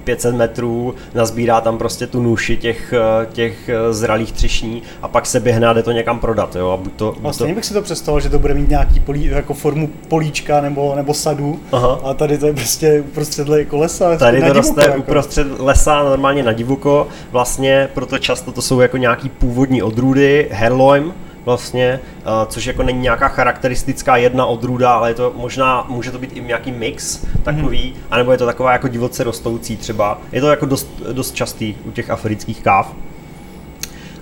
500 0.03 0.35
metrů, 0.35 0.95
nazbírá 1.13 1.61
tam 1.61 1.77
prostě 1.77 2.07
tu 2.07 2.21
nůši 2.23 2.57
těch, 2.57 2.93
eh, 2.93 3.25
těch 3.33 3.69
eh, 3.69 3.93
zralých 3.93 4.31
třešní 4.31 4.81
a 5.01 5.07
pak 5.07 5.25
se 5.25 5.39
běhne 5.39 5.67
a 5.67 5.73
jde 5.73 5.83
to 5.83 5.91
někam 5.91 6.19
prodat. 6.19 6.55
Jo? 6.55 6.69
A 6.69 6.77
buď 6.77 6.93
to, 6.95 7.11
buď 7.11 7.21
vlastně 7.21 7.47
to... 7.47 7.55
bych 7.55 7.65
si 7.65 7.73
to 7.73 7.81
představil, 7.81 8.19
že 8.19 8.29
to 8.29 8.39
bude 8.39 8.53
mít 8.53 8.69
nějaký 8.69 8.99
polí, 8.99 9.25
jako 9.25 9.53
formu 9.53 9.89
políčka 10.07 10.61
nebo, 10.61 10.93
nebo 10.95 11.13
sadu 11.13 11.59
Aha. 11.71 11.99
a 12.03 12.13
tady 12.13 12.37
to 12.37 12.47
je 12.47 12.53
prostě 12.53 13.01
uprostřed 13.01 13.47
jako 13.47 13.77
lesa. 13.77 14.17
Tady 14.17 14.41
to 14.41 14.53
roste 14.53 14.81
jako. 14.81 14.99
uprostřed 14.99 15.47
lesa, 15.59 16.03
normálně 16.03 16.43
na 16.43 16.51
divuko, 16.51 17.07
vlastně 17.31 17.89
proto 17.93 18.17
často 18.17 18.51
to 18.51 18.61
jsou 18.61 18.79
jako 18.79 18.97
nějaký 18.97 19.29
původní 19.29 19.83
odrůdy, 19.83 20.47
herloim, 20.51 21.13
vlastně, 21.45 21.99
uh, 22.17 22.47
což 22.47 22.65
jako 22.65 22.83
není 22.83 22.99
nějaká 22.99 23.27
charakteristická 23.27 24.17
jedna 24.17 24.45
odrůda, 24.45 24.93
ale 24.93 25.09
je 25.09 25.13
to 25.13 25.33
možná, 25.35 25.85
může 25.89 26.11
to 26.11 26.19
být 26.19 26.37
i 26.37 26.41
nějaký 26.41 26.71
mix 26.71 27.25
takový, 27.43 27.93
mm-hmm. 27.95 28.07
anebo 28.11 28.31
je 28.31 28.37
to 28.37 28.45
taková 28.45 28.71
jako 28.71 28.87
divoce 28.87 29.23
rostoucí 29.23 29.77
třeba. 29.77 30.21
Je 30.31 30.41
to 30.41 30.49
jako 30.49 30.65
dost, 30.65 31.01
dost 31.11 31.35
častý 31.35 31.75
u 31.85 31.91
těch 31.91 32.09
afrických 32.09 32.63
káv. 32.63 32.93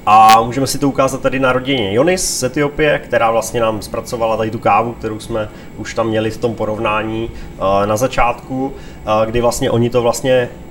A 0.05 0.41
můžeme 0.41 0.67
si 0.67 0.79
to 0.79 0.89
ukázat 0.89 1.21
tady 1.21 1.39
na 1.39 1.53
rodině 1.53 1.93
Jonis 1.93 2.39
z 2.39 2.43
Etiopie, 2.43 2.99
která 2.99 3.31
vlastně 3.31 3.61
nám 3.61 3.81
zpracovala 3.81 4.37
tady 4.37 4.51
tu 4.51 4.59
kávu, 4.59 4.93
kterou 4.93 5.19
jsme 5.19 5.49
už 5.77 5.93
tam 5.93 6.07
měli 6.07 6.31
v 6.31 6.37
tom 6.37 6.55
porovnání 6.55 7.29
uh, 7.29 7.85
na 7.85 7.97
začátku, 7.97 8.65
uh, 8.65 9.25
kdy 9.25 9.41
vlastně 9.41 9.71
oni 9.71 9.89
to 9.89 10.01
vlastně 10.01 10.49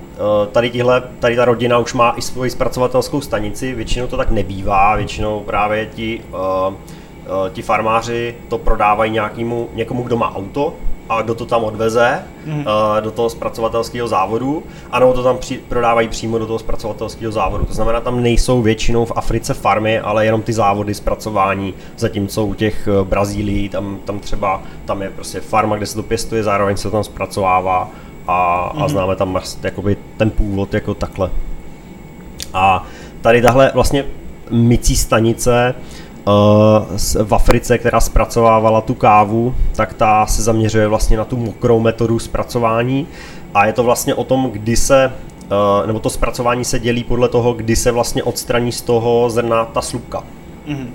tady, 0.51 0.69
tihle, 0.69 1.03
tady 1.19 1.35
ta 1.35 1.45
rodina 1.45 1.79
už 1.79 1.93
má 1.93 2.13
i 2.17 2.21
svoji 2.21 2.49
zpracovatelskou 2.49 3.21
stanici, 3.21 3.73
většinou 3.73 4.07
to 4.07 4.17
tak 4.17 4.31
nebývá, 4.31 4.95
většinou 4.95 5.39
právě 5.39 5.85
ti, 5.85 6.21
uh, 6.29 6.73
uh, 6.73 7.49
ti 7.53 7.61
farmáři 7.61 8.35
to 8.47 8.57
prodávají 8.57 9.11
nějakému, 9.11 9.69
někomu, 9.73 10.03
kdo 10.03 10.17
má 10.17 10.35
auto, 10.35 10.73
a 11.09 11.21
kdo 11.21 11.35
to 11.35 11.45
tam 11.45 11.63
odveze 11.63 12.23
mm. 12.45 12.59
uh, 12.59 12.65
do 12.99 13.11
toho 13.11 13.29
zpracovatelského 13.29 14.07
závodu, 14.07 14.63
anebo 14.91 15.13
to 15.13 15.23
tam 15.23 15.37
při, 15.37 15.57
prodávají 15.57 16.07
přímo 16.07 16.37
do 16.37 16.47
toho 16.47 16.59
zpracovatelského 16.59 17.31
závodu. 17.31 17.65
To 17.65 17.73
znamená, 17.73 18.01
tam 18.01 18.23
nejsou 18.23 18.61
většinou 18.61 19.05
v 19.05 19.11
Africe 19.15 19.53
farmy, 19.53 19.99
ale 19.99 20.25
jenom 20.25 20.41
ty 20.41 20.53
závody 20.53 20.93
zpracování, 20.93 21.73
zatímco 21.97 22.45
u 22.45 22.53
těch 22.53 22.87
Brazílií, 23.03 23.69
tam, 23.69 23.99
tam 24.05 24.19
třeba 24.19 24.61
tam 24.85 25.01
je 25.01 25.09
prostě 25.09 25.39
farma, 25.39 25.77
kde 25.77 25.85
se 25.85 25.95
to 25.95 26.03
pěstuje, 26.03 26.43
zároveň 26.43 26.77
se 26.77 26.83
to 26.83 26.91
tam 26.91 27.03
zpracovává 27.03 27.89
a, 28.31 28.69
mm-hmm. 28.69 28.77
a 28.77 28.79
mhm. 28.79 28.89
známe 28.89 29.15
tam 29.15 29.39
jakoby 29.63 29.97
ten 30.17 30.29
původ 30.29 30.73
jako 30.73 30.93
takhle. 30.93 31.29
A 32.53 32.85
tady 33.21 33.41
tahle 33.41 33.71
vlastně 33.73 34.05
mycí 34.49 34.97
stanice 34.97 35.75
uh, 36.27 36.33
v 37.23 37.33
Africe, 37.33 37.77
která 37.77 37.99
zpracovávala 37.99 38.81
tu 38.81 38.93
kávu, 38.93 39.55
tak 39.75 39.93
ta 39.93 40.25
se 40.25 40.43
zaměřuje 40.43 40.87
vlastně 40.87 41.17
na 41.17 41.25
tu 41.25 41.37
mokrou 41.37 41.79
metodu 41.79 42.19
zpracování 42.19 43.07
a 43.53 43.65
je 43.65 43.73
to 43.73 43.83
vlastně 43.83 44.15
o 44.15 44.23
tom, 44.23 44.51
kdy 44.51 44.77
se 44.77 45.11
uh, 45.11 45.87
nebo 45.87 45.99
to 45.99 46.09
zpracování 46.09 46.65
se 46.65 46.79
dělí 46.79 47.03
podle 47.03 47.29
toho, 47.29 47.53
kdy 47.53 47.75
se 47.75 47.91
vlastně 47.91 48.23
odstraní 48.23 48.71
z 48.71 48.81
toho 48.81 49.29
zrna 49.29 49.65
ta 49.65 49.81
slupka. 49.81 50.23
Mm-hmm. 50.67 50.87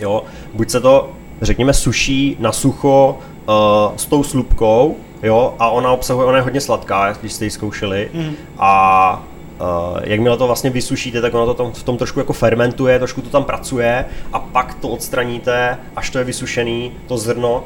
Jo, 0.00 0.22
buď 0.54 0.70
se 0.70 0.80
to, 0.80 1.08
řekněme, 1.42 1.72
suší 1.74 2.36
na 2.40 2.52
sucho 2.52 3.18
uh, 3.48 3.96
s 3.96 4.06
tou 4.06 4.22
slupkou, 4.22 4.96
jo, 5.22 5.54
a 5.58 5.68
ona 5.68 5.92
obsahuje, 5.92 6.26
ona 6.26 6.36
je 6.36 6.42
hodně 6.42 6.60
sladká, 6.60 7.12
když 7.12 7.32
jste 7.32 7.44
ji 7.44 7.50
zkoušeli, 7.50 8.10
mm. 8.14 8.34
a 8.58 9.22
Uh, 9.60 9.98
jakmile 10.04 10.36
to 10.36 10.46
vlastně 10.46 10.70
vysušíte, 10.70 11.20
tak 11.20 11.34
ono 11.34 11.46
to 11.46 11.54
tam, 11.54 11.72
v 11.72 11.82
tom 11.82 11.96
trošku 11.96 12.18
jako 12.18 12.32
fermentuje, 12.32 12.98
trošku 12.98 13.22
to 13.22 13.30
tam 13.30 13.44
pracuje 13.44 14.04
a 14.32 14.38
pak 14.38 14.74
to 14.74 14.88
odstraníte, 14.88 15.78
až 15.96 16.10
to 16.10 16.18
je 16.18 16.24
vysušený, 16.24 16.92
to 17.06 17.18
zrno 17.18 17.64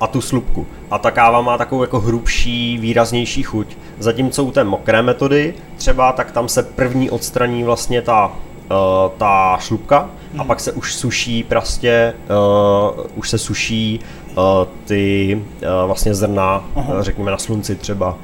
a 0.00 0.06
tu 0.06 0.20
slupku. 0.20 0.66
A 0.90 0.98
ta 0.98 1.10
káva 1.10 1.40
má 1.40 1.58
takovou 1.58 1.82
jako 1.82 2.00
hrubší, 2.00 2.78
výraznější 2.78 3.42
chuť. 3.42 3.76
Zatímco 3.98 4.44
u 4.44 4.50
té 4.50 4.64
mokré 4.64 5.02
metody 5.02 5.54
třeba, 5.76 6.12
tak 6.12 6.32
tam 6.32 6.48
se 6.48 6.62
první 6.62 7.10
odstraní 7.10 7.64
vlastně 7.64 8.02
ta, 8.02 8.26
uh, 8.26 9.12
ta 9.18 9.56
šlupka 9.60 10.10
hmm. 10.32 10.40
a 10.40 10.44
pak 10.44 10.60
se 10.60 10.72
už 10.72 10.94
suší 10.94 11.42
prostě, 11.42 12.14
uh, 12.96 13.06
už 13.14 13.30
se 13.30 13.38
suší 13.38 14.00
ty 14.84 15.34
uh, 15.62 15.86
vlastně 15.86 16.14
zrna, 16.14 16.64
uh, 16.74 17.00
řekněme 17.00 17.30
na 17.30 17.38
slunci 17.38 17.76
třeba 17.76 18.16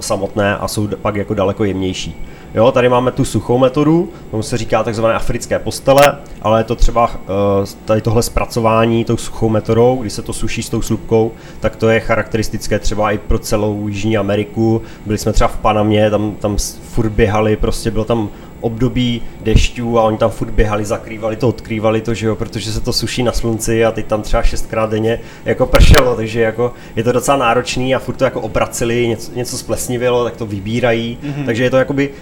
samotné 0.00 0.56
a 0.56 0.68
jsou 0.68 0.88
pak 1.02 1.16
jako 1.16 1.34
daleko 1.34 1.64
jemnější. 1.64 2.16
Jo, 2.56 2.72
tady 2.72 2.88
máme 2.88 3.12
tu 3.12 3.24
suchou 3.24 3.58
metodu, 3.58 4.08
tomu 4.30 4.42
se 4.42 4.56
říká 4.56 4.82
takzvané 4.82 5.14
africké 5.14 5.58
postele, 5.58 6.18
ale 6.42 6.60
je 6.60 6.64
to 6.64 6.76
třeba 6.76 7.10
eh, 7.14 7.66
tady 7.84 8.00
tohle 8.00 8.22
zpracování 8.22 9.04
tou 9.04 9.16
suchou 9.16 9.48
metodou, 9.48 9.96
kdy 10.00 10.10
se 10.10 10.22
to 10.22 10.32
suší 10.32 10.62
s 10.62 10.70
tou 10.70 10.82
slupkou, 10.82 11.32
tak 11.60 11.76
to 11.76 11.88
je 11.88 12.00
charakteristické 12.00 12.78
třeba 12.78 13.10
i 13.10 13.18
pro 13.18 13.38
celou 13.38 13.88
Jižní 13.88 14.16
Ameriku. 14.16 14.82
Byli 15.06 15.18
jsme 15.18 15.32
třeba 15.32 15.48
v 15.48 15.58
Panamě, 15.58 16.10
tam, 16.10 16.32
tam 16.32 16.56
furt 16.82 17.10
běhali, 17.10 17.56
prostě 17.56 17.90
bylo 17.90 18.04
tam 18.04 18.28
období 18.66 19.22
dešťů 19.40 19.98
a 19.98 20.02
oni 20.02 20.18
tam 20.18 20.30
furt 20.30 20.50
běhali, 20.50 20.84
zakrývali 20.84 21.36
to, 21.36 21.48
odkrývali 21.48 22.00
to, 22.00 22.14
že 22.14 22.26
jo, 22.26 22.36
protože 22.36 22.72
se 22.72 22.80
to 22.80 22.92
suší 22.92 23.22
na 23.22 23.32
slunci 23.32 23.84
a 23.84 23.92
teď 23.92 24.06
tam 24.06 24.22
třeba 24.22 24.42
šestkrát 24.42 24.90
denně 24.90 25.20
jako 25.44 25.66
pršelo, 25.66 26.16
takže 26.16 26.40
jako 26.40 26.72
je 26.96 27.04
to 27.04 27.12
docela 27.12 27.36
náročný 27.36 27.94
a 27.94 27.98
furt 27.98 28.16
to 28.16 28.24
jako 28.24 28.40
obraceli, 28.40 29.08
něco, 29.08 29.32
něco 29.34 29.58
splesnivělo, 29.58 30.24
tak 30.24 30.36
to 30.36 30.46
vybírají, 30.46 31.18
mm-hmm. 31.22 31.46
takže 31.46 31.64
je 31.64 31.70
to 31.70 31.76
jakoby 31.76 32.08
uh, 32.08 32.14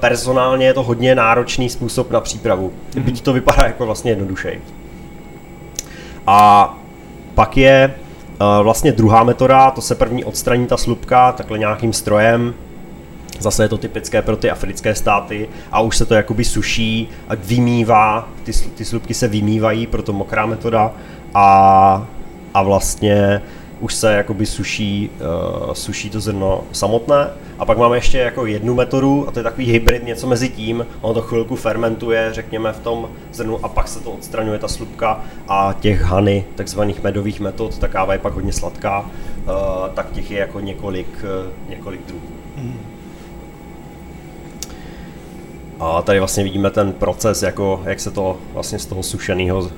personálně 0.00 0.66
je 0.66 0.74
to 0.74 0.82
hodně 0.82 1.14
náročný 1.14 1.68
způsob 1.68 2.10
na 2.10 2.20
přípravu, 2.20 2.72
mm-hmm. 2.90 3.02
byť 3.02 3.20
to 3.20 3.32
vypadá 3.32 3.66
jako 3.66 3.86
vlastně 3.86 4.10
jednodušej. 4.10 4.60
A 6.26 6.74
pak 7.34 7.56
je 7.56 7.94
uh, 8.40 8.62
vlastně 8.62 8.92
druhá 8.92 9.24
metoda, 9.24 9.70
to 9.70 9.80
se 9.80 9.94
první 9.94 10.24
odstraní 10.24 10.66
ta 10.66 10.76
slupka 10.76 11.32
takhle 11.32 11.58
nějakým 11.58 11.92
strojem, 11.92 12.54
Zase 13.38 13.64
je 13.64 13.68
to 13.68 13.78
typické 13.78 14.22
pro 14.22 14.36
ty 14.36 14.50
africké 14.50 14.94
státy 14.94 15.48
a 15.72 15.80
už 15.80 15.96
se 15.96 16.06
to 16.06 16.14
jakoby 16.14 16.44
suší 16.44 17.08
a 17.28 17.34
vymývá, 17.34 18.28
ty, 18.44 18.52
ty 18.52 18.84
slupky 18.84 19.14
se 19.14 19.28
vymývají, 19.28 19.86
proto 19.86 20.12
mokrá 20.12 20.46
metoda 20.46 20.92
a, 21.34 22.06
a 22.54 22.62
vlastně 22.62 23.42
už 23.80 23.94
se 23.94 24.12
jakoby 24.12 24.46
suší, 24.46 25.10
uh, 25.66 25.72
suší 25.72 26.10
to 26.10 26.20
zrno 26.20 26.64
samotné. 26.72 27.30
A 27.58 27.64
pak 27.64 27.78
máme 27.78 27.96
ještě 27.96 28.18
jako 28.18 28.46
jednu 28.46 28.74
metodu, 28.74 29.28
a 29.28 29.30
to 29.30 29.38
je 29.38 29.42
takový 29.42 29.66
hybrid, 29.66 30.04
něco 30.04 30.26
mezi 30.26 30.48
tím. 30.48 30.86
Ono 31.00 31.14
to 31.14 31.22
chvilku 31.22 31.56
fermentuje, 31.56 32.28
řekněme, 32.32 32.72
v 32.72 32.80
tom 32.80 33.08
zrnu 33.32 33.64
a 33.64 33.68
pak 33.68 33.88
se 33.88 34.00
to 34.00 34.10
odstraňuje, 34.10 34.58
ta 34.58 34.68
slupka. 34.68 35.20
A 35.48 35.74
těch 35.80 36.02
hany, 36.02 36.44
takzvaných 36.54 37.02
medových 37.02 37.40
metod, 37.40 37.78
ta 37.78 37.88
káva 37.88 38.12
je 38.12 38.18
pak 38.18 38.34
hodně 38.34 38.52
sladká, 38.52 39.00
uh, 39.00 39.06
tak 39.94 40.10
těch 40.10 40.30
je 40.30 40.38
jako 40.38 40.60
několik, 40.60 41.24
uh, 41.24 41.70
několik 41.70 42.06
druhů. 42.06 42.28
Mm. 42.56 42.97
A 45.80 46.02
tady 46.02 46.18
vlastně 46.18 46.44
vidíme 46.44 46.70
ten 46.70 46.92
proces, 46.92 47.42
jako, 47.42 47.80
jak 47.84 48.00
se 48.00 48.10
to 48.10 48.36
vlastně 48.52 48.78
z 48.78 48.86
toho 48.86 49.02
sušeného, 49.02 49.70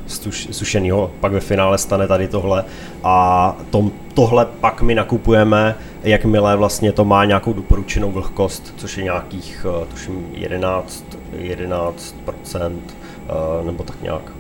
sušeného 0.50 1.10
pak 1.20 1.32
ve 1.32 1.40
finále 1.40 1.78
stane 1.78 2.06
tady 2.06 2.28
tohle. 2.28 2.64
A 3.04 3.56
tom, 3.70 3.90
tohle 4.14 4.46
pak 4.60 4.82
my 4.82 4.94
nakupujeme, 4.94 5.74
jakmile 6.02 6.56
vlastně 6.56 6.92
to 6.92 7.04
má 7.04 7.24
nějakou 7.24 7.52
doporučenou 7.52 8.12
vlhkost, 8.12 8.74
což 8.76 8.98
je 8.98 9.04
nějakých, 9.04 9.66
eh, 9.82 9.86
tuším, 9.86 10.28
11, 10.32 11.04
11% 11.32 12.80
eh, 13.28 13.64
nebo 13.64 13.82
tak 13.82 14.02
nějak. 14.02 14.32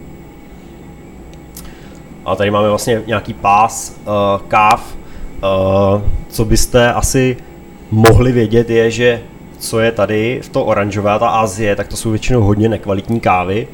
A 2.24 2.36
tady 2.36 2.50
máme 2.50 2.68
vlastně 2.68 3.02
nějaký 3.06 3.34
pás 3.34 4.00
uh, 4.00 4.48
káv. 4.48 4.96
Co 6.28 6.44
byste 6.44 6.92
asi 6.92 7.36
mohli 7.90 8.32
vědět 8.32 8.70
je, 8.70 8.90
že 8.90 9.22
co 9.60 9.80
je 9.80 9.92
tady 9.92 10.40
v 10.42 10.48
to 10.48 10.64
oranžové, 10.64 11.18
ta 11.18 11.28
Azie, 11.28 11.76
tak 11.76 11.88
to 11.88 11.96
jsou 11.96 12.10
většinou 12.10 12.40
hodně 12.40 12.68
nekvalitní 12.68 13.20
kávy. 13.20 13.68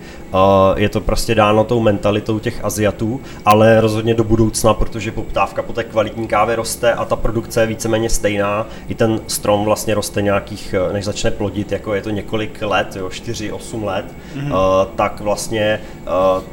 Je 0.76 0.88
to 0.88 1.00
prostě 1.00 1.34
dáno 1.34 1.64
tou 1.64 1.80
mentalitou 1.80 2.38
těch 2.38 2.64
Aziatů, 2.64 3.20
ale 3.44 3.80
rozhodně 3.80 4.14
do 4.14 4.24
budoucna, 4.24 4.74
protože 4.74 5.12
poptávka 5.12 5.62
po 5.62 5.72
té 5.72 5.84
kvalitní 5.84 6.28
kávě 6.28 6.56
roste 6.56 6.92
a 6.92 7.04
ta 7.04 7.16
produkce 7.16 7.60
je 7.60 7.66
víceméně 7.66 8.10
stejná. 8.10 8.66
I 8.88 8.94
ten 8.94 9.20
strom 9.26 9.64
vlastně 9.64 9.94
roste 9.94 10.22
nějakých, 10.22 10.74
než 10.92 11.04
začne 11.04 11.30
plodit, 11.30 11.72
jako 11.72 11.94
je 11.94 12.02
to 12.02 12.10
několik 12.10 12.62
let, 12.62 12.96
jo, 12.96 13.08
4-8 13.08 13.84
let, 13.84 14.04
mm-hmm. 14.36 14.86
tak 14.96 15.20
vlastně 15.20 15.80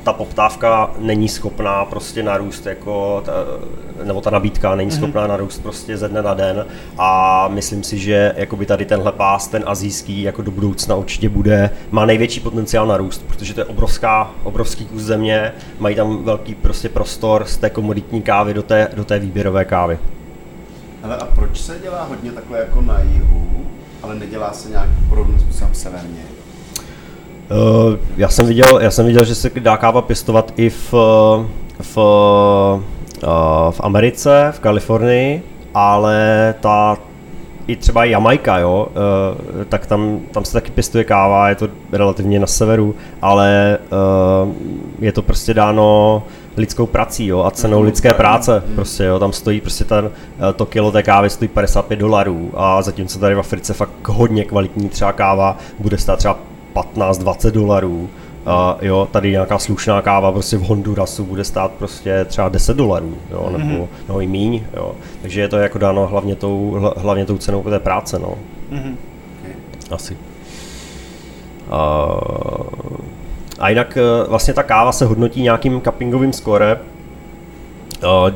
ta 0.04 0.14
poptávka 0.14 0.92
není 1.00 1.30
schopná 1.30 1.86
prostě 1.86 2.24
narůst 2.24 2.66
jako, 2.66 3.24
nebo 4.04 4.22
ta 4.22 4.30
nabídka 4.30 4.76
není 4.76 4.92
mm-hmm. 4.92 4.98
schopná 4.98 5.28
narůst 5.28 5.64
prostě 5.64 5.98
ze 5.98 6.10
dne 6.10 6.22
na 6.22 6.34
den 6.34 6.66
a 6.98 7.48
myslím 7.48 7.84
si, 7.84 7.98
že 7.98 8.34
jakoby 8.36 8.66
tady 8.66 8.86
tenhle 8.86 9.12
pás, 9.12 9.48
ten 9.48 9.64
azijský, 9.66 10.22
jako 10.22 10.42
do 10.42 10.52
budoucna 10.52 10.96
určitě 10.96 11.30
bude, 11.30 11.70
má 11.92 12.06
největší 12.06 12.40
potenciál 12.40 12.88
na 12.88 12.98
růst, 12.98 13.24
protože 13.28 13.54
to 13.54 13.63
je 13.64 13.68
obrovská, 13.68 14.32
obrovský 14.44 14.86
kus 14.86 15.02
země, 15.02 15.54
mají 15.80 15.96
tam 15.96 16.24
velký 16.24 16.56
prostě 16.56 16.90
prostor 16.90 17.46
z 17.46 17.58
té 17.58 17.70
komoditní 17.70 18.22
kávy 18.22 18.54
do 18.54 18.64
té, 18.64 18.88
do 18.96 19.06
té 19.06 19.20
výběrové 19.20 19.66
kávy. 19.66 20.00
Ale 21.04 21.16
a 21.18 21.26
proč 21.26 21.62
se 21.62 21.80
dělá 21.82 22.04
hodně 22.04 22.32
takhle 22.32 22.60
jako 22.60 22.82
na 22.82 23.00
jihu, 23.02 23.68
ale 24.04 24.16
nedělá 24.16 24.54
se 24.54 24.70
nějak 24.70 24.90
podobným 25.10 25.40
způsobem 25.40 25.74
severně? 25.74 26.24
Uh, 27.52 27.96
já 28.18 28.30
jsem 28.30 28.46
viděl, 28.46 28.80
já 28.82 28.92
jsem 28.92 29.06
viděl, 29.06 29.26
že 29.26 29.36
se 29.36 29.50
dá 29.60 29.78
káva 29.78 30.02
pěstovat 30.02 30.54
i 30.56 30.70
v, 30.70 30.94
v, 31.82 31.98
uh, 31.98 32.82
v 33.72 33.80
Americe, 33.80 34.54
v 34.56 34.60
Kalifornii, 34.60 35.44
ale 35.74 36.56
ta 36.60 36.98
i 37.68 37.76
třeba 37.76 38.06
Jamaika, 38.06 38.58
jo, 38.58 38.88
uh, 38.90 39.64
tak 39.64 39.86
tam, 39.86 40.20
tam 40.32 40.46
se 40.46 40.54
taky 40.54 40.72
pěstuje 40.72 41.04
káva, 41.04 41.50
je 41.50 41.56
to 41.56 41.68
relativně 41.92 42.40
na 42.40 42.48
severu, 42.48 42.96
ale 43.22 43.78
uh, 44.46 44.54
je 45.00 45.12
to 45.12 45.22
prostě 45.22 45.54
dáno 45.54 46.24
lidskou 46.58 46.86
prací 46.86 47.26
jo, 47.26 47.44
a 47.44 47.52
cenou 47.52 47.80
mm, 47.80 47.86
lidské 47.86 48.14
práce. 48.14 48.64
Mm. 48.68 48.76
Prostě, 48.76 49.04
jo, 49.04 49.20
tam 49.20 49.34
stojí 49.34 49.62
prostě 49.62 49.84
ten, 49.84 50.10
eh, 50.50 50.54
to 50.54 50.66
kilo 50.66 50.92
té 50.92 51.04
kávy 51.04 51.30
stojí 51.30 51.50
55 51.50 51.96
dolarů 52.00 52.52
a 52.56 52.82
zatímco 52.82 53.20
tady 53.20 53.36
v 53.36 53.40
Africe 53.40 53.74
fakt 53.74 54.08
hodně 54.08 54.46
kvalitní 54.46 54.90
třeba 54.90 55.14
káva 55.14 55.58
bude 55.80 55.98
stát 55.98 56.20
třeba 56.20 56.38
15-20 56.74 57.52
dolarů, 57.52 58.10
Uh, 58.46 58.86
jo, 58.86 59.08
tady 59.12 59.32
nějaká 59.32 59.60
slušná 59.60 60.02
káva 60.02 60.32
prostě 60.32 60.58
v 60.58 60.62
Hondurasu 60.62 61.26
bude 61.26 61.44
stát 61.44 61.72
prostě 61.72 62.26
třeba 62.26 62.50
10 62.50 62.78
dolarů, 62.78 63.18
jo, 63.32 63.50
nebo, 63.58 63.84
mm-hmm. 63.84 63.88
nebo 64.08 64.22
i 64.22 64.28
míň, 64.28 64.64
jo. 64.74 64.96
Takže 65.22 65.42
je 65.42 65.48
to 65.48 65.58
jako 65.58 65.78
dáno 65.78 66.08
hlavně 66.08 66.36
tou, 66.36 66.78
hlavně 66.98 67.26
tou 67.26 67.38
cenou 67.38 67.64
té 67.64 67.80
práce, 67.80 68.20
no. 68.20 68.36
Mm-hmm. 68.72 68.96
Asi. 69.92 70.18
Uh, 71.68 72.98
a 73.60 73.70
jinak 73.70 73.98
eh, 73.98 74.30
vlastně 74.30 74.54
ta 74.54 74.64
káva 74.64 74.92
se 74.92 75.06
hodnotí 75.06 75.42
nějakým 75.42 75.82
cuppingovým 75.82 76.34
score, 76.34 76.78
Eh, 76.78 77.03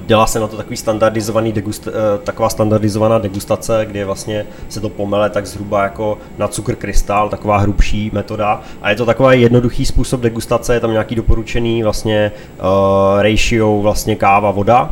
dělá 0.06 0.27
se 0.27 0.39
na 0.39 0.47
to 0.47 0.58
takový 0.58 0.77
standardizovaný 0.77 1.51
degust, 1.51 1.88
eh, 1.88 1.91
taková 2.23 2.49
standardizovaná 2.49 3.19
degustace, 3.19 3.86
kde 3.86 4.06
vlastně 4.06 4.45
se 4.69 4.80
to 4.80 4.89
pomele 4.89 5.30
tak 5.30 5.45
zhruba 5.45 5.84
jako 5.84 6.17
na 6.38 6.47
cukr 6.47 6.75
krystal, 6.75 7.30
taková 7.30 7.58
hrubší 7.58 8.12
metoda. 8.13 8.62
A 8.82 8.89
je 8.89 8.95
to 8.95 9.06
takový 9.06 9.41
jednoduchý 9.41 9.86
způsob 9.86 10.21
degustace, 10.21 10.73
je 10.73 10.80
tam 10.80 10.91
nějaký 10.91 11.15
doporučený 11.15 11.84
vlastně 11.84 12.32
uh, 12.60 13.21
ratio 13.21 13.80
vlastně 13.82 14.15
káva 14.15 14.51
voda, 14.51 14.89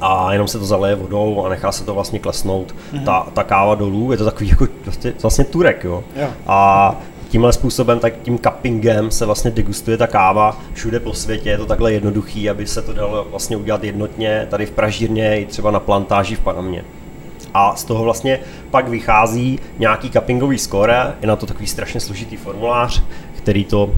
a 0.00 0.32
jenom 0.32 0.48
se 0.48 0.58
to 0.58 0.64
zaleje 0.64 0.94
vodou 0.94 1.44
a 1.44 1.48
nechá 1.48 1.72
se 1.72 1.84
to 1.84 1.94
vlastně 1.94 2.18
klesnout 2.18 2.74
mm-hmm. 2.92 3.04
ta, 3.04 3.26
ta 3.34 3.42
káva 3.42 3.74
dolů. 3.74 4.12
Je 4.12 4.18
to 4.18 4.24
takový 4.24 4.48
jako 4.48 4.66
vlastně, 4.84 5.12
vlastně 5.22 5.44
turek, 5.44 5.84
jo. 5.84 6.04
jo. 6.16 6.28
A 6.46 6.96
tímhle 7.28 7.52
způsobem, 7.52 7.98
tak 7.98 8.14
tím 8.22 8.38
cuppingem 8.38 9.10
se 9.10 9.26
vlastně 9.26 9.50
degustuje 9.50 9.96
ta 9.96 10.06
káva 10.06 10.60
všude 10.74 11.00
po 11.00 11.14
světě. 11.14 11.50
Je 11.50 11.58
to 11.58 11.66
takhle 11.66 11.92
jednoduchý, 11.92 12.50
aby 12.50 12.66
se 12.66 12.82
to 12.82 12.92
dalo 12.92 13.26
vlastně 13.30 13.56
udělat 13.56 13.84
jednotně 13.84 14.46
tady 14.50 14.66
v 14.66 14.70
Pražírně 14.70 15.40
i 15.40 15.46
třeba 15.46 15.70
na 15.70 15.80
plantáži 15.80 16.36
v 16.36 16.40
Panamě. 16.40 16.84
A 17.54 17.76
z 17.76 17.84
toho 17.84 18.04
vlastně 18.04 18.40
pak 18.70 18.88
vychází 18.88 19.58
nějaký 19.78 20.10
cuppingový 20.10 20.58
score, 20.58 21.14
je 21.20 21.28
na 21.28 21.36
to 21.36 21.46
takový 21.46 21.66
strašně 21.66 22.00
složitý 22.00 22.36
formulář, 22.36 23.02
který 23.36 23.64
to 23.64 23.90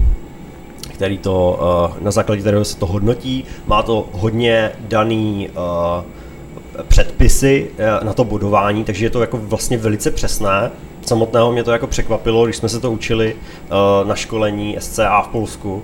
který 0.93 1.17
to, 1.17 1.59
eh, 1.97 2.03
na 2.03 2.11
základě 2.11 2.41
kterého 2.41 2.65
se 2.65 2.77
to 2.77 2.85
hodnotí. 2.85 3.45
Má 3.67 3.83
to 3.83 4.09
hodně 4.11 4.71
daný 4.79 5.49
eh, 5.49 6.83
předpisy 6.87 7.71
eh, 7.77 8.05
na 8.05 8.13
to 8.13 8.23
bodování, 8.23 8.83
takže 8.83 9.05
je 9.05 9.09
to 9.09 9.21
jako 9.21 9.37
vlastně 9.37 9.77
velice 9.77 10.11
přesné 10.11 10.71
samotného 11.01 11.51
mě 11.51 11.63
to 11.63 11.71
jako 11.71 11.87
překvapilo, 11.87 12.45
když 12.45 12.55
jsme 12.55 12.69
se 12.69 12.79
to 12.79 12.91
učili 12.91 13.35
uh, 13.35 14.07
na 14.07 14.15
školení 14.15 14.77
SCA 14.79 15.21
v 15.21 15.27
Polsku. 15.27 15.83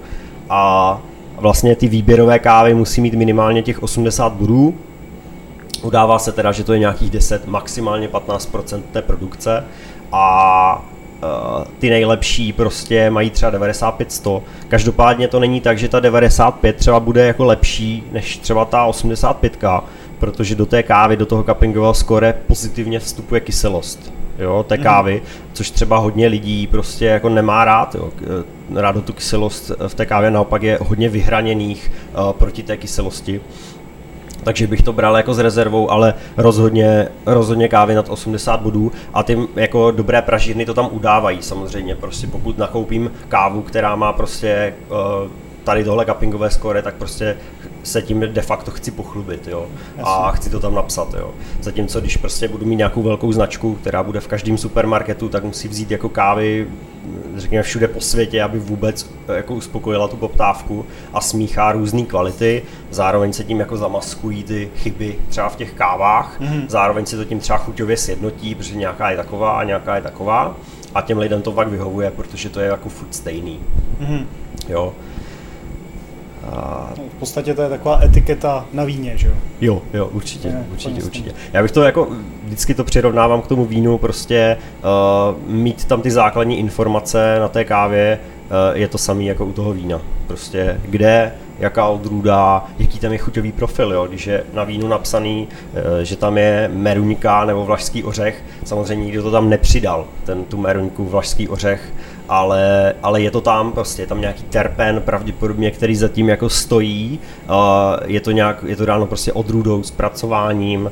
A 0.49 1.01
vlastně 1.37 1.75
ty 1.75 1.87
výběrové 1.87 2.39
kávy 2.39 2.73
musí 2.73 3.01
mít 3.01 3.13
minimálně 3.13 3.63
těch 3.63 3.83
80 3.83 4.33
bodů. 4.33 4.75
Udává 5.81 6.19
se 6.19 6.31
teda, 6.31 6.51
že 6.51 6.63
to 6.63 6.73
je 6.73 6.79
nějakých 6.79 7.09
10, 7.09 7.47
maximálně 7.47 8.07
15% 8.07 8.81
té 8.91 9.01
produkce. 9.01 9.63
A 10.11 10.85
uh, 11.23 11.63
ty 11.79 11.89
nejlepší 11.89 12.53
prostě 12.53 13.09
mají 13.09 13.29
třeba 13.29 13.51
95-100. 13.51 14.41
Každopádně 14.67 15.27
to 15.27 15.39
není 15.39 15.61
tak, 15.61 15.77
že 15.77 15.89
ta 15.89 15.99
95 15.99 16.75
třeba 16.75 16.99
bude 16.99 17.27
jako 17.27 17.45
lepší 17.45 18.03
než 18.11 18.37
třeba 18.37 18.65
ta 18.65 18.85
85, 18.85 19.57
protože 20.19 20.55
do 20.55 20.65
té 20.65 20.83
kávy, 20.83 21.17
do 21.17 21.25
toho 21.25 21.43
cuppingového 21.43 21.93
skore 21.93 22.33
pozitivně 22.47 22.99
vstupuje 22.99 23.41
kyselost 23.41 24.13
jo, 24.39 24.65
té 24.67 24.75
mhm. 24.75 24.83
kávy, 24.83 25.21
což 25.53 25.71
třeba 25.71 25.97
hodně 25.97 26.27
lidí 26.27 26.67
prostě 26.67 27.05
jako 27.05 27.29
nemá 27.29 27.65
rád, 27.65 27.95
jo. 27.95 28.09
Rádo 28.75 29.01
tu 29.01 29.13
kyselost 29.13 29.71
v 29.87 29.93
té 29.93 30.05
kávě 30.05 30.31
naopak 30.31 30.63
je 30.63 30.79
hodně 30.81 31.09
vyhraněných 31.09 31.91
uh, 32.13 32.31
proti 32.31 32.63
té 32.63 32.77
kyselosti 32.77 33.41
takže 34.43 34.67
bych 34.67 34.81
to 34.81 34.93
bral 34.93 35.17
jako 35.17 35.33
s 35.33 35.39
rezervou, 35.39 35.91
ale 35.91 36.13
rozhodně, 36.37 37.07
rozhodně 37.25 37.67
kávy 37.67 37.95
nad 37.95 38.09
80 38.09 38.61
bodů 38.61 38.91
a 39.13 39.23
ty 39.23 39.37
jako 39.55 39.91
dobré 39.91 40.21
pražírny 40.21 40.65
to 40.65 40.73
tam 40.73 40.89
udávají 40.91 41.41
samozřejmě, 41.41 41.95
prostě 41.95 42.27
pokud 42.27 42.57
nakoupím 42.57 43.11
kávu, 43.27 43.61
která 43.61 43.95
má 43.95 44.13
prostě 44.13 44.73
uh, 44.89 44.97
tady 45.63 45.83
tohle 45.83 46.05
cuppingové 46.05 46.49
score, 46.49 46.81
tak 46.81 46.95
prostě 46.95 47.37
se 47.83 48.01
tím 48.01 48.19
de 48.19 48.41
facto 48.41 48.71
chci 48.71 48.91
pochlubit, 48.91 49.47
jo. 49.47 49.65
A 50.03 50.31
chci 50.31 50.49
to 50.49 50.59
tam 50.59 50.75
napsat, 50.75 51.13
jo. 51.13 51.31
Zatímco 51.61 51.99
když 51.99 52.17
prostě 52.17 52.47
budu 52.47 52.65
mít 52.65 52.75
nějakou 52.75 53.03
velkou 53.03 53.31
značku, 53.31 53.75
která 53.75 54.03
bude 54.03 54.19
v 54.19 54.27
každém 54.27 54.57
supermarketu, 54.57 55.29
tak 55.29 55.43
musí 55.43 55.67
vzít 55.67 55.91
jako 55.91 56.09
kávy, 56.09 56.67
řekněme 57.35 57.63
všude 57.63 57.87
po 57.87 58.01
světě, 58.01 58.43
aby 58.43 58.59
vůbec 58.59 59.09
jako 59.35 59.53
uspokojila 59.53 60.07
tu 60.07 60.17
poptávku 60.17 60.85
a 61.13 61.21
smíchá 61.21 61.71
různé 61.71 62.01
kvality. 62.01 62.63
Zároveň 62.91 63.33
se 63.33 63.43
tím 63.43 63.59
jako 63.59 63.77
zamaskují 63.77 64.43
ty 64.43 64.69
chyby 64.75 65.15
třeba 65.29 65.49
v 65.49 65.55
těch 65.55 65.73
kávách. 65.73 66.41
Mm-hmm. 66.41 66.65
Zároveň 66.67 67.05
se 67.05 67.17
to 67.17 67.25
tím 67.25 67.39
třeba 67.39 67.59
chuťově 67.59 67.97
sjednotí, 67.97 68.55
protože 68.55 68.75
nějaká 68.75 69.11
je 69.11 69.17
taková 69.17 69.51
a 69.51 69.63
nějaká 69.63 69.95
je 69.95 70.01
taková. 70.01 70.55
A 70.95 71.01
těm 71.01 71.17
lidem 71.17 71.41
to 71.41 71.51
fakt 71.51 71.67
vyhovuje, 71.67 72.11
protože 72.11 72.49
to 72.49 72.59
je 72.59 72.67
jako 72.67 72.89
furt 72.89 73.15
stejný. 73.15 73.59
Mm-hmm. 74.01 74.25
Jo. 74.69 74.93
V 77.15 77.19
podstatě 77.19 77.53
to 77.53 77.61
je 77.61 77.69
taková 77.69 77.99
etiketa 78.03 78.65
na 78.73 78.83
víně, 78.83 79.17
že 79.17 79.27
jo? 79.27 79.33
Jo, 79.61 79.81
jo, 79.93 80.05
určitě, 80.05 80.47
je, 80.47 80.65
určitě, 80.71 81.03
určitě. 81.03 81.31
Já 81.53 81.61
bych 81.61 81.71
to 81.71 81.83
jako, 81.83 82.07
vždycky 82.43 82.73
to 82.73 82.83
přirovnávám 82.83 83.41
k 83.41 83.47
tomu 83.47 83.65
vínu, 83.65 83.97
prostě 83.97 84.57
uh, 84.83 85.51
mít 85.53 85.85
tam 85.85 86.01
ty 86.01 86.11
základní 86.11 86.59
informace 86.59 87.39
na 87.39 87.47
té 87.47 87.65
kávě, 87.65 88.19
uh, 88.45 88.77
je 88.77 88.87
to 88.87 88.97
samý 88.97 89.25
jako 89.25 89.45
u 89.45 89.51
toho 89.51 89.73
vína. 89.73 90.01
Prostě 90.27 90.81
kde, 90.85 91.33
jaká 91.59 91.87
odrůda, 91.87 92.65
jaký 92.79 92.99
tam 92.99 93.11
je 93.11 93.17
chuťový 93.17 93.51
profil, 93.51 93.93
jo? 93.93 94.07
když 94.07 94.27
je 94.27 94.43
na 94.53 94.63
vínu 94.63 94.87
napsaný, 94.87 95.47
uh, 95.47 95.79
že 96.03 96.15
tam 96.15 96.37
je 96.37 96.69
meruňka 96.73 97.45
nebo 97.45 97.65
vlašský 97.65 98.03
ořech, 98.03 98.43
samozřejmě 98.63 99.05
nikdo 99.05 99.23
to 99.23 99.31
tam 99.31 99.49
nepřidal, 99.49 100.05
ten 100.25 100.43
tu 100.43 100.57
meruňku, 100.57 101.05
vlašský 101.05 101.49
ořech, 101.49 101.93
ale, 102.29 102.93
ale 103.03 103.21
je 103.21 103.31
to 103.31 103.41
tam, 103.41 103.71
prostě 103.71 104.01
je 104.01 104.07
tam 104.07 104.21
nějaký 104.21 104.43
terpen 104.43 105.01
pravděpodobně, 105.01 105.71
který 105.71 105.95
zatím 105.95 106.29
jako 106.29 106.49
stojí, 106.49 107.19
uh, 107.49 107.55
je 108.05 108.21
to 108.21 108.31
nějak, 108.31 108.63
je 108.67 108.75
to 108.75 108.85
dáno 108.85 109.05
prostě 109.05 109.33
odrůdou, 109.33 109.83
zpracováním, 109.83 110.81
uh, 110.81 110.91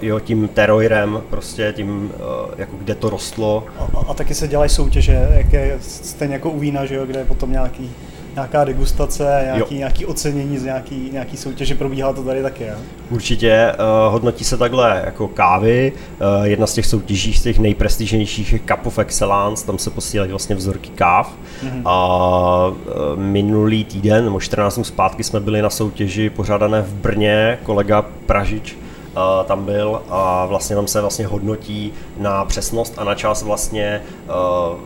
jo, 0.00 0.20
tím 0.20 0.48
teroirem, 0.48 1.22
prostě 1.30 1.72
tím, 1.76 2.12
uh, 2.14 2.54
jako 2.58 2.76
kde 2.76 2.94
to 2.94 3.10
rostlo. 3.10 3.64
A, 3.78 3.98
a, 3.98 4.10
a 4.10 4.14
taky 4.14 4.34
se 4.34 4.48
dělají 4.48 4.70
soutěže, 4.70 5.28
jak 5.30 5.52
je 5.52 5.78
stejně 5.80 6.34
jako 6.34 6.50
u 6.50 6.58
vína, 6.58 6.84
že 6.86 6.94
jo, 6.94 7.06
kde 7.06 7.18
je 7.18 7.24
potom 7.24 7.52
nějaký 7.52 7.90
nějaká 8.34 8.64
degustace, 8.64 9.40
nějaký, 9.44 9.78
nějaký 9.78 10.06
ocenění 10.06 10.58
z 10.58 10.64
nějaký, 10.64 11.10
nějaký 11.12 11.36
soutěže, 11.36 11.74
probíhá 11.74 12.12
to 12.12 12.22
tady 12.22 12.42
taky, 12.42 12.64
jo? 12.64 12.74
Určitě, 13.10 13.72
uh, 13.72 14.12
hodnotí 14.12 14.44
se 14.44 14.56
takhle 14.56 15.02
jako 15.04 15.28
kávy, 15.28 15.92
uh, 16.38 16.44
jedna 16.44 16.66
z 16.66 16.74
těch 16.74 16.86
soutěží, 16.86 17.34
z 17.34 17.42
těch 17.42 17.58
nejprestižnějších 17.58 18.52
je 18.52 18.58
Cup 18.58 18.86
of 18.86 18.98
Excellence, 18.98 19.66
tam 19.66 19.78
se 19.78 19.90
posílají 19.90 20.30
vlastně 20.30 20.56
vzorky 20.56 20.88
káv 20.88 21.34
mm-hmm. 21.64 21.82
a 21.84 22.66
uh, 22.68 22.74
minulý 23.16 23.84
týden, 23.84 24.24
nebo 24.24 24.40
14 24.40 24.74
dnů 24.74 24.84
zpátky 24.84 25.24
jsme 25.24 25.40
byli 25.40 25.62
na 25.62 25.70
soutěži 25.70 26.30
pořádané 26.30 26.82
v 26.82 26.94
Brně, 26.94 27.58
kolega 27.62 28.02
Pražič, 28.02 28.76
uh, 29.16 29.46
tam 29.46 29.64
byl 29.64 30.02
a 30.10 30.46
vlastně 30.46 30.76
tam 30.76 30.86
se 30.86 31.00
vlastně 31.00 31.26
hodnotí 31.26 31.92
na 32.18 32.44
přesnost 32.44 32.94
a 32.96 33.04
na 33.04 33.14
čas 33.14 33.42
vlastně 33.42 34.02
uh, 34.26 34.34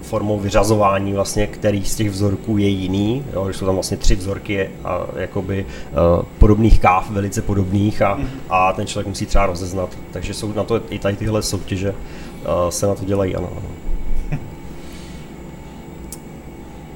formou 0.02 0.38
vyřazování 0.38 1.12
vlastně, 1.12 1.46
který 1.46 1.84
z 1.84 1.94
těch 1.94 2.10
vzorků 2.10 2.58
je 2.58 2.68
jiný, 2.68 3.24
jo, 3.32 3.48
jsou 3.48 3.66
tam 3.66 3.74
vlastně 3.74 3.96
tři 3.96 4.14
vzorky 4.14 4.70
a 4.84 5.00
jakoby 5.16 5.66
uh, 6.16 6.24
podobných 6.38 6.80
káv, 6.80 7.10
velice 7.10 7.42
podobných 7.42 8.02
a, 8.02 8.18
a 8.50 8.72
ten 8.72 8.86
člověk 8.86 9.06
musí 9.06 9.26
třeba 9.26 9.46
rozeznat, 9.46 9.88
takže 10.12 10.34
jsou 10.34 10.52
na 10.52 10.64
to 10.64 10.80
i 10.90 10.98
tady 10.98 11.16
tyhle 11.16 11.42
soutěže 11.42 11.90
uh, 11.90 12.68
se 12.68 12.86
na 12.86 12.94
to 12.94 13.04
dělají, 13.04 13.36
ano. 13.36 13.48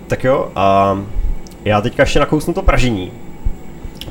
tak 0.06 0.24
jo, 0.24 0.48
a 0.54 0.98
já 1.64 1.80
teďka 1.80 2.02
ještě 2.02 2.18
nakousnu 2.18 2.54
to 2.54 2.62
pražení, 2.62 3.12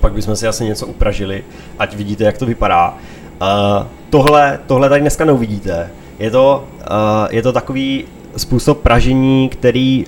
pak 0.07 0.13
bychom 0.13 0.35
si 0.35 0.47
asi 0.47 0.65
něco 0.65 0.87
upražili, 0.87 1.43
ať 1.79 1.95
vidíte, 1.95 2.23
jak 2.23 2.37
to 2.37 2.45
vypadá. 2.45 2.97
Uh, 3.41 3.87
tohle, 4.09 4.59
tohle 4.67 4.89
tady 4.89 5.01
dneska 5.01 5.25
neuvidíte. 5.25 5.89
Je 6.19 6.31
to, 6.31 6.67
uh, 6.79 7.27
je 7.31 7.41
to 7.41 7.53
takový 7.53 8.05
způsob 8.37 8.79
pražení, 8.79 9.49
který 9.49 10.05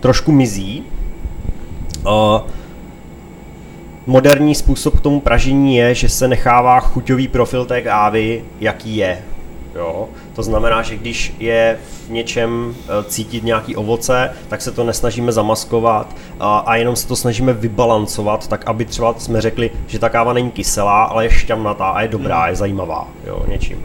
trošku 0.00 0.32
mizí. 0.32 0.84
Uh, 2.06 2.40
moderní 4.06 4.54
způsob 4.54 4.96
k 4.96 5.00
tomu 5.00 5.20
pražení 5.20 5.76
je, 5.76 5.94
že 5.94 6.08
se 6.08 6.28
nechává 6.28 6.80
chuťový 6.80 7.28
profil 7.28 7.64
té 7.64 7.82
kávy, 7.82 8.44
jaký 8.60 8.96
je. 8.96 9.18
Jo? 9.74 10.08
To 10.34 10.42
znamená, 10.42 10.82
že 10.82 10.96
když 10.96 11.34
je 11.38 11.78
v 12.06 12.10
něčem 12.10 12.74
eh, 12.78 13.04
cítit 13.04 13.44
nějaký 13.44 13.76
ovoce, 13.76 14.32
tak 14.48 14.62
se 14.62 14.72
to 14.72 14.84
nesnažíme 14.84 15.32
zamaskovat 15.32 16.16
a, 16.40 16.58
a 16.58 16.76
jenom 16.76 16.96
se 16.96 17.08
to 17.08 17.16
snažíme 17.16 17.52
vybalancovat, 17.52 18.48
tak 18.48 18.66
aby 18.66 18.84
třeba 18.84 19.14
jsme 19.18 19.40
řekli, 19.40 19.70
že 19.86 19.98
ta 19.98 20.08
káva 20.08 20.32
není 20.32 20.50
kyselá, 20.50 21.04
ale 21.04 21.24
je 21.24 21.30
šťavnatá 21.30 21.88
a 21.88 22.02
je 22.02 22.08
dobrá, 22.08 22.40
hmm. 22.40 22.48
je 22.48 22.56
zajímavá 22.56 23.08
jo, 23.26 23.44
něčím. 23.48 23.84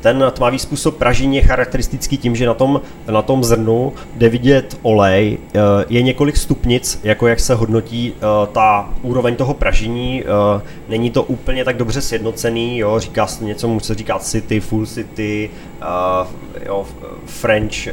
Ten 0.00 0.24
tmavý 0.34 0.58
způsob 0.58 0.96
pražení 0.96 1.36
je 1.36 1.42
charakteristický 1.42 2.18
tím, 2.18 2.36
že 2.36 2.46
na 2.46 2.54
tom, 2.54 2.80
na 3.10 3.22
tom 3.22 3.44
zrnu 3.44 3.92
jde 4.14 4.28
vidět 4.28 4.78
olej, 4.82 5.38
eh, 5.54 5.58
je 5.88 6.02
několik 6.02 6.36
stupnic, 6.36 7.00
jako 7.04 7.26
jak 7.26 7.40
se 7.40 7.54
hodnotí 7.54 8.14
eh, 8.16 8.46
ta 8.52 8.90
úroveň 9.02 9.36
toho 9.36 9.54
pražení, 9.54 10.22
eh, 10.22 10.62
není 10.88 11.10
to 11.10 11.22
úplně 11.22 11.64
tak 11.64 11.76
dobře 11.76 12.00
sjednocený, 12.00 12.78
jo, 12.78 13.00
říká 13.00 13.26
se 13.26 13.44
něco, 13.44 13.68
mu 13.68 13.80
se 13.80 13.94
říká 13.94 14.18
city, 14.18 14.60
full 14.60 14.86
city, 14.86 15.50
jo, 16.66 16.86
French, 17.26 17.88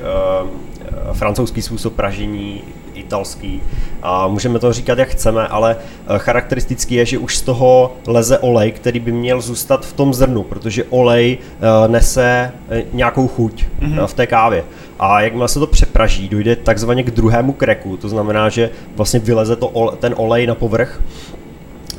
francouzský 1.13 1.61
způsob 1.61 1.93
pražení, 1.93 2.63
italský. 2.95 3.61
A 4.01 4.27
můžeme 4.27 4.59
to 4.59 4.73
říkat, 4.73 4.99
jak 4.99 5.09
chceme, 5.09 5.47
ale 5.47 5.75
eh, 5.79 6.19
charakteristický 6.19 6.95
je, 6.95 7.05
že 7.05 7.17
už 7.17 7.37
z 7.37 7.41
toho 7.41 7.93
leze 8.07 8.39
olej, 8.39 8.71
který 8.71 8.99
by 8.99 9.11
měl 9.11 9.41
zůstat 9.41 9.85
v 9.85 9.93
tom 9.93 10.13
zrnu, 10.13 10.43
protože 10.43 10.83
olej 10.83 11.37
eh, 11.41 11.87
nese 11.87 12.51
eh, 12.69 12.83
nějakou 12.93 13.27
chuť 13.27 13.65
mm-hmm. 13.79 14.07
v 14.07 14.13
té 14.13 14.27
kávě. 14.27 14.63
A 14.99 15.21
jakmile 15.21 15.47
se 15.47 15.59
to 15.59 15.67
přepraží, 15.67 16.29
dojde 16.29 16.55
takzvaně 16.55 17.03
k 17.03 17.11
druhému 17.11 17.53
kreku, 17.53 17.97
to 17.97 18.09
znamená, 18.09 18.49
že 18.49 18.69
vlastně 18.95 19.19
vyleze 19.19 19.55
to, 19.55 19.97
ten 19.99 20.13
olej 20.17 20.47
na 20.47 20.55
povrch 20.55 21.01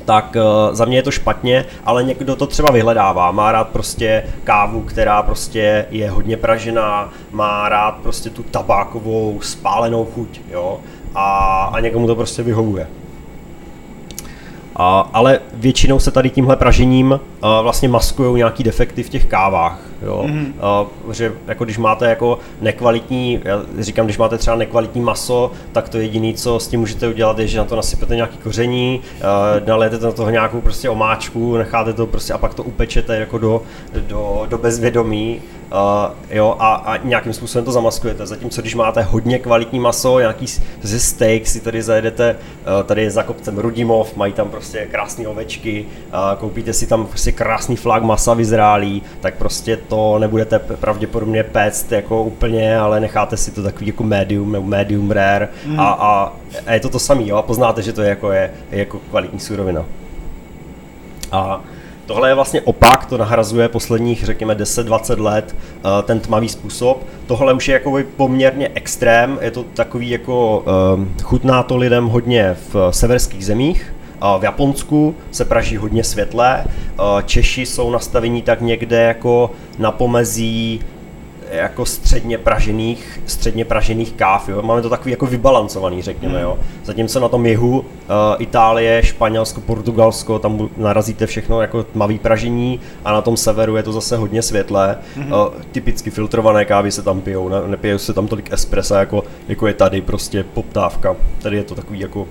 tak 0.07 0.37
uh, 0.37 0.75
za 0.75 0.85
mě 0.85 0.99
je 0.99 1.03
to 1.03 1.11
špatně, 1.11 1.65
ale 1.85 2.05
někdo 2.05 2.37
to 2.37 2.47
třeba 2.47 2.73
vyhledává. 2.73 3.31
Má 3.31 3.53
rád 3.53 3.69
prostě 3.69 4.23
kávu, 4.45 4.81
která 4.81 5.23
prostě 5.23 5.87
je 5.91 6.11
hodně 6.11 6.37
pražená, 6.37 7.13
má 7.33 7.69
rád 7.69 7.95
prostě 8.03 8.31
tu 8.31 8.43
tabákovou 8.43 9.39
spálenou 9.43 10.05
chuť, 10.05 10.41
jo, 10.51 10.79
a, 11.15 11.25
a 11.73 11.81
někomu 11.81 12.07
to 12.07 12.15
prostě 12.15 12.43
vyhovuje. 12.43 12.89
A, 14.77 15.11
ale 15.13 15.41
většinou 15.53 15.99
se 15.99 16.11
tady 16.11 16.31
tímhle 16.31 16.57
pražením 16.57 17.21
vlastně 17.63 17.89
maskují 17.89 18.37
nějaký 18.37 18.65
defekty 18.65 19.03
v 19.03 19.09
těch 19.09 19.27
kávách. 19.27 19.81
Jo? 20.03 20.25
Mm-hmm. 20.27 20.53
A, 20.61 20.87
že 21.13 21.33
jako 21.47 21.65
když 21.65 21.79
máte 21.79 22.09
jako 22.09 22.39
nekvalitní, 22.61 23.41
já 23.45 23.63
říkám, 23.79 24.07
když 24.07 24.19
máte 24.19 24.39
třeba 24.39 24.57
nekvalitní 24.57 25.01
maso, 25.01 25.51
tak 25.73 25.89
to 25.89 25.99
jediné, 25.99 26.33
co 26.35 26.61
s 26.61 26.69
tím 26.69 26.81
můžete 26.81 27.09
udělat, 27.09 27.39
je, 27.39 27.47
že 27.47 27.59
na 27.59 27.65
to 27.65 27.77
nasypete 27.77 28.17
nějaký 28.17 28.39
koření, 28.39 29.01
nalijete 29.67 29.99
na 29.99 30.13
toho 30.13 30.31
nějakou 30.31 30.61
prostě 30.61 30.91
omáčku, 30.91 31.57
necháte 31.57 31.93
to 31.93 32.07
prostě 32.07 32.33
a 32.33 32.39
pak 32.39 32.55
to 32.55 32.63
upečete 32.63 33.17
jako 33.17 33.39
do, 33.39 33.63
do, 33.95 34.47
do 34.49 34.59
bezvědomí 34.59 35.41
Uh, 35.73 36.13
jo, 36.31 36.57
a, 36.59 36.75
a 36.75 36.97
nějakým 36.97 37.33
způsobem 37.33 37.65
to 37.65 37.73
zamaskujete. 37.73 38.27
Zatímco 38.27 38.61
když 38.61 38.75
máte 38.75 39.03
hodně 39.03 39.39
kvalitní 39.39 39.81
maso, 39.81 40.19
nějaký 40.19 40.47
ze 40.83 41.01
steak 41.01 41.47
si 41.47 41.61
tady 41.61 41.83
zajedete, 41.83 42.37
uh, 42.37 42.87
tady 42.87 43.03
je 43.03 43.11
za 43.11 43.23
kopcem 43.23 43.59
Rudimov, 43.59 44.17
mají 44.17 44.33
tam 44.33 44.51
prostě 44.51 44.87
krásné 44.91 45.29
ovečky, 45.29 45.87
uh, 46.09 46.39
koupíte 46.39 46.73
si 46.73 46.87
tam 46.87 47.07
prostě 47.07 47.33
krásný 47.37 47.77
flag 47.77 48.03
masa 48.03 48.35
vyzrálý, 48.35 49.03
tak 49.21 49.35
prostě 49.35 49.77
to 49.77 50.19
nebudete 50.19 50.59
pravděpodobně 50.59 51.43
péct 51.43 51.93
jako 51.93 52.23
úplně, 52.23 52.79
ale 52.79 53.01
necháte 53.01 53.37
si 53.37 53.51
to 53.51 53.63
takový 53.63 53.87
jako 53.87 54.03
medium 54.03 54.53
nebo 54.53 54.67
medium 54.67 55.11
rare 55.11 55.49
mm. 55.67 55.81
a, 55.81 55.89
a, 55.91 56.33
a, 56.67 56.73
je 56.73 56.81
to 56.81 56.89
to 56.89 56.99
samý, 56.99 57.29
jo, 57.29 57.37
a 57.37 57.43
poznáte, 57.43 57.83
že 57.83 57.93
to 57.93 58.03
je 58.03 58.09
jako, 58.09 58.33
je, 58.33 58.51
je 58.71 58.79
jako 58.79 58.99
kvalitní 58.99 59.41
surovina. 59.41 59.85
A 61.33 61.61
Tohle 62.07 62.29
je 62.29 62.35
vlastně 62.35 62.61
opak, 62.61 63.07
to 63.07 63.19
nahrazuje 63.19 63.69
posledních, 63.69 64.25
řekněme, 64.25 64.55
10-20 64.55 65.23
let 65.23 65.57
uh, 65.57 66.03
ten 66.03 66.21
tmavý 66.21 66.49
způsob. 66.49 67.07
Tohle 67.27 67.53
už 67.53 67.69
je 67.69 67.73
jako 67.73 67.99
poměrně 68.17 68.71
extrém, 68.75 69.39
je 69.41 69.51
to 69.51 69.63
takový 69.63 70.11
jako, 70.11 70.65
uh, 70.97 71.05
chutná 71.23 71.63
to 71.63 71.77
lidem 71.77 72.07
hodně 72.07 72.57
v 72.73 72.91
severských 72.91 73.47
zemích, 73.47 73.96
v 74.39 74.43
Japonsku 74.43 75.15
se 75.31 75.45
praží 75.45 75.77
hodně 75.77 76.05
světlé, 76.05 76.65
Češi 77.25 77.67
jsou 77.67 77.91
nastavení 77.91 78.43
tak 78.43 78.61
někde 78.61 79.03
jako 79.03 79.51
na 79.79 79.93
pomezí 79.93 80.81
jako 81.51 81.87
středně 81.87 82.39
pražených, 82.39 83.21
středně 83.27 83.65
pražených 83.65 84.13
káv, 84.13 84.49
jo. 84.49 84.63
Máme 84.63 84.83
to 84.83 84.91
takový 84.91 85.11
jako 85.11 85.27
vybalancovaný, 85.27 86.03
řekněme, 86.03 86.41
jo. 86.41 86.59
Zatímco 86.85 87.21
na 87.21 87.29
tom 87.29 87.47
jihu, 87.47 87.79
uh, 87.79 87.85
Itálie, 88.39 89.03
Španělsko, 89.03 89.61
Portugalsko, 89.61 90.39
tam 90.39 90.69
narazíte 90.77 91.27
všechno 91.27 91.61
jako 91.61 91.83
tmavý 91.83 92.19
pražení 92.19 92.81
a 93.05 93.13
na 93.13 93.23
tom 93.23 93.37
severu 93.37 93.77
je 93.77 93.83
to 93.83 93.93
zase 93.93 94.17
hodně 94.17 94.43
světlé. 94.43 94.99
Mm-hmm. 95.19 95.47
Uh, 95.47 95.55
typicky 95.73 96.11
filtrované 96.11 96.65
kávy 96.65 96.93
se 96.93 97.03
tam 97.03 97.21
pijou, 97.21 97.49
ne, 97.49 97.57
nepijou 97.67 97.99
se 97.99 98.13
tam 98.13 98.29
tolik 98.29 98.53
espressa, 98.53 99.01
jako, 99.01 99.25
jako 99.49 99.67
je 99.67 99.75
tady 99.75 100.01
prostě 100.01 100.45
poptávka. 100.45 101.17
Tady 101.43 101.57
je 101.57 101.65
to 101.65 101.75
takový 101.75 102.01
jako 102.01 102.27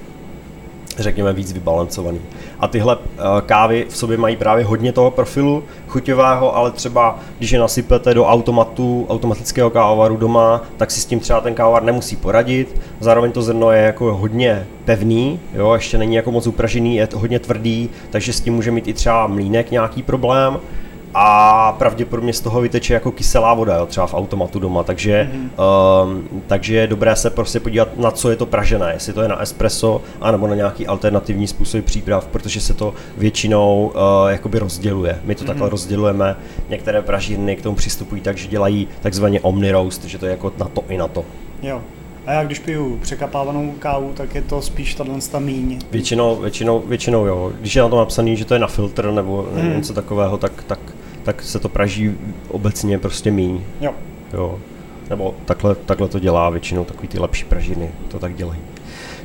řekněme, 0.98 1.34
víc 1.34 1.54
vybalancovaný. 1.54 2.22
A 2.60 2.68
tyhle 2.68 2.96
uh, 2.96 3.02
kávy 3.46 3.86
v 3.90 3.98
sobě 3.98 4.18
mají 4.18 4.36
právě 4.36 4.66
hodně 4.66 4.92
toho 4.92 5.12
profilu 5.12 5.64
chuťového, 5.88 6.56
ale 6.56 6.72
třeba 6.72 7.20
když 7.38 7.52
je 7.52 7.60
nasypete 7.60 8.14
do 8.14 8.26
automatu, 8.26 9.06
automatického 9.10 9.70
kávovaru 9.70 10.18
doma, 10.18 10.62
tak 10.78 10.92
si 10.92 11.02
s 11.02 11.06
tím 11.06 11.20
třeba 11.20 11.42
ten 11.42 11.54
kávovar 11.54 11.84
nemusí 11.84 12.16
poradit. 12.16 12.82
Zároveň 13.00 13.32
to 13.32 13.42
zrno 13.42 13.72
je 13.72 13.82
jako 13.82 14.16
hodně 14.16 14.68
pevný, 14.86 15.40
jo, 15.54 15.74
ještě 15.74 15.98
není 15.98 16.16
jako 16.16 16.32
moc 16.32 16.48
upražený, 16.48 16.96
je 16.96 17.08
to 17.08 17.20
hodně 17.20 17.40
tvrdý, 17.40 17.90
takže 18.10 18.34
s 18.34 18.42
tím 18.42 18.54
může 18.54 18.72
mít 18.72 18.88
i 18.88 18.94
třeba 18.94 19.28
mlínek 19.28 19.72
nějaký 19.72 20.04
problém 20.04 20.58
a 21.18 21.72
pravděpodobně 21.80 22.34
z 22.34 22.42
toho 22.42 22.62
vyteče 22.62 22.94
jako 22.94 23.12
kyselá 23.12 23.54
voda, 23.54 23.76
jo, 23.76 23.86
třeba 23.86 24.08
v 24.08 24.14
automatu 24.14 24.60
doma, 24.60 24.84
takže, 24.84 25.30
mm-hmm. 25.34 26.04
um, 26.04 26.42
takže 26.48 26.76
je 26.76 26.88
dobré 26.88 27.16
se 27.16 27.30
prostě 27.30 27.60
podívat, 27.60 27.98
na 27.98 28.12
co 28.12 28.30
je 28.30 28.36
to 28.36 28.46
pražené, 28.46 28.92
jestli 28.94 29.14
to 29.14 29.22
je 29.22 29.28
na 29.28 29.42
espresso, 29.42 30.02
anebo 30.22 30.48
na 30.48 30.56
nějaký 30.56 30.88
alternativní 30.88 31.48
způsob 31.48 31.86
příprav, 31.86 32.28
protože 32.28 32.62
se 32.62 32.74
to 32.74 32.94
většinou 33.18 33.92
uh, 33.96 34.30
jakoby 34.30 34.60
rozděluje. 34.60 35.20
My 35.24 35.36
to 35.36 35.44
mm-hmm. 35.44 35.48
takhle 35.48 35.70
rozdělujeme, 35.70 36.36
některé 36.70 37.02
pražírny 37.02 37.56
k 37.56 37.62
tomu 37.62 37.76
přistupují 37.76 38.22
tak, 38.22 38.38
že 38.38 38.48
dělají 38.48 38.88
takzvaně 39.02 39.42
omni 39.42 39.72
roast, 39.72 40.04
že 40.04 40.18
to 40.18 40.26
je 40.26 40.32
jako 40.32 40.54
na 40.58 40.66
to 40.66 40.84
i 40.90 40.98
na 40.98 41.08
to. 41.08 41.26
Jo. 41.62 41.82
A 42.26 42.34
já 42.34 42.44
když 42.44 42.60
piju 42.60 42.98
překapávanou 43.02 43.74
kávu, 43.80 44.12
tak 44.14 44.36
je 44.36 44.42
to 44.42 44.62
spíš 44.62 44.96
tato 44.96 45.12
ta 45.32 45.40
míň. 45.40 45.80
Většinou, 45.92 46.36
většinou, 46.36 46.84
většinou 46.88 47.26
jo. 47.26 47.52
Když 47.60 47.76
je 47.76 47.82
na 47.82 47.90
tom 47.90 48.00
napsaný, 48.00 48.38
že 48.38 48.46
to 48.46 48.54
je 48.54 48.60
na 48.60 48.68
filtr 48.68 49.12
nebo 49.12 49.48
hmm. 49.56 49.76
něco 49.76 49.94
takového, 49.94 50.38
tak, 50.38 50.64
tak 50.68 50.80
tak 51.26 51.42
se 51.42 51.60
to 51.60 51.70
praží 51.70 52.18
obecně 52.50 53.00
prostě 53.00 53.32
míň. 53.32 53.62
Jo. 53.82 53.94
jo. 54.34 54.60
Nebo 55.10 55.36
takhle, 55.46 55.76
takhle 55.76 56.08
to 56.08 56.20
dělá 56.20 56.50
většinou 56.50 56.86
takový 56.86 57.08
ty 57.08 57.20
lepší 57.20 57.46
pražiny, 57.46 57.92
to 58.08 58.20
tak 58.20 58.36
dělají. 58.36 58.60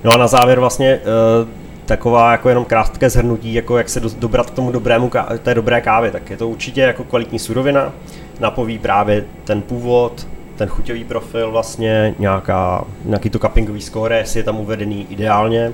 No 0.04 0.12
a 0.12 0.16
na 0.16 0.26
závěr 0.26 0.60
vlastně 0.60 1.00
uh, 1.42 1.48
taková 1.86 2.32
jako 2.32 2.48
jenom 2.48 2.64
krátké 2.64 3.10
zhrnutí, 3.10 3.54
jako 3.54 3.78
jak 3.78 3.88
se 3.88 4.00
do, 4.00 4.10
dobrat 4.18 4.50
k 4.50 4.54
tomu 4.54 4.72
dobrému, 4.72 5.10
té 5.42 5.54
dobré 5.54 5.80
kávy, 5.80 6.10
tak 6.10 6.30
je 6.30 6.36
to 6.36 6.48
určitě 6.48 6.80
jako 6.80 7.04
kvalitní 7.04 7.38
surovina, 7.38 7.92
napoví 8.40 8.78
právě 8.78 9.24
ten 9.44 9.62
původ, 9.62 10.26
ten 10.56 10.68
chuťový 10.68 11.04
profil 11.04 11.50
vlastně, 11.50 12.14
nějaká, 12.18 12.84
nějaký 13.04 13.30
to 13.30 13.38
cuppingový 13.38 13.80
score, 13.80 14.18
jestli 14.18 14.40
je 14.40 14.44
tam 14.44 14.60
uvedený 14.60 15.06
ideálně, 15.10 15.72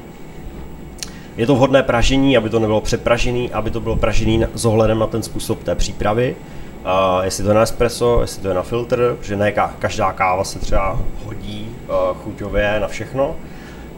je 1.36 1.46
to 1.46 1.54
vhodné 1.54 1.82
pražení, 1.82 2.36
aby 2.36 2.50
to 2.50 2.58
nebylo 2.58 2.80
přepražený, 2.80 3.52
aby 3.52 3.70
to 3.70 3.80
bylo 3.80 3.96
pražený 3.96 4.44
s 4.54 4.64
ohledem 4.64 4.98
na 4.98 5.06
ten 5.06 5.22
způsob 5.22 5.62
té 5.62 5.74
přípravy. 5.74 6.36
Uh, 6.84 7.24
jestli 7.24 7.44
to 7.44 7.50
je 7.50 7.54
na 7.54 7.62
espresso, 7.62 8.18
jestli 8.20 8.42
to 8.42 8.48
je 8.48 8.54
na 8.54 8.62
filtr, 8.62 9.16
protože 9.18 9.36
ne 9.36 9.52
každá 9.78 10.12
káva 10.12 10.44
se 10.44 10.58
třeba 10.58 10.98
hodí 11.24 11.68
uh, 11.88 12.16
chuťově 12.16 12.80
na 12.80 12.88
všechno. 12.88 13.36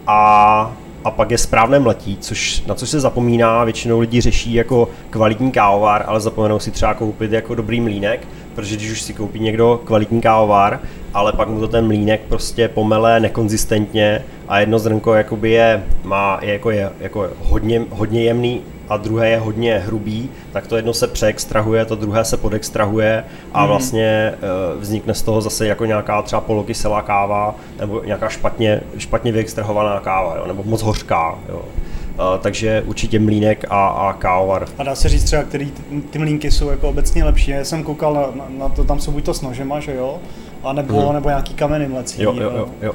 A, 0.06 0.72
a 1.04 1.10
pak 1.10 1.30
je 1.30 1.38
správné 1.38 1.78
mletí, 1.78 2.16
což, 2.20 2.62
na 2.66 2.74
což 2.74 2.88
se 2.88 3.00
zapomíná, 3.00 3.64
většinou 3.64 4.00
lidí 4.00 4.20
řeší 4.20 4.54
jako 4.54 4.88
kvalitní 5.10 5.52
kávovar, 5.52 6.04
ale 6.06 6.20
zapomenou 6.20 6.58
si 6.58 6.70
třeba 6.70 6.94
koupit 6.94 7.32
jako 7.32 7.54
dobrý 7.54 7.80
mlínek, 7.80 8.28
protože 8.58 8.76
když 8.76 8.90
už 8.90 9.02
si 9.02 9.14
koupí 9.14 9.40
někdo 9.40 9.80
kvalitní 9.84 10.20
kávovar, 10.20 10.80
ale 11.14 11.32
pak 11.32 11.48
mu 11.48 11.60
to 11.60 11.68
ten 11.68 11.86
mlínek 11.86 12.20
prostě 12.28 12.68
pomele 12.68 13.20
nekonzistentně 13.20 14.24
a 14.48 14.60
jedno 14.60 14.78
zrnko 14.78 15.14
jakoby 15.14 15.50
je, 15.50 15.84
má, 16.04 16.38
je, 16.42 16.52
jako, 16.52 16.70
je 16.70 16.90
jako 17.00 17.28
hodně, 17.42 17.84
hodně 17.90 18.22
jemný 18.22 18.62
a 18.88 18.96
druhé 18.96 19.30
je 19.30 19.38
hodně 19.38 19.78
hrubý, 19.78 20.30
tak 20.52 20.66
to 20.66 20.76
jedno 20.76 20.94
se 20.94 21.06
přeextrahuje, 21.06 21.84
to 21.84 21.94
druhé 21.94 22.24
se 22.24 22.36
podextrahuje 22.36 23.24
a 23.52 23.62
mm. 23.62 23.68
vlastně 23.68 24.04
e, 24.04 24.34
vznikne 24.78 25.14
z 25.14 25.22
toho 25.22 25.40
zase 25.40 25.66
jako 25.66 25.84
nějaká 25.84 26.22
třeba 26.22 26.40
polokyselá 26.40 27.02
káva 27.02 27.54
nebo 27.80 28.02
nějaká 28.04 28.28
špatně, 28.28 28.80
špatně 28.98 29.32
vyextrahovaná 29.32 30.00
káva, 30.00 30.36
jo, 30.36 30.46
nebo 30.46 30.62
moc 30.64 30.82
hořká. 30.82 31.38
Jo. 31.48 31.62
Uh, 32.18 32.38
takže 32.40 32.82
určitě 32.86 33.18
mlínek 33.18 33.64
a, 33.70 33.88
a 33.88 34.12
kávovar. 34.12 34.66
A 34.78 34.82
dá 34.82 34.94
se 34.94 35.08
říct 35.08 35.24
třeba, 35.24 35.42
který 35.42 35.70
ty, 35.70 35.82
ty 36.10 36.18
mlínky 36.18 36.50
jsou 36.50 36.68
jako 36.68 36.88
obecně 36.88 37.24
lepší. 37.24 37.50
Já 37.50 37.64
jsem 37.64 37.82
koukal 37.82 38.14
na, 38.14 38.20
na, 38.20 38.44
na 38.58 38.68
to, 38.68 38.84
tam 38.84 39.00
jsou 39.00 39.10
buď 39.10 39.24
to 39.24 39.34
s 39.34 39.42
nožema, 39.42 39.80
že 39.80 39.94
jo, 39.94 40.18
a 40.64 40.72
nebo, 40.72 41.00
hmm. 41.00 41.14
nebo 41.14 41.28
nějaký 41.28 41.54
kameny 41.54 41.88
mlecí. 41.88 42.22
Jo, 42.22 42.34
jo, 42.40 42.50
jo, 42.56 42.68
jo. 42.82 42.92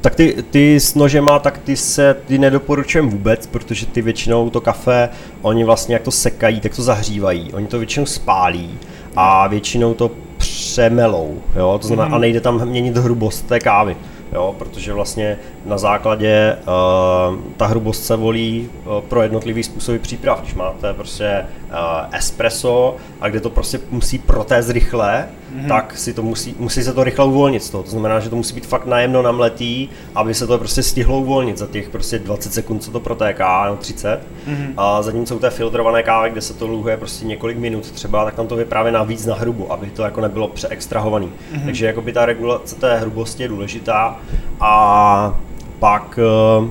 Tak 0.00 0.14
ty, 0.14 0.44
ty 0.50 0.80
s 0.80 0.94
nožema, 0.94 1.38
tak 1.38 1.58
ty 1.58 1.76
se 1.76 2.16
ty 2.26 2.38
nedoporučujem 2.38 3.08
vůbec, 3.08 3.46
protože 3.46 3.86
ty 3.86 4.02
většinou 4.02 4.50
to 4.50 4.60
kafe, 4.60 5.08
oni 5.42 5.64
vlastně 5.64 5.94
jak 5.94 6.02
to 6.02 6.10
sekají, 6.10 6.60
tak 6.60 6.76
to 6.76 6.82
zahřívají. 6.82 7.52
Oni 7.52 7.66
to 7.66 7.78
většinou 7.78 8.06
spálí 8.06 8.78
a 9.16 9.46
většinou 9.46 9.94
to 9.94 10.10
přemelou, 10.36 11.38
jo, 11.56 11.78
to 11.80 11.86
znamená, 11.86 12.08
mm. 12.08 12.14
a 12.14 12.18
nejde 12.18 12.40
tam 12.40 12.66
měnit 12.66 12.96
hrubost 12.96 13.46
té 13.46 13.60
kávy 13.60 13.96
jo, 14.34 14.54
protože 14.58 14.92
vlastně 14.92 15.38
na 15.64 15.78
základě 15.78 16.56
uh, 16.60 17.38
ta 17.56 17.66
hrubost 17.66 18.04
se 18.04 18.16
volí 18.16 18.70
uh, 18.84 19.00
pro 19.00 19.22
jednotlivý 19.22 19.62
způsoby 19.62 19.98
příprav. 19.98 20.40
Když 20.40 20.54
máte 20.54 20.92
prostě 20.94 21.46
uh, 21.70 21.76
espresso 22.12 22.96
a 23.20 23.28
kde 23.28 23.40
to 23.40 23.50
prostě 23.50 23.80
musí 23.90 24.18
protézt 24.18 24.70
rychle, 24.70 25.28
mm-hmm. 25.54 25.68
tak 25.68 25.98
si 25.98 26.12
to 26.12 26.22
musí, 26.22 26.54
musí 26.58 26.82
se 26.82 26.92
to 26.92 27.04
rychle 27.04 27.24
uvolnit 27.24 27.62
z 27.62 27.70
toho. 27.70 27.82
To 27.82 27.90
znamená, 27.90 28.20
že 28.20 28.30
to 28.30 28.36
musí 28.36 28.54
být 28.54 28.66
fakt 28.66 28.86
najemno 28.86 29.22
namletý, 29.22 29.88
aby 30.14 30.34
se 30.34 30.46
to 30.46 30.58
prostě 30.58 30.82
stihlo 30.82 31.18
uvolnit 31.18 31.58
za 31.58 31.66
těch 31.66 31.88
prostě 31.88 32.18
20 32.18 32.52
sekund, 32.52 32.80
co 32.80 32.90
to 32.90 33.00
protéká, 33.00 33.66
no 33.68 33.76
30. 33.76 34.20
Mm-hmm. 34.48 34.74
A 34.76 35.02
zatímco 35.02 35.36
u 35.36 35.38
té 35.38 35.50
filtrované 35.50 36.02
kávy, 36.02 36.30
kde 36.30 36.40
se 36.40 36.54
to 36.54 36.66
luhuje 36.66 36.96
prostě 36.96 37.26
několik 37.26 37.58
minut 37.58 37.90
třeba, 37.90 38.24
tak 38.24 38.34
tam 38.34 38.46
to 38.46 38.56
vyprávět 38.56 38.94
navíc 38.94 39.26
na 39.26 39.34
hrubu, 39.34 39.72
aby 39.72 39.86
to 39.86 40.02
jako 40.02 40.20
nebylo 40.20 40.48
přeextrahovaný. 40.48 41.26
Mm-hmm. 41.26 41.64
Takže 41.64 41.86
jako 41.86 42.02
by 42.02 42.12
ta 42.12 42.26
regulace 42.26 42.76
té 42.76 42.98
hrubosti 42.98 43.42
je 43.42 43.48
důležitá 43.48 44.16
a 44.60 45.38
pak 45.78 46.18
uh, 46.58 46.68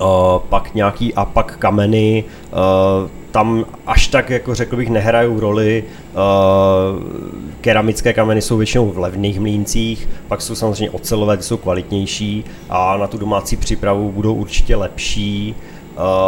uh, 0.00 0.38
pak 0.48 0.74
nějaký 0.74 1.14
a 1.14 1.24
pak 1.24 1.56
kameny, 1.58 2.24
uh, 2.52 3.10
tam 3.32 3.64
až 3.86 4.08
tak, 4.08 4.30
jako 4.30 4.54
řekl 4.54 4.76
bych, 4.76 4.90
nehrajou 4.90 5.40
roli. 5.40 5.84
Uh, 6.12 7.02
keramické 7.60 8.12
kameny 8.12 8.42
jsou 8.42 8.56
většinou 8.56 8.90
v 8.90 8.98
levných 8.98 9.40
mlíncích, 9.40 10.08
pak 10.28 10.42
jsou 10.42 10.54
samozřejmě 10.54 10.90
ocelové, 10.90 11.36
ty 11.36 11.42
jsou 11.42 11.56
kvalitnější 11.56 12.44
a 12.70 12.96
na 12.96 13.06
tu 13.06 13.18
domácí 13.18 13.56
přípravu 13.56 14.12
budou 14.12 14.34
určitě 14.34 14.76
lepší, 14.76 15.54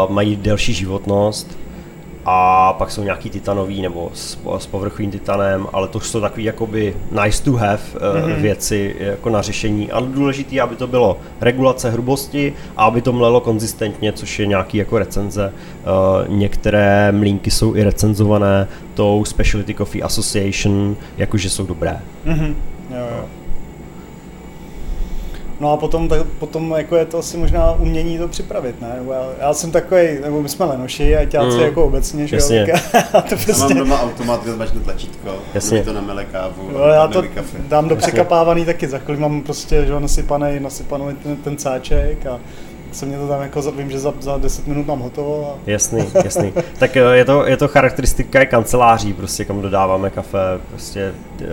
uh, 0.07 0.13
mají 0.13 0.37
delší 0.37 0.75
životnost 0.75 1.64
a 2.27 2.73
pak 2.73 2.91
jsou 2.91 3.03
nějaký 3.03 3.31
titanový 3.31 3.83
nebo 3.83 4.11
s, 4.15 4.39
s 4.59 4.67
povrchovým 4.67 5.11
titanem, 5.11 5.67
ale 5.73 5.89
to 5.89 6.01
jsou 6.01 6.21
takový 6.21 6.45
jakoby 6.45 6.97
nice 7.23 7.45
to 7.45 7.53
have 7.53 7.83
mm-hmm. 7.95 8.41
věci 8.41 8.97
jako 8.99 9.31
na 9.31 9.43
řešení, 9.43 9.91
ale 9.91 10.07
důležité, 10.07 10.61
aby 10.61 10.77
to 10.77 10.87
bylo 10.87 11.19
regulace 11.41 11.91
hrubosti 11.91 12.53
a 12.77 12.85
aby 12.85 13.03
to 13.03 13.13
mlelo 13.13 13.41
konzistentně, 13.41 14.13
což 14.13 14.39
je 14.39 14.47
nějaký 14.47 14.79
jako 14.79 14.99
recenze. 14.99 15.53
Uh, 15.53 16.37
některé 16.37 17.13
mlínky 17.13 17.51
jsou 17.51 17.75
i 17.75 17.83
recenzované 17.85 18.69
tou 18.95 19.25
Specialty 19.25 19.75
Coffee 19.75 20.03
Association, 20.03 20.97
jakože 21.17 21.51
jsou 21.51 21.67
dobré. 21.67 22.01
Mm-hmm. 22.27 22.55
Jo, 22.91 23.07
jo. 23.17 23.25
No 25.65 25.73
a 25.73 25.77
potom, 25.77 26.09
tak, 26.09 26.27
potom 26.39 26.75
jako 26.77 26.97
je 26.97 27.05
to 27.05 27.19
asi 27.19 27.37
možná 27.37 27.73
umění 27.73 28.19
to 28.19 28.29
připravit, 28.29 28.81
ne? 28.81 28.93
Nebo 28.97 29.13
já, 29.13 29.27
já 29.41 29.55
jsem 29.55 29.71
takový, 29.71 30.03
nebo 30.23 30.43
my 30.43 30.49
jsme 30.49 30.65
lenoši 30.65 31.17
a 31.17 31.25
těláci 31.25 31.57
mm. 31.57 31.63
jako 31.63 31.85
obecně, 31.85 32.27
že 32.27 32.37
Jasně. 32.37 32.67
jo? 32.69 32.77
a 33.13 33.21
to 33.21 33.37
prostě... 33.37 33.53
Já 33.53 33.69
mám 33.69 33.79
doma 33.79 34.03
automat, 34.03 34.43
kde 34.43 34.53
zmačknu 34.53 34.81
tlačítko, 34.81 35.31
Jasně. 35.55 35.83
to 35.83 35.93
namele 35.93 36.25
kávu, 36.25 36.71
no, 36.73 36.81
já 36.81 37.09
to 37.09 37.23
kafe. 37.23 37.59
dám 37.69 37.89
do 37.89 37.97
překapávaný 37.97 38.65
taky, 38.65 38.89
za 38.89 38.99
kolik 38.99 39.21
mám 39.21 39.43
prostě, 39.43 39.87
že 39.87 39.93
jo, 39.93 40.01
nasypaný, 40.01 40.61
nasypaný 40.61 41.05
ten, 41.23 41.37
ten 41.37 41.57
cáček 41.57 42.27
a 42.27 42.41
se 42.95 43.07
mě 43.07 43.19
to 43.19 43.29
tam 43.29 43.43
jako, 43.43 43.73
vím, 43.73 43.91
že 43.91 43.99
za, 43.99 44.13
za 44.21 44.39
10 44.39 44.67
minut 44.67 44.87
mám 44.87 45.01
hotovo. 45.01 45.55
A... 45.55 45.71
Jasný, 45.71 46.05
jasný. 46.25 46.53
tak 46.79 46.97
eh, 46.97 47.01
je 47.17 47.25
to, 47.25 47.47
je 47.47 47.57
to 47.57 47.69
charakteristika 47.69 48.45
kanceláří, 48.45 49.13
prostě 49.13 49.45
kam 49.45 49.63
dodáváme 49.63 50.11
kafe, 50.11 50.39
prostě 50.69 51.15
uh, 51.41 51.47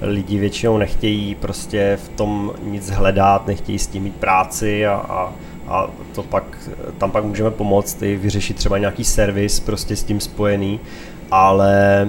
lidi 0.00 0.38
většinou 0.38 0.78
nechtějí 0.78 1.34
prostě 1.34 1.98
v 2.04 2.08
tom 2.08 2.52
nic 2.62 2.90
hledat, 2.90 3.46
nechtějí 3.46 3.78
s 3.78 3.86
tím 3.86 4.02
mít 4.02 4.16
práci 4.16 4.86
a, 4.86 4.92
a, 4.92 5.32
a 5.68 5.90
to 6.14 6.22
pak, 6.22 6.44
tam 6.98 7.10
pak 7.10 7.24
můžeme 7.24 7.50
pomoct 7.50 8.02
i 8.02 8.16
vyřešit 8.16 8.56
třeba 8.56 8.78
nějaký 8.78 9.04
servis 9.04 9.60
prostě 9.60 9.96
s 9.96 10.04
tím 10.04 10.20
spojený, 10.20 10.80
ale 11.30 12.08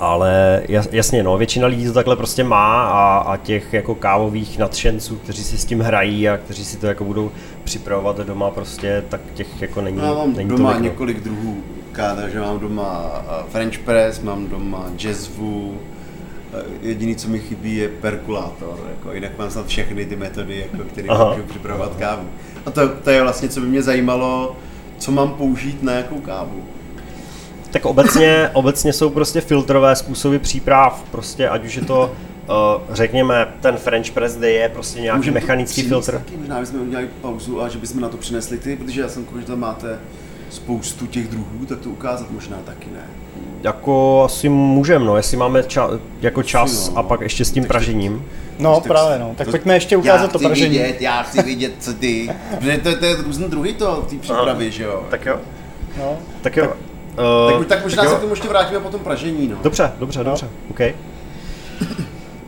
ale 0.00 0.62
jasně, 0.92 1.22
no, 1.22 1.38
většina 1.38 1.66
lidí 1.66 1.86
to 1.86 1.92
takhle 1.92 2.16
prostě 2.16 2.44
má 2.44 2.82
a, 2.82 3.18
a 3.18 3.36
těch 3.36 3.72
jako 3.72 3.94
kávových 3.94 4.58
nadšenců, 4.58 5.16
kteří 5.16 5.44
si 5.44 5.58
s 5.58 5.64
tím 5.64 5.80
hrají 5.80 6.28
a 6.28 6.36
kteří 6.36 6.64
si 6.64 6.76
to 6.76 6.86
jako 6.86 7.04
budou 7.04 7.30
připravovat 7.64 8.16
doma 8.20 8.50
prostě, 8.50 9.04
tak 9.08 9.20
těch 9.34 9.62
jako 9.62 9.80
není, 9.80 9.96
no, 9.96 10.04
Já 10.04 10.14
mám 10.14 10.32
není 10.36 10.48
doma 10.48 10.70
tolik, 10.70 10.78
no. 10.78 10.90
několik 10.90 11.20
druhů 11.20 11.62
káva, 11.92 12.28
že 12.28 12.40
mám 12.40 12.58
doma 12.58 13.22
French 13.48 13.78
press, 13.78 14.20
mám 14.20 14.48
doma 14.48 14.86
jazzvu, 14.96 15.80
jediný, 16.82 17.16
co 17.16 17.28
mi 17.28 17.38
chybí, 17.38 17.76
je 17.76 17.88
perkulátor. 17.88 18.78
Jako, 18.90 19.12
jinak 19.12 19.38
mám 19.38 19.50
snad 19.50 19.66
všechny 19.66 20.04
ty 20.04 20.16
metody, 20.16 20.66
jako, 20.72 20.88
které 20.88 21.08
můžu 21.08 21.42
připravovat 21.48 21.96
kávu. 21.98 22.28
A 22.66 22.70
to, 22.70 22.88
to 22.88 23.10
je 23.10 23.22
vlastně, 23.22 23.48
co 23.48 23.60
by 23.60 23.66
mě 23.66 23.82
zajímalo, 23.82 24.56
co 24.98 25.12
mám 25.12 25.30
použít 25.30 25.82
na 25.82 25.92
jakou 25.92 26.20
kávu. 26.20 26.64
Tak 27.70 27.84
obecně, 27.86 28.50
obecně 28.52 28.92
jsou 28.92 29.10
prostě 29.10 29.40
filtrové 29.40 29.96
způsoby 29.96 30.36
příprav, 30.36 31.04
prostě 31.10 31.48
ať 31.48 31.64
už 31.64 31.74
je 31.74 31.82
to 31.82 32.12
Uh, 32.50 32.94
řekněme, 32.94 33.48
ten 33.60 33.76
French 33.76 34.10
press, 34.10 34.36
kde 34.36 34.50
je 34.50 34.68
prostě 34.68 35.00
nějaký 35.00 35.18
Můžeme 35.18 35.34
mechanický 35.34 35.82
filtr. 35.82 36.12
Taky, 36.12 36.36
možná 36.36 36.60
bychom 36.60 36.80
udělali 36.80 37.08
pauzu 37.20 37.62
a 37.62 37.68
že 37.68 37.78
bychom 37.78 38.00
na 38.00 38.08
to 38.08 38.16
přinesli 38.16 38.58
ty, 38.58 38.76
protože 38.76 39.00
já 39.00 39.08
jsem 39.08 39.24
koukal, 39.24 39.40
že 39.40 39.46
tam 39.46 39.58
máte 39.58 39.98
spoustu 40.50 41.06
těch 41.06 41.28
druhů, 41.28 41.66
tak 41.68 41.80
to 41.80 41.90
ukázat 41.90 42.30
možná 42.30 42.56
taky 42.64 42.88
ne. 42.94 43.04
Jako 43.62 44.22
asi 44.24 44.48
můžeme, 44.48 45.04
no, 45.04 45.16
jestli 45.16 45.36
máme 45.36 45.60
ča- 45.60 46.00
jako 46.20 46.42
čas 46.42 46.90
no, 46.90 46.98
a 46.98 47.02
pak 47.02 47.20
ještě 47.20 47.44
s 47.44 47.50
tím 47.52 47.64
pražením. 47.64 48.26
No 48.58 48.74
tak, 48.74 48.86
právě, 48.86 49.18
no. 49.18 49.34
Tak 49.36 49.46
to, 49.46 49.50
pojďme 49.50 49.74
ještě 49.74 49.96
ukázat 49.96 50.32
to 50.32 50.38
pražení. 50.38 50.78
Vidět, 50.78 51.00
já 51.00 51.22
chci 51.22 51.42
vidět, 51.42 51.72
co 51.80 51.94
ty. 51.94 52.30
Protože 52.58 52.78
to, 52.78 52.96
to 52.96 53.04
je 53.04 53.16
různý 53.16 53.48
druhý 53.48 53.74
to, 53.74 54.06
ty 54.10 54.18
přípravy, 54.18 54.70
že 54.70 54.82
jo. 54.84 55.04
Tak 55.10 55.26
jo. 55.26 55.40
No. 55.98 56.18
Tak 56.42 56.56
jo. 56.56 56.66
Tak, 56.66 56.89
uh, 57.52 57.58
tak, 57.58 57.68
tak 57.68 57.82
možná 57.82 58.02
tak 58.02 58.12
se 58.12 58.16
k 58.16 58.20
tomu 58.20 58.32
ještě 58.32 58.48
vrátíme 58.48 58.80
po 58.80 58.88
tom 58.88 59.00
pražení, 59.00 59.48
no. 59.48 59.56
Dobře, 59.62 59.92
dobře, 59.98 60.18
no. 60.18 60.24
dobře, 60.24 60.48
OK. 60.70 60.80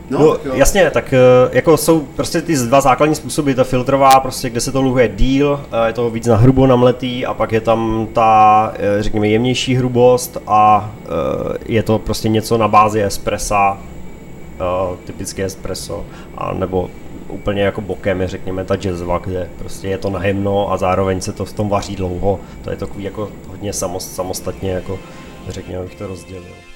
No, 0.09 0.19
no 0.19 0.37
tak 0.37 0.53
jasně, 0.53 0.91
tak 0.91 1.13
jako 1.51 1.77
jsou 1.77 1.99
prostě 1.99 2.41
ty 2.41 2.55
dva 2.55 2.81
základní 2.81 3.15
způsoby, 3.15 3.51
ta 3.53 3.63
filtrová, 3.63 4.19
prostě 4.19 4.49
kde 4.49 4.61
se 4.61 4.71
to 4.71 4.81
luhuje 4.81 5.07
díl, 5.07 5.59
je 5.85 5.93
to 5.93 6.09
víc 6.09 6.27
na 6.27 6.35
hrubo 6.35 6.67
namletý 6.67 7.25
a 7.25 7.33
pak 7.33 7.51
je 7.51 7.61
tam 7.61 8.07
ta, 8.13 8.73
řekněme, 8.99 9.27
jemnější 9.27 9.75
hrubost 9.75 10.37
a 10.47 10.91
je 11.65 11.83
to 11.83 11.99
prostě 11.99 12.29
něco 12.29 12.57
na 12.57 12.67
bázi 12.67 13.03
espressa, 13.03 13.77
typické 15.05 15.45
espresso, 15.45 16.05
a 16.37 16.53
nebo 16.53 16.89
úplně 17.27 17.61
jako 17.61 17.81
bokem 17.81 18.21
je 18.21 18.27
řekněme 18.27 18.65
ta 18.65 18.75
jazzva, 18.75 19.17
kde 19.17 19.49
prostě 19.57 19.87
je 19.87 19.97
to 19.97 20.09
nahymno 20.09 20.71
a 20.71 20.77
zároveň 20.77 21.21
se 21.21 21.33
to 21.33 21.45
v 21.45 21.53
tom 21.53 21.69
vaří 21.69 21.95
dlouho. 21.95 22.39
To 22.63 22.69
je 22.69 22.75
takový 22.77 23.03
jako 23.03 23.31
hodně 23.47 23.73
samostatně 23.99 24.71
jako 24.71 24.99
řekněme, 25.49 25.83
bych 25.83 25.95
to 25.95 26.07
rozdělil. 26.07 26.72